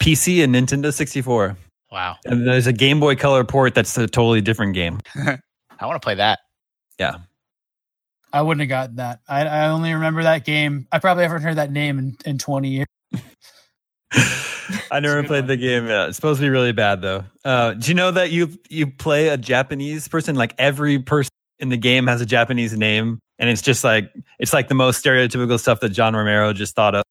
PC 0.00 0.42
and 0.44 0.54
Nintendo 0.54 0.92
64. 0.92 1.56
Wow, 1.90 2.16
And 2.24 2.46
there's 2.46 2.68
a 2.68 2.72
Game 2.72 3.00
Boy 3.00 3.16
Color 3.16 3.42
port 3.42 3.74
that's 3.74 3.98
a 3.98 4.06
totally 4.06 4.40
different 4.40 4.74
game. 4.74 5.00
I 5.16 5.86
want 5.86 6.00
to 6.00 6.04
play 6.04 6.14
that. 6.14 6.38
Yeah. 6.98 7.16
I 8.32 8.42
wouldn't 8.42 8.60
have 8.60 8.68
gotten 8.68 8.96
that. 8.96 9.20
I, 9.28 9.44
I 9.44 9.68
only 9.70 9.92
remember 9.92 10.22
that 10.22 10.44
game. 10.44 10.86
I 10.92 11.00
probably 11.00 11.24
haven't 11.24 11.42
heard 11.42 11.56
that 11.56 11.72
name 11.72 11.98
in, 11.98 12.16
in 12.24 12.38
20 12.38 12.68
years. 12.68 12.86
I 14.90 15.00
never 15.00 15.22
played 15.24 15.42
one. 15.42 15.48
the 15.48 15.56
game. 15.56 15.86
Yeah, 15.86 16.06
it's 16.06 16.16
supposed 16.16 16.38
to 16.40 16.46
be 16.46 16.50
really 16.50 16.72
bad 16.72 17.02
though. 17.02 17.24
Uh, 17.44 17.74
do 17.74 17.88
you 17.88 17.94
know 17.94 18.10
that 18.12 18.30
you 18.30 18.58
you 18.68 18.86
play 18.88 19.28
a 19.28 19.36
Japanese 19.36 20.08
person? 20.08 20.36
Like 20.36 20.54
every 20.58 20.98
person 20.98 21.30
in 21.58 21.68
the 21.68 21.76
game 21.76 22.06
has 22.06 22.20
a 22.20 22.26
Japanese 22.26 22.76
name, 22.76 23.20
and 23.40 23.48
it's 23.48 23.62
just 23.62 23.82
like 23.82 24.12
it's 24.38 24.52
like 24.52 24.68
the 24.68 24.74
most 24.74 25.04
stereotypical 25.04 25.58
stuff 25.58 25.80
that 25.80 25.88
John 25.88 26.14
Romero 26.14 26.52
just 26.52 26.76
thought 26.76 26.94
of 26.94 27.02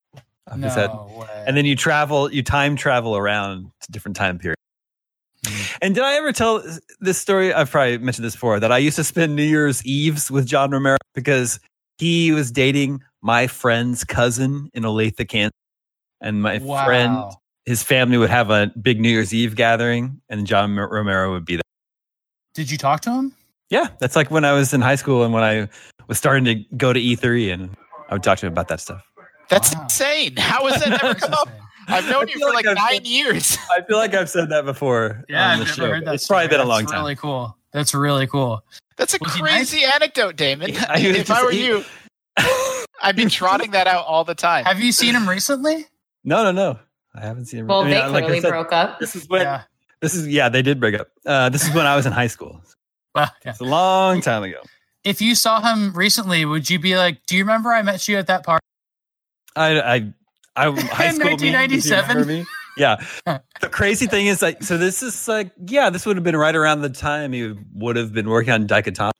off 0.47 0.59
his 0.59 0.75
head. 0.75 0.91
No 0.91 1.11
way. 1.19 1.43
And 1.45 1.57
then 1.57 1.65
you 1.65 1.75
travel, 1.75 2.31
you 2.31 2.43
time 2.43 2.75
travel 2.75 3.17
around 3.17 3.71
to 3.81 3.91
different 3.91 4.15
time 4.15 4.37
periods. 4.37 4.55
Mm-hmm. 5.45 5.77
And 5.81 5.95
did 5.95 6.03
I 6.03 6.15
ever 6.15 6.31
tell 6.31 6.63
this 6.99 7.17
story? 7.17 7.53
I've 7.53 7.71
probably 7.71 7.97
mentioned 7.97 8.25
this 8.25 8.35
before 8.35 8.59
that 8.59 8.71
I 8.71 8.77
used 8.77 8.95
to 8.97 9.03
spend 9.03 9.35
New 9.35 9.43
Year's 9.43 9.83
Eves 9.85 10.29
with 10.29 10.45
John 10.45 10.71
Romero 10.71 10.97
because 11.15 11.59
he 11.97 12.31
was 12.31 12.51
dating 12.51 13.03
my 13.21 13.47
friend's 13.47 14.03
cousin 14.03 14.69
in 14.73 14.83
Olathe, 14.83 15.27
Kansas. 15.27 15.53
And 16.21 16.41
my 16.41 16.59
wow. 16.59 16.85
friend, 16.85 17.17
his 17.65 17.83
family 17.83 18.17
would 18.17 18.29
have 18.29 18.49
a 18.49 18.71
big 18.81 18.99
New 18.99 19.09
Year's 19.09 19.33
Eve 19.33 19.55
gathering, 19.55 20.21
and 20.29 20.45
John 20.45 20.75
Romero 20.75 21.31
would 21.31 21.45
be 21.45 21.55
there. 21.55 21.63
Did 22.53 22.69
you 22.69 22.77
talk 22.77 22.99
to 23.01 23.11
him? 23.11 23.33
Yeah, 23.69 23.87
that's 23.99 24.15
like 24.15 24.31
when 24.31 24.45
I 24.45 24.53
was 24.53 24.73
in 24.73 24.81
high 24.81 24.95
school 24.95 25.23
and 25.23 25.33
when 25.33 25.43
I 25.43 25.69
was 26.07 26.17
starting 26.17 26.45
to 26.45 26.55
go 26.75 26.91
to 26.93 26.99
E3, 26.99 27.53
and 27.53 27.75
I 28.09 28.13
would 28.15 28.23
talk 28.23 28.39
to 28.39 28.47
him 28.47 28.51
about 28.51 28.67
that 28.69 28.79
stuff. 28.79 29.03
That's 29.49 29.73
Wow. 29.75 29.83
insane. 29.83 30.35
How 30.37 30.65
has 30.67 30.83
that 30.83 31.03
ever 31.03 31.13
come 31.15 31.33
up? 31.33 31.49
I've 31.87 32.07
known 32.09 32.27
you 32.27 32.39
for 32.39 32.53
like 32.53 32.65
like 32.65 32.77
I've 32.77 32.91
nine 32.93 33.05
years. 33.05 33.57
I 33.71 33.81
feel 33.81 33.97
like 33.97 34.13
I've 34.13 34.29
said 34.29 34.49
that 34.49 34.65
before. 34.65 35.23
Yeah, 35.29 35.45
on 35.45 35.51
I've 35.51 35.59
never 35.59 35.71
show. 35.71 35.85
heard 35.87 36.05
that. 36.05 36.15
It's 36.15 36.27
probably 36.27 36.47
been 36.47 36.59
a 36.59 36.65
long 36.65 36.81
That's 36.81 36.91
time. 36.91 37.01
Really 37.01 37.15
cool. 37.15 37.57
That's 37.73 37.93
really 37.93 38.27
cool. 38.27 38.63
That's 38.97 39.13
a 39.13 39.17
Was 39.21 39.33
he 39.35 39.41
crazy 39.41 39.83
anecdote, 39.85 40.35
Damon. 40.35 40.73
Yeah, 40.73 40.85
I 40.89 40.93
was 41.07 41.17
if 41.17 41.31
I 41.31 41.43
were 41.43 41.51
he- 41.51 41.65
you, 41.65 41.83
I'd 43.01 43.15
be 43.15 43.25
trotting 43.25 43.71
that 43.71 43.87
out 43.87 44.05
all 44.05 44.23
the 44.23 44.35
time. 44.35 44.65
Have 44.65 44.79
you 44.79 44.91
seen 44.91 45.15
him 45.15 45.27
recently? 45.29 45.85
No, 46.23 46.43
no, 46.43 46.51
no. 46.51 46.79
I 47.15 47.21
haven't 47.21 47.45
seen 47.45 47.61
him. 47.61 47.67
Well, 47.67 47.81
I 47.81 47.83
mean, 47.85 47.91
they 47.93 48.05
like 48.07 48.23
clearly 48.23 48.41
said, 48.41 48.49
broke 48.49 48.71
up. 48.73 48.99
This 48.99 49.15
is 49.15 49.27
when 49.29 49.41
Yeah. 49.41 49.63
this 50.01 50.13
is 50.15 50.27
yeah, 50.27 50.49
they 50.49 50.61
did 50.61 50.79
break 50.79 50.99
up. 50.99 51.07
Uh, 51.25 51.49
this 51.49 51.67
is 51.67 51.73
when 51.73 51.85
I 51.87 51.95
was 51.95 52.05
in 52.05 52.11
high 52.11 52.27
school. 52.27 52.61
Yeah. 53.45 53.51
It's 53.51 53.59
a 53.59 53.65
long 53.65 54.21
time 54.21 54.43
ago. 54.43 54.61
If 55.03 55.21
you 55.21 55.35
saw 55.35 55.61
him 55.61 55.93
recently, 55.93 56.45
would 56.45 56.69
you 56.69 56.79
be 56.79 56.97
like, 56.97 57.25
"Do 57.25 57.37
you 57.37 57.43
remember 57.43 57.71
I 57.71 57.81
met 57.81 58.07
you 58.07 58.17
at 58.17 58.27
that 58.27 58.45
party?" 58.45 58.63
I 59.55 59.79
I 59.79 60.13
I 60.55 60.71
high 60.91 61.09
school 61.11 61.37
me, 61.37 61.51
1997? 61.53 62.27
me? 62.27 62.45
Yeah. 62.77 63.03
The 63.61 63.67
crazy 63.67 64.07
thing 64.07 64.27
is 64.27 64.41
like 64.41 64.63
so 64.63 64.77
this 64.77 65.03
is 65.03 65.27
like 65.27 65.51
yeah, 65.67 65.89
this 65.89 66.05
would 66.05 66.15
have 66.15 66.23
been 66.23 66.37
right 66.37 66.55
around 66.55 66.81
the 66.81 66.89
time 66.89 67.33
he 67.33 67.53
would 67.73 67.97
have 67.97 68.13
been 68.13 68.29
working 68.29 68.53
on 68.53 68.67
Daikatana. 68.67 69.11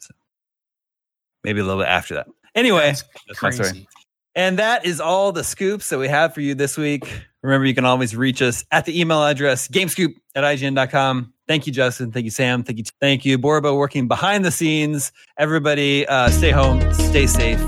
Maybe 1.44 1.60
a 1.60 1.64
little 1.64 1.82
bit 1.82 1.90
after 1.90 2.16
that. 2.16 2.28
Anyway, 2.56 2.88
That's 2.88 3.04
that's 3.28 3.42
my 3.42 3.52
story. 3.52 3.88
And 4.36 4.60
that 4.60 4.86
is 4.86 5.02
all 5.02 5.34
the 5.34 5.44
scoops 5.44 5.90
that 5.90 6.00
we 6.00 6.08
have 6.08 6.34
for 6.34 6.40
you 6.40 6.56
this 6.56 6.78
week. 6.78 7.12
Remember, 7.42 7.66
you 7.66 7.76
can 7.76 7.84
always 7.84 8.16
reach 8.16 8.42
us 8.42 8.64
at 8.72 8.86
the 8.86 9.00
email 9.00 9.24
address 9.24 9.68
gamescoop 9.68 10.14
at 10.36 10.44
IGN.com. 10.44 11.34
Thank 11.50 11.66
you, 11.66 11.74
Justin. 11.74 12.12
Thank 12.12 12.26
you, 12.26 12.30
Sam. 12.30 12.62
Thank 12.62 12.78
you. 12.78 12.84
Thank 13.02 13.26
you, 13.26 13.40
Borbo, 13.40 13.76
working 13.76 14.08
behind 14.08 14.46
the 14.46 14.52
scenes. 14.52 15.12
Everybody, 15.36 16.06
uh, 16.06 16.30
stay 16.30 16.52
home, 16.52 16.80
stay 16.94 17.26
safe, 17.26 17.60